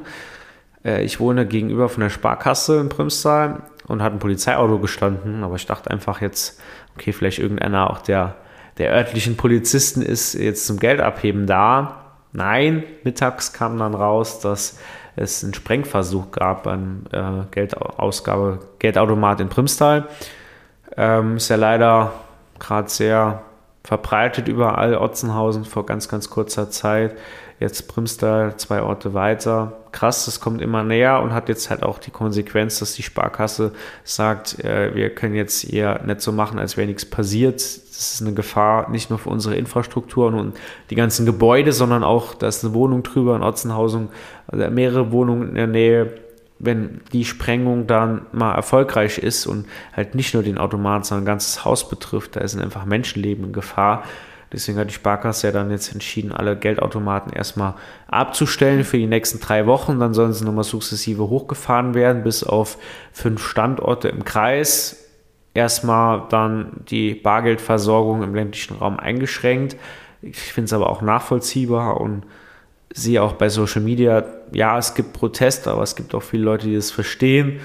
Äh, 0.84 1.04
ich 1.04 1.20
wohne 1.20 1.46
gegenüber 1.46 1.88
von 1.88 2.00
der 2.00 2.10
Sparkasse 2.10 2.80
in 2.80 2.88
Prümstal 2.88 3.62
und 3.86 4.02
hatte 4.02 4.16
ein 4.16 4.18
Polizeiauto 4.18 4.80
gestanden, 4.80 5.44
aber 5.44 5.54
ich 5.54 5.66
dachte 5.66 5.92
einfach 5.92 6.20
jetzt, 6.20 6.60
okay, 6.96 7.12
vielleicht 7.12 7.38
irgendeiner 7.38 7.88
auch 7.88 7.98
der, 7.98 8.34
der 8.78 8.90
örtlichen 8.90 9.36
Polizisten 9.36 10.02
ist 10.02 10.34
jetzt 10.34 10.66
zum 10.66 10.80
Geld 10.80 11.00
abheben 11.00 11.46
da. 11.46 12.16
Nein, 12.32 12.82
mittags 13.04 13.52
kam 13.52 13.78
dann 13.78 13.94
raus, 13.94 14.40
dass 14.40 14.76
es 15.18 15.42
einen 15.42 15.54
Sprengversuch 15.54 16.30
gab 16.30 16.64
beim 16.64 17.04
äh, 17.12 17.44
Geldausgabe, 17.50 18.60
Geldautomat 18.78 19.40
in 19.40 19.48
Primstal. 19.48 20.08
Ähm, 20.96 21.36
ist 21.36 21.48
ja 21.48 21.56
leider 21.56 22.12
gerade 22.58 22.88
sehr 22.88 23.42
verbreitet 23.84 24.48
überall, 24.48 24.96
Otzenhausen 24.96 25.64
vor 25.64 25.86
ganz, 25.86 26.08
ganz 26.08 26.28
kurzer 26.28 26.70
Zeit. 26.70 27.16
Jetzt 27.60 27.88
Primstal, 27.88 28.56
zwei 28.56 28.82
Orte 28.82 29.14
weiter. 29.14 29.72
Krass, 29.92 30.26
das 30.26 30.40
kommt 30.40 30.60
immer 30.60 30.84
näher 30.84 31.20
und 31.20 31.32
hat 31.32 31.48
jetzt 31.48 31.70
halt 31.70 31.82
auch 31.82 31.98
die 31.98 32.10
Konsequenz, 32.10 32.78
dass 32.78 32.94
die 32.94 33.02
Sparkasse 33.02 33.72
sagt, 34.04 34.62
äh, 34.62 34.94
wir 34.94 35.14
können 35.14 35.34
jetzt 35.34 35.72
eher 35.72 36.02
nicht 36.04 36.20
so 36.20 36.32
machen, 36.32 36.58
als 36.58 36.76
wäre 36.76 36.86
nichts 36.86 37.04
passiert. 37.04 37.60
Das 37.98 38.14
ist 38.14 38.22
eine 38.22 38.32
Gefahr 38.32 38.90
nicht 38.90 39.10
nur 39.10 39.18
für 39.18 39.28
unsere 39.28 39.56
Infrastruktur 39.56 40.32
und 40.32 40.56
die 40.90 40.94
ganzen 40.94 41.26
Gebäude, 41.26 41.72
sondern 41.72 42.04
auch, 42.04 42.34
da 42.34 42.46
ist 42.46 42.64
eine 42.64 42.72
Wohnung 42.72 43.02
drüber 43.02 43.34
in 43.34 43.42
Otzenhausen, 43.42 44.08
also 44.46 44.70
mehrere 44.70 45.10
Wohnungen 45.10 45.48
in 45.48 45.54
der 45.56 45.66
Nähe. 45.66 46.14
Wenn 46.60 47.00
die 47.12 47.24
Sprengung 47.24 47.86
dann 47.86 48.26
mal 48.32 48.54
erfolgreich 48.54 49.18
ist 49.18 49.46
und 49.46 49.66
halt 49.94 50.14
nicht 50.14 50.34
nur 50.34 50.42
den 50.42 50.58
Automat, 50.58 51.06
sondern 51.06 51.24
ein 51.24 51.26
ganzes 51.26 51.64
Haus 51.64 51.88
betrifft, 51.88 52.36
da 52.36 52.46
sind 52.46 52.62
einfach 52.62 52.84
Menschenleben 52.84 53.46
in 53.46 53.52
Gefahr 53.52 54.04
Deswegen 54.52 54.78
hat 54.78 54.88
die 54.88 54.94
Sparkasse 54.94 55.48
ja 55.48 55.52
dann 55.52 55.70
jetzt 55.70 55.92
entschieden, 55.92 56.32
alle 56.32 56.56
Geldautomaten 56.56 57.32
erstmal 57.32 57.74
abzustellen 58.06 58.84
für 58.84 58.96
die 58.96 59.06
nächsten 59.06 59.40
drei 59.40 59.66
Wochen. 59.66 60.00
Dann 60.00 60.14
sollen 60.14 60.32
sie 60.32 60.44
nochmal 60.44 60.64
sukzessive 60.64 61.28
hochgefahren 61.28 61.94
werden, 61.94 62.22
bis 62.22 62.44
auf 62.44 62.78
fünf 63.12 63.46
Standorte 63.46 64.08
im 64.08 64.24
Kreis. 64.24 65.07
Erstmal 65.58 66.22
dann 66.28 66.84
die 66.88 67.14
Bargeldversorgung 67.14 68.22
im 68.22 68.32
ländlichen 68.32 68.76
Raum 68.76 69.00
eingeschränkt. 69.00 69.74
Ich 70.22 70.38
finde 70.38 70.66
es 70.66 70.72
aber 70.72 70.88
auch 70.88 71.02
nachvollziehbar 71.02 72.00
und 72.00 72.22
sehe 72.94 73.20
auch 73.20 73.32
bei 73.32 73.48
Social 73.48 73.82
Media, 73.82 74.22
ja, 74.52 74.78
es 74.78 74.94
gibt 74.94 75.14
Proteste, 75.14 75.72
aber 75.72 75.82
es 75.82 75.96
gibt 75.96 76.14
auch 76.14 76.22
viele 76.22 76.44
Leute, 76.44 76.68
die 76.68 76.76
das 76.76 76.92
verstehen. 76.92 77.58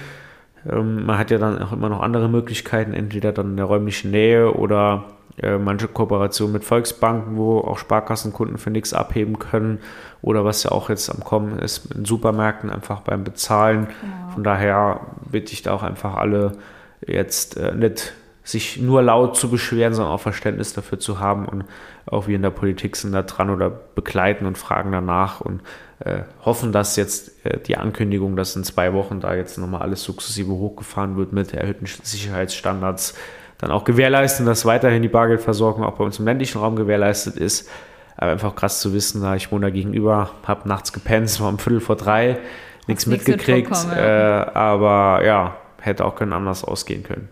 Ähm, 0.68 1.06
man 1.06 1.18
hat 1.18 1.30
ja 1.30 1.38
dann 1.38 1.62
auch 1.62 1.70
immer 1.70 1.88
noch 1.88 2.02
andere 2.02 2.28
Möglichkeiten, 2.28 2.94
entweder 2.94 3.30
dann 3.30 3.50
in 3.50 3.56
der 3.58 3.66
räumlichen 3.66 4.10
Nähe 4.10 4.52
oder 4.52 5.04
äh, 5.40 5.56
manche 5.56 5.86
Kooperationen 5.86 6.52
mit 6.52 6.64
Volksbanken, 6.64 7.36
wo 7.36 7.60
auch 7.60 7.78
Sparkassenkunden 7.78 8.58
für 8.58 8.70
nichts 8.70 8.92
abheben 8.92 9.38
können 9.38 9.78
oder 10.20 10.44
was 10.44 10.64
ja 10.64 10.72
auch 10.72 10.88
jetzt 10.88 11.10
am 11.10 11.22
Kommen 11.22 11.60
ist 11.60 11.94
in 11.94 12.04
Supermärkten 12.04 12.70
einfach 12.70 13.02
beim 13.02 13.22
Bezahlen. 13.22 13.86
Genau. 13.86 14.32
Von 14.32 14.42
daher 14.42 15.00
bitte 15.30 15.52
ich 15.52 15.62
da 15.62 15.74
auch 15.74 15.84
einfach 15.84 16.16
alle 16.16 16.58
jetzt 17.06 17.56
äh, 17.56 17.74
nicht 17.74 18.12
sich 18.44 18.76
nur 18.76 19.02
laut 19.02 19.36
zu 19.36 19.48
beschweren, 19.48 19.94
sondern 19.94 20.12
auch 20.12 20.20
Verständnis 20.20 20.74
dafür 20.74 20.98
zu 20.98 21.18
haben 21.18 21.46
und 21.46 21.64
auch 22.04 22.28
wir 22.28 22.36
in 22.36 22.42
der 22.42 22.50
Politik 22.50 22.94
sind 22.96 23.12
da 23.12 23.22
dran 23.22 23.48
oder 23.48 23.70
begleiten 23.70 24.44
und 24.44 24.58
fragen 24.58 24.92
danach 24.92 25.40
und 25.40 25.62
äh, 26.00 26.20
hoffen, 26.44 26.70
dass 26.70 26.96
jetzt 26.96 27.44
äh, 27.46 27.58
die 27.58 27.78
Ankündigung, 27.78 28.36
dass 28.36 28.54
in 28.54 28.62
zwei 28.62 28.92
Wochen 28.92 29.20
da 29.20 29.34
jetzt 29.34 29.56
nochmal 29.56 29.80
alles 29.80 30.02
sukzessive 30.02 30.52
hochgefahren 30.52 31.16
wird 31.16 31.32
mit 31.32 31.54
erhöhten 31.54 31.86
Sicherheitsstandards, 31.86 33.14
dann 33.56 33.70
auch 33.70 33.84
gewährleisten, 33.84 34.44
dass 34.44 34.66
weiterhin 34.66 35.00
die 35.00 35.08
Bargeldversorgung 35.08 35.82
auch 35.82 35.94
bei 35.94 36.04
uns 36.04 36.18
im 36.18 36.26
ländlichen 36.26 36.58
Raum 36.58 36.76
gewährleistet 36.76 37.36
ist. 37.36 37.70
Aber 38.16 38.32
einfach 38.32 38.54
krass 38.54 38.80
zu 38.80 38.92
wissen, 38.92 39.22
da 39.22 39.34
ich 39.34 39.50
wohne 39.50 39.66
da 39.66 39.70
gegenüber, 39.70 40.30
habe 40.46 40.68
nachts 40.68 40.92
gepennt, 40.92 41.26
es 41.26 41.40
war 41.40 41.48
um 41.48 41.58
Viertel 41.58 41.80
vor 41.80 41.96
drei, 41.96 42.38
nichts 42.86 43.06
mitgekriegt, 43.06 43.70
ja. 43.72 44.42
äh, 44.42 44.50
aber 44.52 45.24
ja, 45.24 45.56
hätte 45.84 46.04
auch 46.04 46.16
können 46.16 46.32
anders 46.32 46.64
ausgehen 46.64 47.02
können. 47.02 47.28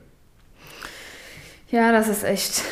Ja, 1.70 1.90
das 1.92 2.08
ist 2.08 2.22
echt, 2.22 2.62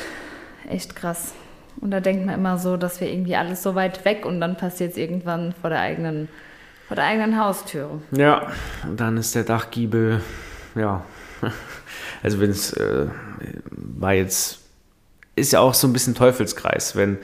echt 0.69 0.95
krass. 0.95 1.33
Und 1.81 1.91
da 1.91 2.01
denkt 2.01 2.27
man 2.27 2.35
immer 2.35 2.59
so, 2.59 2.77
dass 2.77 3.01
wir 3.01 3.09
irgendwie 3.09 3.37
alles 3.37 3.63
so 3.63 3.75
weit 3.75 4.05
weg 4.05 4.27
und 4.27 4.41
dann 4.41 4.57
passiert 4.57 4.93
es 4.93 4.97
irgendwann 4.99 5.55
vor 5.59 5.71
der 5.71 5.81
eigenen, 5.81 6.29
vor 6.87 6.97
der 6.97 7.07
eigenen 7.07 7.39
Haustüre. 7.39 8.03
Ja, 8.13 8.49
und 8.85 9.01
dann 9.01 9.17
ist 9.17 9.35
der 9.35 9.45
Dachgiebel, 9.45 10.21
ja, 10.75 11.03
also 12.23 12.41
wenn 12.41 12.51
es 12.51 12.75
äh, 12.75 13.07
war 13.71 14.13
jetzt, 14.13 14.59
ist 15.37 15.53
ja 15.53 15.61
auch 15.61 15.73
so 15.73 15.87
ein 15.89 15.95
bisschen 15.95 16.15
Teufelskreis, 16.15 16.97
wenn 16.97 17.19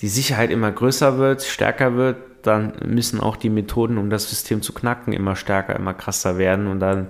die 0.00 0.08
Sicherheit 0.08 0.50
immer 0.50 0.72
größer 0.72 1.18
wird, 1.18 1.42
stärker 1.42 1.94
wird, 1.94 2.16
dann 2.42 2.74
müssen 2.84 3.20
auch 3.20 3.36
die 3.36 3.50
Methoden, 3.50 3.98
um 3.98 4.10
das 4.10 4.28
System 4.28 4.62
zu 4.62 4.72
knacken, 4.72 5.12
immer 5.12 5.36
stärker, 5.36 5.76
immer 5.76 5.94
krasser 5.94 6.38
werden 6.38 6.66
und 6.66 6.80
dann 6.80 7.08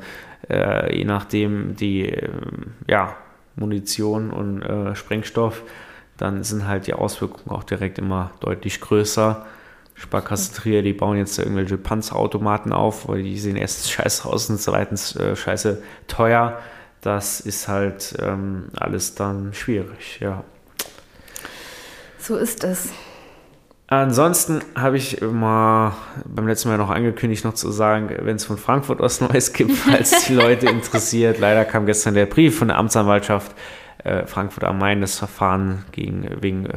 äh, 0.49 0.97
je 0.97 1.05
nachdem 1.05 1.77
die, 1.77 2.09
äh, 2.09 2.31
ja, 2.89 3.17
Munition 3.57 4.31
und 4.31 4.63
äh, 4.63 4.95
Sprengstoff, 4.95 5.63
dann 6.17 6.45
sind 6.45 6.67
halt 6.67 6.87
die 6.87 6.95
Auswirkungen 6.95 7.51
auch 7.51 7.65
direkt 7.65 7.99
immer 7.99 8.31
deutlich 8.41 8.81
größer. 8.81 9.47
Sparkasse 9.95 10.55
Trier, 10.55 10.83
die 10.83 10.93
bauen 10.93 11.17
jetzt 11.17 11.39
irgendwelche 11.39 11.79
Panzerautomaten 11.79 12.73
auf, 12.73 13.09
weil 13.09 13.23
die 13.23 13.39
sehen 13.39 13.57
erstens 13.57 13.91
scheiße 13.93 14.29
aus 14.29 14.49
und 14.51 14.61
zweitens 14.61 15.17
äh, 15.17 15.35
scheiße 15.35 15.83
teuer. 16.07 16.59
Das 17.01 17.41
ist 17.41 17.69
halt 17.69 18.15
ähm, 18.21 18.69
alles 18.77 19.15
dann 19.15 19.55
schwierig, 19.55 20.19
ja. 20.21 20.45
So 22.19 22.37
ist 22.37 22.65
es. 22.65 22.91
Ansonsten 23.89 24.61
habe 24.75 24.97
ich 24.97 25.23
immer 25.23 25.97
beim 26.25 26.49
letzten 26.49 26.71
Mal 26.71 26.79
noch 26.79 26.91
angekündigt, 26.91 27.45
noch 27.45 27.55
zu 27.55 27.71
sagen, 27.71 28.11
wenn 28.23 28.35
es 28.35 28.45
von 28.45 28.59
Frankfurt 28.59 29.01
aus 29.01 29.21
Neues 29.21 29.53
gibt, 29.53 29.73
falls 29.77 30.27
die 30.27 30.35
Leute 30.35 30.67
interessiert. 30.67 31.39
Leider 31.39 31.65
kam 31.65 31.87
gestern 31.87 32.15
der 32.15 32.27
Brief 32.27 32.59
von 32.59 32.69
der 32.69 32.79
Amtsanwaltschaft 32.79 33.55
äh, 34.03 34.27
Frankfurt 34.27 34.65
am 34.65 34.79
Main, 34.79 35.01
das 35.01 35.19
Verfahren 35.19 35.85
gegen, 35.93 36.29
wegen 36.41 36.67
äh, 36.67 36.77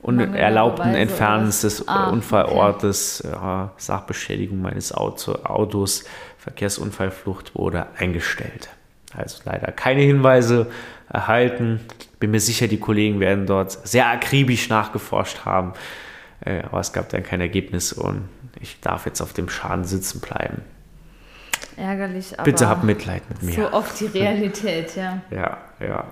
unerlaubten 0.00 0.94
Entfernens 0.94 1.60
des 1.60 1.86
ah, 1.86 2.08
Unfallortes, 2.08 3.22
okay. 3.26 3.64
äh, 3.64 3.68
Sachbeschädigung 3.76 4.62
meines 4.62 4.92
Auto, 4.92 5.32
Autos, 5.44 6.04
Verkehrsunfallflucht 6.38 7.54
wurde 7.54 7.86
eingestellt. 7.98 8.70
Also 9.14 9.42
leider 9.44 9.72
keine 9.72 10.02
Hinweise 10.02 10.68
erhalten. 11.08 11.80
Bin 12.18 12.30
mir 12.30 12.40
sicher, 12.40 12.68
die 12.68 12.80
Kollegen 12.80 13.20
werden 13.20 13.46
dort 13.46 13.72
sehr 13.86 14.08
akribisch 14.08 14.68
nachgeforscht 14.68 15.44
haben. 15.44 15.74
Äh, 16.40 16.62
aber 16.62 16.80
es 16.80 16.92
gab 16.92 17.08
dann 17.10 17.22
kein 17.22 17.40
Ergebnis 17.40 17.92
und 17.92 18.28
ich 18.60 18.80
darf 18.80 19.06
jetzt 19.06 19.20
auf 19.20 19.32
dem 19.32 19.48
Schaden 19.48 19.84
sitzen 19.84 20.20
bleiben. 20.20 20.62
Ärgerlich, 21.76 22.34
aber. 22.34 22.44
Bitte 22.44 22.68
hab 22.68 22.84
Mitleid 22.84 23.22
mit 23.28 23.42
mir. 23.42 23.52
So 23.52 23.72
oft 23.72 24.00
die 24.00 24.06
Realität, 24.06 24.96
ja. 24.96 25.20
Ja, 25.30 25.58
ja. 25.80 26.04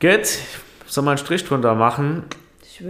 Gut, 0.00 0.38
soll 0.86 1.04
man 1.04 1.12
einen 1.12 1.18
Strich 1.18 1.44
drunter 1.44 1.74
machen? 1.74 2.24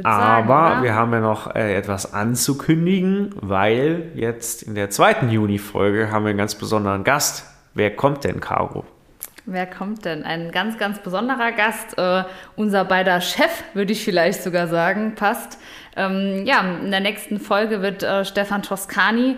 Aber 0.03 0.69
sagen, 0.69 0.83
wir 0.83 0.95
haben 0.95 1.13
ja 1.13 1.21
noch 1.21 1.55
äh, 1.55 1.75
etwas 1.77 2.15
anzukündigen, 2.15 3.35
weil 3.41 4.13
jetzt 4.15 4.63
in 4.63 4.75
der 4.75 4.91
zweiten 4.91 5.29
Juni-Folge 5.31 6.11
haben 6.11 6.25
wir 6.25 6.31
einen 6.31 6.39
ganz 6.39 6.55
besonderen 6.55 7.05
Gast. 7.05 7.45
Wer 7.75 7.95
kommt 7.95 8.25
denn, 8.25 8.41
Caro? 8.41 8.85
Wer 9.47 9.67
kommt 9.67 10.07
denn? 10.07 10.25
Ein 10.25 10.53
ganz, 10.53 10.79
ganz 10.79 11.01
besonderer 11.01 11.53
Gast. 11.53 11.99
Äh, 11.99 12.25
unser 12.57 12.87
beider 12.87 13.21
Chef, 13.21 13.63
würde 13.75 13.93
ich 13.93 14.03
vielleicht 14.03 14.43
sogar 14.43 14.69
sagen, 14.69 15.15
passt. 15.17 15.59
Ähm, 15.97 16.47
ja, 16.47 16.61
in 16.83 16.91
der 16.91 17.01
nächsten 17.01 17.39
Folge 17.39 17.83
wird 17.83 18.03
äh, 18.03 18.25
Stefan 18.25 18.63
Toscani, 18.63 19.37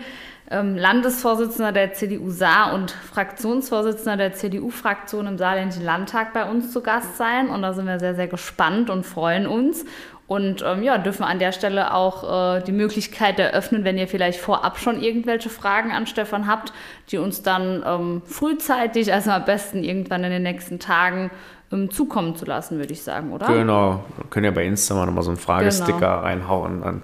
ähm, 0.48 0.76
Landesvorsitzender 0.76 1.72
der 1.72 1.92
CDU 1.92 2.30
Saar 2.30 2.72
und 2.72 2.92
Fraktionsvorsitzender 2.92 4.16
der 4.16 4.32
CDU-Fraktion 4.32 5.26
im 5.26 5.38
Saarländischen 5.38 5.84
Landtag 5.84 6.32
bei 6.32 6.48
uns 6.48 6.70
zu 6.70 6.82
Gast 6.82 7.16
sein. 7.16 7.48
Und 7.48 7.62
da 7.62 7.72
sind 7.72 7.86
wir 7.86 7.98
sehr, 7.98 8.14
sehr 8.14 8.28
gespannt 8.28 8.90
und 8.90 9.04
freuen 9.04 9.48
uns. 9.48 9.84
Und 10.28 10.64
ähm, 10.66 10.82
ja, 10.82 10.98
dürfen 10.98 11.22
an 11.22 11.38
der 11.38 11.52
Stelle 11.52 11.94
auch 11.94 12.56
äh, 12.56 12.62
die 12.62 12.72
Möglichkeit 12.72 13.38
eröffnen, 13.38 13.84
wenn 13.84 13.96
ihr 13.96 14.08
vielleicht 14.08 14.40
vorab 14.40 14.78
schon 14.78 15.00
irgendwelche 15.00 15.48
Fragen 15.48 15.92
an 15.92 16.06
Stefan 16.08 16.48
habt, 16.48 16.72
die 17.10 17.18
uns 17.18 17.42
dann 17.42 17.84
ähm, 17.86 18.22
frühzeitig, 18.24 19.12
also 19.12 19.30
am 19.30 19.44
besten 19.44 19.84
irgendwann 19.84 20.24
in 20.24 20.30
den 20.30 20.42
nächsten 20.42 20.80
Tagen 20.80 21.30
ähm, 21.72 21.90
zukommen 21.90 22.34
zu 22.34 22.44
lassen, 22.44 22.78
würde 22.78 22.92
ich 22.92 23.04
sagen, 23.04 23.32
oder? 23.32 23.46
Genau, 23.46 24.04
wir 24.16 24.28
können 24.28 24.46
ja 24.46 24.50
bei 24.50 24.64
Insta 24.64 24.94
mal 24.94 25.06
nochmal 25.06 25.22
so 25.22 25.30
einen 25.30 25.38
Fragesticker 25.38 25.98
genau. 25.98 26.20
reinhauen. 26.20 26.80
Dann 26.82 27.02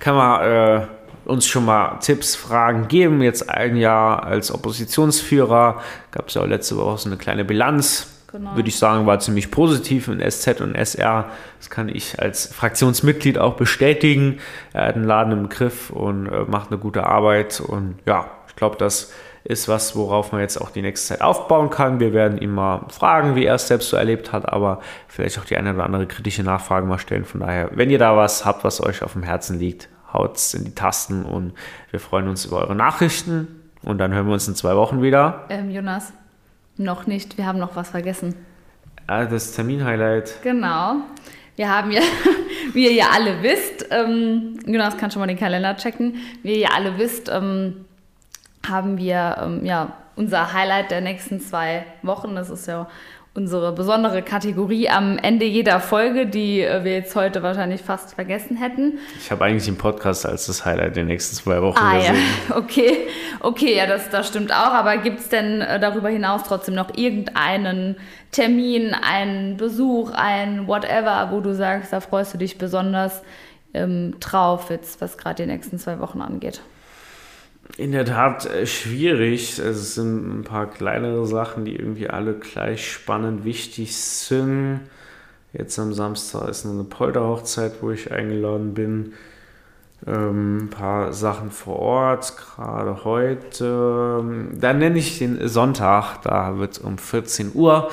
kann 0.00 0.16
man 0.16 0.42
äh, 0.42 0.86
uns 1.26 1.46
schon 1.46 1.64
mal 1.64 1.98
Tipps, 2.00 2.34
Fragen 2.34 2.88
geben. 2.88 3.22
Jetzt 3.22 3.48
ein 3.48 3.76
Jahr 3.76 4.24
als 4.24 4.52
Oppositionsführer 4.52 5.80
gab 6.10 6.28
es 6.28 6.34
ja 6.34 6.42
auch 6.42 6.46
letzte 6.46 6.76
Woche 6.76 6.98
so 6.98 7.08
eine 7.08 7.18
kleine 7.18 7.44
Bilanz 7.44 8.13
Genau. 8.34 8.56
Würde 8.56 8.68
ich 8.68 8.76
sagen, 8.76 9.06
war 9.06 9.20
ziemlich 9.20 9.52
positiv 9.52 10.08
in 10.08 10.18
SZ 10.18 10.60
und 10.60 10.74
SR. 10.74 11.26
Das 11.60 11.70
kann 11.70 11.88
ich 11.88 12.20
als 12.20 12.52
Fraktionsmitglied 12.52 13.38
auch 13.38 13.54
bestätigen. 13.54 14.40
Er 14.72 14.88
hat 14.88 14.96
einen 14.96 15.04
Laden 15.04 15.32
im 15.32 15.48
Griff 15.48 15.90
und 15.90 16.26
äh, 16.26 16.40
macht 16.40 16.72
eine 16.72 16.80
gute 16.80 17.06
Arbeit. 17.06 17.60
Und 17.60 17.94
ja, 18.06 18.26
ich 18.48 18.56
glaube, 18.56 18.76
das 18.76 19.12
ist 19.44 19.68
was, 19.68 19.94
worauf 19.94 20.32
man 20.32 20.40
jetzt 20.40 20.60
auch 20.60 20.70
die 20.70 20.82
nächste 20.82 21.14
Zeit 21.14 21.20
aufbauen 21.20 21.70
kann. 21.70 22.00
Wir 22.00 22.12
werden 22.12 22.36
ihn 22.38 22.50
mal 22.50 22.86
fragen, 22.88 23.36
wie 23.36 23.44
er 23.44 23.54
es 23.54 23.68
selbst 23.68 23.90
so 23.90 23.96
erlebt 23.96 24.32
hat, 24.32 24.52
aber 24.52 24.80
vielleicht 25.06 25.38
auch 25.38 25.44
die 25.44 25.56
eine 25.56 25.72
oder 25.72 25.84
andere 25.84 26.08
kritische 26.08 26.42
Nachfrage 26.42 26.88
mal 26.88 26.98
stellen. 26.98 27.24
Von 27.24 27.38
daher, 27.38 27.70
wenn 27.74 27.88
ihr 27.88 28.00
da 28.00 28.16
was 28.16 28.44
habt, 28.44 28.64
was 28.64 28.82
euch 28.82 29.04
auf 29.04 29.12
dem 29.12 29.22
Herzen 29.22 29.60
liegt, 29.60 29.88
haut 30.12 30.38
es 30.38 30.54
in 30.54 30.64
die 30.64 30.74
Tasten 30.74 31.24
und 31.24 31.52
wir 31.92 32.00
freuen 32.00 32.26
uns 32.26 32.46
über 32.46 32.58
eure 32.58 32.74
Nachrichten. 32.74 33.60
Und 33.84 33.98
dann 33.98 34.12
hören 34.12 34.26
wir 34.26 34.32
uns 34.32 34.48
in 34.48 34.56
zwei 34.56 34.74
Wochen 34.74 35.02
wieder. 35.02 35.44
Ähm, 35.50 35.70
Jonas, 35.70 36.12
noch 36.76 37.06
nicht, 37.06 37.38
wir 37.38 37.46
haben 37.46 37.58
noch 37.58 37.76
was 37.76 37.90
vergessen. 37.90 38.34
Ah, 39.06 39.24
das 39.24 39.52
Termin-Highlight. 39.52 40.42
Genau. 40.42 40.96
Wir 41.56 41.68
haben 41.68 41.90
ja, 41.92 42.02
wie 42.72 42.86
ihr 42.86 42.92
ja 42.92 43.08
alle 43.12 43.42
wisst, 43.42 43.86
ähm, 43.90 44.58
Jonas 44.66 44.96
kann 44.96 45.10
schon 45.10 45.20
mal 45.20 45.26
den 45.26 45.38
Kalender 45.38 45.76
checken, 45.76 46.16
wie 46.42 46.52
ihr 46.52 46.58
ja 46.58 46.68
alle 46.74 46.98
wisst, 46.98 47.28
ähm, 47.28 47.84
haben 48.66 48.98
wir 48.98 49.36
ähm, 49.40 49.64
ja 49.64 49.92
unser 50.16 50.52
Highlight 50.52 50.90
der 50.90 51.00
nächsten 51.00 51.40
zwei 51.40 51.84
Wochen. 52.02 52.34
Das 52.34 52.50
ist 52.50 52.66
ja 52.66 52.88
unsere 53.34 53.72
besondere 53.72 54.22
Kategorie 54.22 54.88
am 54.88 55.18
Ende 55.18 55.44
jeder 55.44 55.80
Folge, 55.80 56.26
die 56.26 56.60
äh, 56.60 56.84
wir 56.84 56.92
jetzt 56.92 57.16
heute 57.16 57.42
wahrscheinlich 57.42 57.82
fast 57.82 58.14
vergessen 58.14 58.56
hätten. 58.56 58.98
Ich 59.18 59.30
habe 59.30 59.44
eigentlich 59.44 59.64
den 59.64 59.76
Podcast 59.76 60.24
als 60.24 60.46
das 60.46 60.64
Highlight 60.64 60.94
der 60.94 61.04
nächsten 61.04 61.34
zwei 61.34 61.60
Wochen 61.60 61.78
ah, 61.78 61.96
gesehen. 61.96 62.14
Ja. 62.14 62.56
Okay, 62.64 63.08
okay, 63.40 63.76
ja, 63.76 63.86
das, 63.86 64.08
das 64.10 64.28
stimmt 64.28 64.52
auch. 64.52 64.72
Aber 64.72 64.96
gibt 64.98 65.18
es 65.18 65.28
denn 65.28 65.60
äh, 65.60 65.80
darüber 65.80 66.08
hinaus 66.08 66.42
trotzdem 66.44 66.74
noch 66.74 66.96
irgendeinen 66.96 67.96
Termin, 68.30 68.94
einen 68.94 69.56
Besuch, 69.56 70.12
ein 70.14 70.68
Whatever, 70.68 71.28
wo 71.32 71.40
du 71.40 71.54
sagst, 71.54 71.92
da 71.92 72.00
freust 72.00 72.34
du 72.34 72.38
dich 72.38 72.56
besonders 72.56 73.22
ähm, 73.74 74.14
drauf, 74.20 74.70
jetzt, 74.70 75.00
was 75.00 75.18
gerade 75.18 75.42
die 75.42 75.50
nächsten 75.50 75.78
zwei 75.78 75.98
Wochen 75.98 76.20
angeht? 76.20 76.60
In 77.76 77.92
der 77.92 78.04
Tat 78.04 78.46
äh, 78.46 78.66
schwierig. 78.66 79.58
Es 79.58 79.94
sind 79.94 80.40
ein 80.40 80.44
paar 80.44 80.66
kleinere 80.66 81.26
Sachen, 81.26 81.64
die 81.64 81.76
irgendwie 81.76 82.08
alle 82.08 82.34
gleich 82.34 82.90
spannend 82.90 83.44
wichtig 83.44 83.96
sind. 83.96 84.80
Jetzt 85.52 85.78
am 85.78 85.92
Samstag 85.92 86.48
ist 86.48 86.66
eine 86.66 86.84
Polterhochzeit, 86.84 87.74
wo 87.80 87.90
ich 87.90 88.10
eingeladen 88.10 88.74
bin. 88.74 89.12
Ähm, 90.06 90.64
ein 90.64 90.70
paar 90.70 91.12
Sachen 91.12 91.50
vor 91.50 91.78
Ort, 91.78 92.34
gerade 92.36 93.04
heute. 93.04 94.24
Dann 94.52 94.78
nenne 94.78 94.98
ich 94.98 95.18
den 95.18 95.48
Sonntag, 95.48 96.22
da 96.22 96.58
wird 96.58 96.78
um 96.78 96.98
14 96.98 97.52
Uhr 97.54 97.90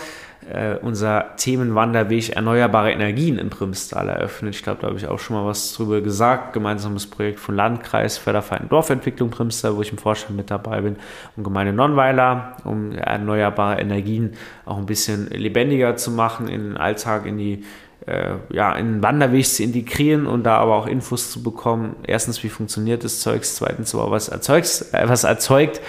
äh, 0.50 0.76
unser 0.82 1.36
Themenwanderweg 1.38 2.30
Erneuerbare 2.30 2.92
Energien 2.92 3.38
in 3.38 3.50
Primstal 3.50 4.10
eröffnet. 4.10 4.56
Ich 4.56 4.64
glaube, 4.64 4.82
da 4.82 4.88
habe 4.88 4.98
ich 4.98 5.08
auch 5.08 5.20
schon 5.20 5.36
mal 5.36 5.46
was 5.46 5.74
drüber 5.74 6.02
gesagt. 6.02 6.54
Gemeinsames 6.54 7.08
Projekt 7.08 7.40
von 7.40 7.56
Landkreis, 7.56 8.18
Förderverein 8.18 8.68
Dorfentwicklung 8.70 9.30
Primstal, 9.30 9.76
wo 9.76 9.82
ich 9.82 9.92
im 9.92 9.98
Vorstand 9.98 10.36
mit 10.36 10.50
dabei 10.50 10.82
bin, 10.82 10.96
und 11.36 11.44
Gemeinde 11.44 11.74
Nonnweiler, 11.74 12.58
um 12.64 12.92
erneuerbare 12.92 13.80
Energien 13.80 14.34
auch 14.66 14.78
ein 14.78 14.86
bisschen 14.86 15.28
lebendiger 15.30 15.96
zu 15.96 16.12
machen, 16.12 16.48
in 16.48 16.62
den 16.62 16.78
Alltag, 16.78 17.26
in 17.26 17.38
die 17.38 17.64
äh, 18.08 18.34
ja, 18.50 18.74
in 18.74 18.94
den 18.94 19.04
Wanderweg 19.04 19.46
zu 19.46 19.62
integrieren 19.62 20.26
und 20.26 20.44
da 20.44 20.58
aber 20.58 20.76
auch 20.76 20.88
Infos 20.88 21.32
zu 21.32 21.44
bekommen. 21.44 21.96
Erstens, 22.08 22.44
wie 22.44 22.50
funktioniert 22.50 23.04
das 23.04 23.20
Zeugs? 23.20 23.56
Zweitens, 23.56 23.94
was 23.94 24.30
erzeugt, 24.30 24.86
äh, 24.92 25.08
was 25.08 25.24
erzeugt 25.24 25.82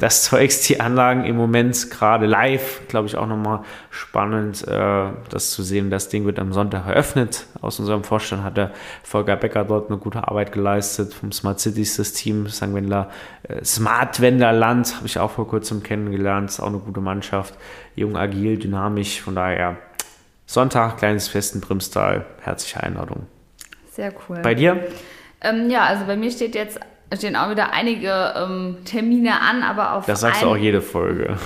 das 0.00 0.24
Zeugs, 0.24 0.60
die 0.62 0.80
Anlagen 0.80 1.24
im 1.24 1.36
Moment 1.36 1.90
gerade 1.90 2.26
live, 2.26 2.82
glaube 2.88 3.06
ich, 3.06 3.16
auch 3.16 3.26
nochmal 3.26 3.60
spannend, 3.90 4.66
äh, 4.66 5.06
das 5.30 5.50
zu 5.50 5.62
sehen. 5.62 5.90
Das 5.90 6.08
Ding 6.08 6.24
wird 6.24 6.38
am 6.38 6.52
Sonntag 6.52 6.86
eröffnet. 6.86 7.46
Aus 7.60 7.80
unserem 7.80 8.04
Vorstand 8.04 8.44
hat 8.44 8.56
der 8.56 8.72
Volker 9.02 9.36
Becker 9.36 9.64
dort 9.64 9.90
eine 9.90 9.98
gute 9.98 10.26
Arbeit 10.28 10.52
geleistet. 10.52 11.14
Vom 11.14 11.32
Smart 11.32 11.60
Cities, 11.60 11.96
das 11.96 12.12
Team 12.12 12.48
St. 12.48 12.74
Wendler, 12.74 13.10
äh, 13.48 13.64
Smart 13.64 14.20
Wenderland, 14.20 14.96
habe 14.96 15.06
ich 15.06 15.18
auch 15.18 15.30
vor 15.30 15.48
kurzem 15.48 15.82
kennengelernt. 15.82 16.50
Ist 16.50 16.60
auch 16.60 16.68
eine 16.68 16.78
gute 16.78 17.00
Mannschaft. 17.00 17.54
Jung, 17.96 18.16
agil, 18.16 18.58
dynamisch. 18.58 19.20
Von 19.20 19.34
daher 19.34 19.76
Sonntag, 20.46 20.98
kleines 20.98 21.28
Fest 21.28 21.54
in 21.54 21.60
Brimstal. 21.60 22.26
Herzliche 22.42 22.82
Einladung. 22.82 23.26
Sehr 23.90 24.12
cool. 24.28 24.40
Bei 24.42 24.54
dir? 24.54 24.86
Ähm, 25.40 25.70
ja, 25.70 25.84
also 25.84 26.06
bei 26.06 26.16
mir 26.16 26.30
steht 26.30 26.54
jetzt 26.54 26.80
stehen 27.16 27.36
auch 27.36 27.50
wieder 27.50 27.72
einige 27.72 28.34
ähm, 28.36 28.78
Termine 28.84 29.40
an, 29.40 29.62
aber 29.62 29.94
auf 29.94 30.06
Das 30.06 30.20
sagst 30.20 30.42
du 30.42 30.46
auch 30.46 30.56
jede 30.56 30.80
Folge. 30.80 31.36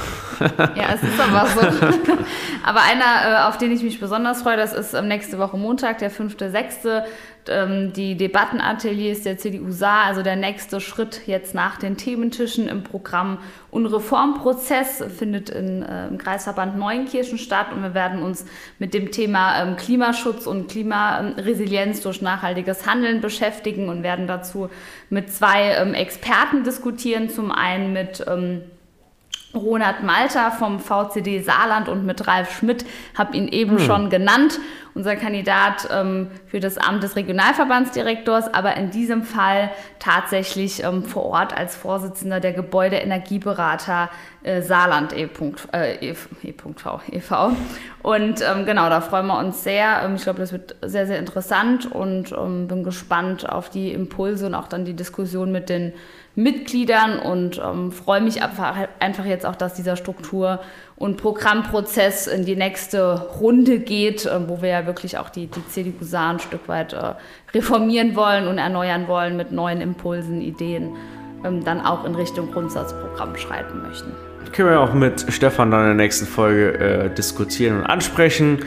ja, 0.40 0.94
es 0.94 1.02
ist 1.02 1.20
aber 1.20 1.46
so. 1.46 1.60
aber 2.64 2.80
einer, 2.82 3.44
äh, 3.44 3.48
auf 3.48 3.58
den 3.58 3.72
ich 3.72 3.82
mich 3.82 4.00
besonders 4.00 4.42
freue, 4.42 4.56
das 4.56 4.72
ist 4.72 4.94
ähm, 4.94 5.08
nächste 5.08 5.38
Woche 5.38 5.56
Montag, 5.56 5.98
der 5.98 6.10
5.6 6.10 7.02
ähm, 7.48 7.92
die 7.92 8.16
Debattenateliers 8.16 9.22
der 9.22 9.38
CDU 9.38 9.70
Saar, 9.70 10.04
also 10.04 10.22
der 10.22 10.36
nächste 10.36 10.80
Schritt 10.80 11.22
jetzt 11.26 11.54
nach 11.54 11.78
den 11.78 11.96
Thementischen 11.96 12.68
im 12.68 12.84
Programm 12.84 13.38
und 13.70 13.86
Reformprozess 13.86 15.04
findet 15.16 15.50
in, 15.50 15.82
äh, 15.82 16.08
im 16.08 16.18
Kreisverband 16.18 16.78
Neuenkirchen 16.78 17.38
statt 17.38 17.68
und 17.72 17.82
wir 17.82 17.94
werden 17.94 18.22
uns 18.22 18.46
mit 18.78 18.94
dem 18.94 19.10
Thema 19.10 19.62
ähm, 19.62 19.76
Klimaschutz 19.76 20.46
und 20.46 20.68
Klimaresilienz 20.68 22.00
durch 22.02 22.22
nachhaltiges 22.22 22.86
Handeln 22.86 23.20
beschäftigen 23.20 23.88
und 23.88 24.02
werden 24.02 24.26
dazu 24.26 24.70
mit 25.10 25.32
zwei 25.32 25.72
ähm, 25.72 25.94
Experten 25.94 26.64
diskutieren. 26.64 27.28
Zum 27.28 27.50
einen 27.50 27.92
mit 27.92 28.24
ähm, 28.26 28.62
Ronald 29.54 30.02
Malter 30.02 30.50
vom 30.50 30.78
VCD 30.78 31.40
Saarland 31.40 31.88
und 31.88 32.04
mit 32.04 32.26
Ralf 32.26 32.52
Schmidt, 32.58 32.84
habe 33.16 33.36
ihn 33.36 33.48
eben 33.48 33.78
hm. 33.78 33.80
schon 33.80 34.10
genannt, 34.10 34.58
unser 34.94 35.16
Kandidat 35.16 35.88
ähm, 35.90 36.28
für 36.46 36.60
das 36.60 36.76
Amt 36.76 37.02
des 37.02 37.16
Regionalverbandsdirektors, 37.16 38.52
aber 38.52 38.76
in 38.76 38.90
diesem 38.90 39.22
Fall 39.22 39.70
tatsächlich 40.00 40.82
ähm, 40.82 41.04
vor 41.04 41.24
Ort 41.24 41.56
als 41.56 41.76
Vorsitzender 41.76 42.40
der 42.40 42.52
Gebäudeenergieberater 42.52 44.10
äh, 44.42 44.60
Saarland 44.60 45.16
e.v. 45.16 45.52
Äh, 45.72 46.08
e, 46.08 46.14
e, 46.42 46.48
e 46.48 47.22
und 48.02 48.40
ähm, 48.40 48.66
genau, 48.66 48.88
da 48.88 49.00
freuen 49.00 49.26
wir 49.26 49.38
uns 49.38 49.62
sehr. 49.62 50.02
Ähm, 50.04 50.16
ich 50.16 50.22
glaube, 50.22 50.40
das 50.40 50.52
wird 50.52 50.76
sehr, 50.82 51.06
sehr 51.06 51.18
interessant 51.18 51.90
und 51.90 52.32
ähm, 52.32 52.68
bin 52.68 52.84
gespannt 52.84 53.48
auf 53.48 53.70
die 53.70 53.92
Impulse 53.92 54.46
und 54.46 54.54
auch 54.54 54.68
dann 54.68 54.84
die 54.84 54.94
Diskussion 54.94 55.52
mit 55.52 55.68
den 55.68 55.92
Mitgliedern 56.38 57.18
und 57.18 57.60
ähm, 57.64 57.90
freue 57.90 58.20
mich 58.20 58.40
einfach, 58.44 58.76
jetzt 59.26 59.44
auch, 59.44 59.56
dass 59.56 59.74
dieser 59.74 59.96
Struktur- 59.96 60.60
und 60.94 61.16
Programmprozess 61.16 62.28
in 62.28 62.44
die 62.44 62.54
nächste 62.54 63.20
Runde 63.40 63.80
geht, 63.80 64.24
äh, 64.24 64.48
wo 64.48 64.62
wir 64.62 64.68
ja 64.68 64.86
wirklich 64.86 65.18
auch 65.18 65.30
die, 65.30 65.48
die 65.48 65.66
CDU 65.66 66.04
Saar 66.04 66.34
ein 66.34 66.38
Stück 66.38 66.68
weit 66.68 66.92
äh, 66.92 67.14
reformieren 67.52 68.14
wollen 68.14 68.46
und 68.46 68.58
erneuern 68.58 69.08
wollen 69.08 69.36
mit 69.36 69.50
neuen 69.50 69.80
Impulsen, 69.80 70.40
Ideen, 70.40 70.94
ähm, 71.44 71.64
dann 71.64 71.80
auch 71.80 72.04
in 72.04 72.14
Richtung 72.14 72.52
Grundsatzprogramm 72.52 73.36
schreiten 73.36 73.82
möchten. 73.82 74.12
Können 74.52 74.70
wir 74.70 74.80
auch 74.80 74.94
mit 74.94 75.26
Stefan 75.30 75.72
dann 75.72 75.80
in 75.80 75.86
der 75.86 75.94
nächsten 75.96 76.26
Folge 76.26 76.78
äh, 76.78 77.10
diskutieren 77.12 77.80
und 77.80 77.86
ansprechen. 77.86 78.60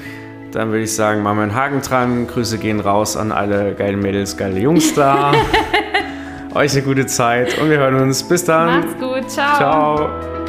Dann 0.52 0.72
würde 0.72 0.84
ich 0.84 0.94
sagen, 0.94 1.24
machen 1.24 1.38
wir 1.38 1.44
einen 1.44 1.56
Haken 1.56 1.82
dran. 1.82 2.28
Grüße 2.28 2.58
gehen 2.58 2.82
raus 2.82 3.16
an 3.16 3.32
alle 3.32 3.76
geilen 3.76 4.02
Mädels, 4.02 4.36
geile 4.36 4.60
Jungs 4.60 4.94
da. 4.94 5.32
Euch 6.54 6.74
eine 6.74 6.82
gute 6.82 7.06
Zeit 7.06 7.58
und 7.60 7.70
wir 7.70 7.78
hören 7.78 7.96
uns. 7.96 8.24
Bis 8.24 8.44
dann. 8.44 8.82
Macht's 8.82 9.00
gut. 9.00 9.30
Ciao. 9.30 9.56
Ciao. 9.56 10.41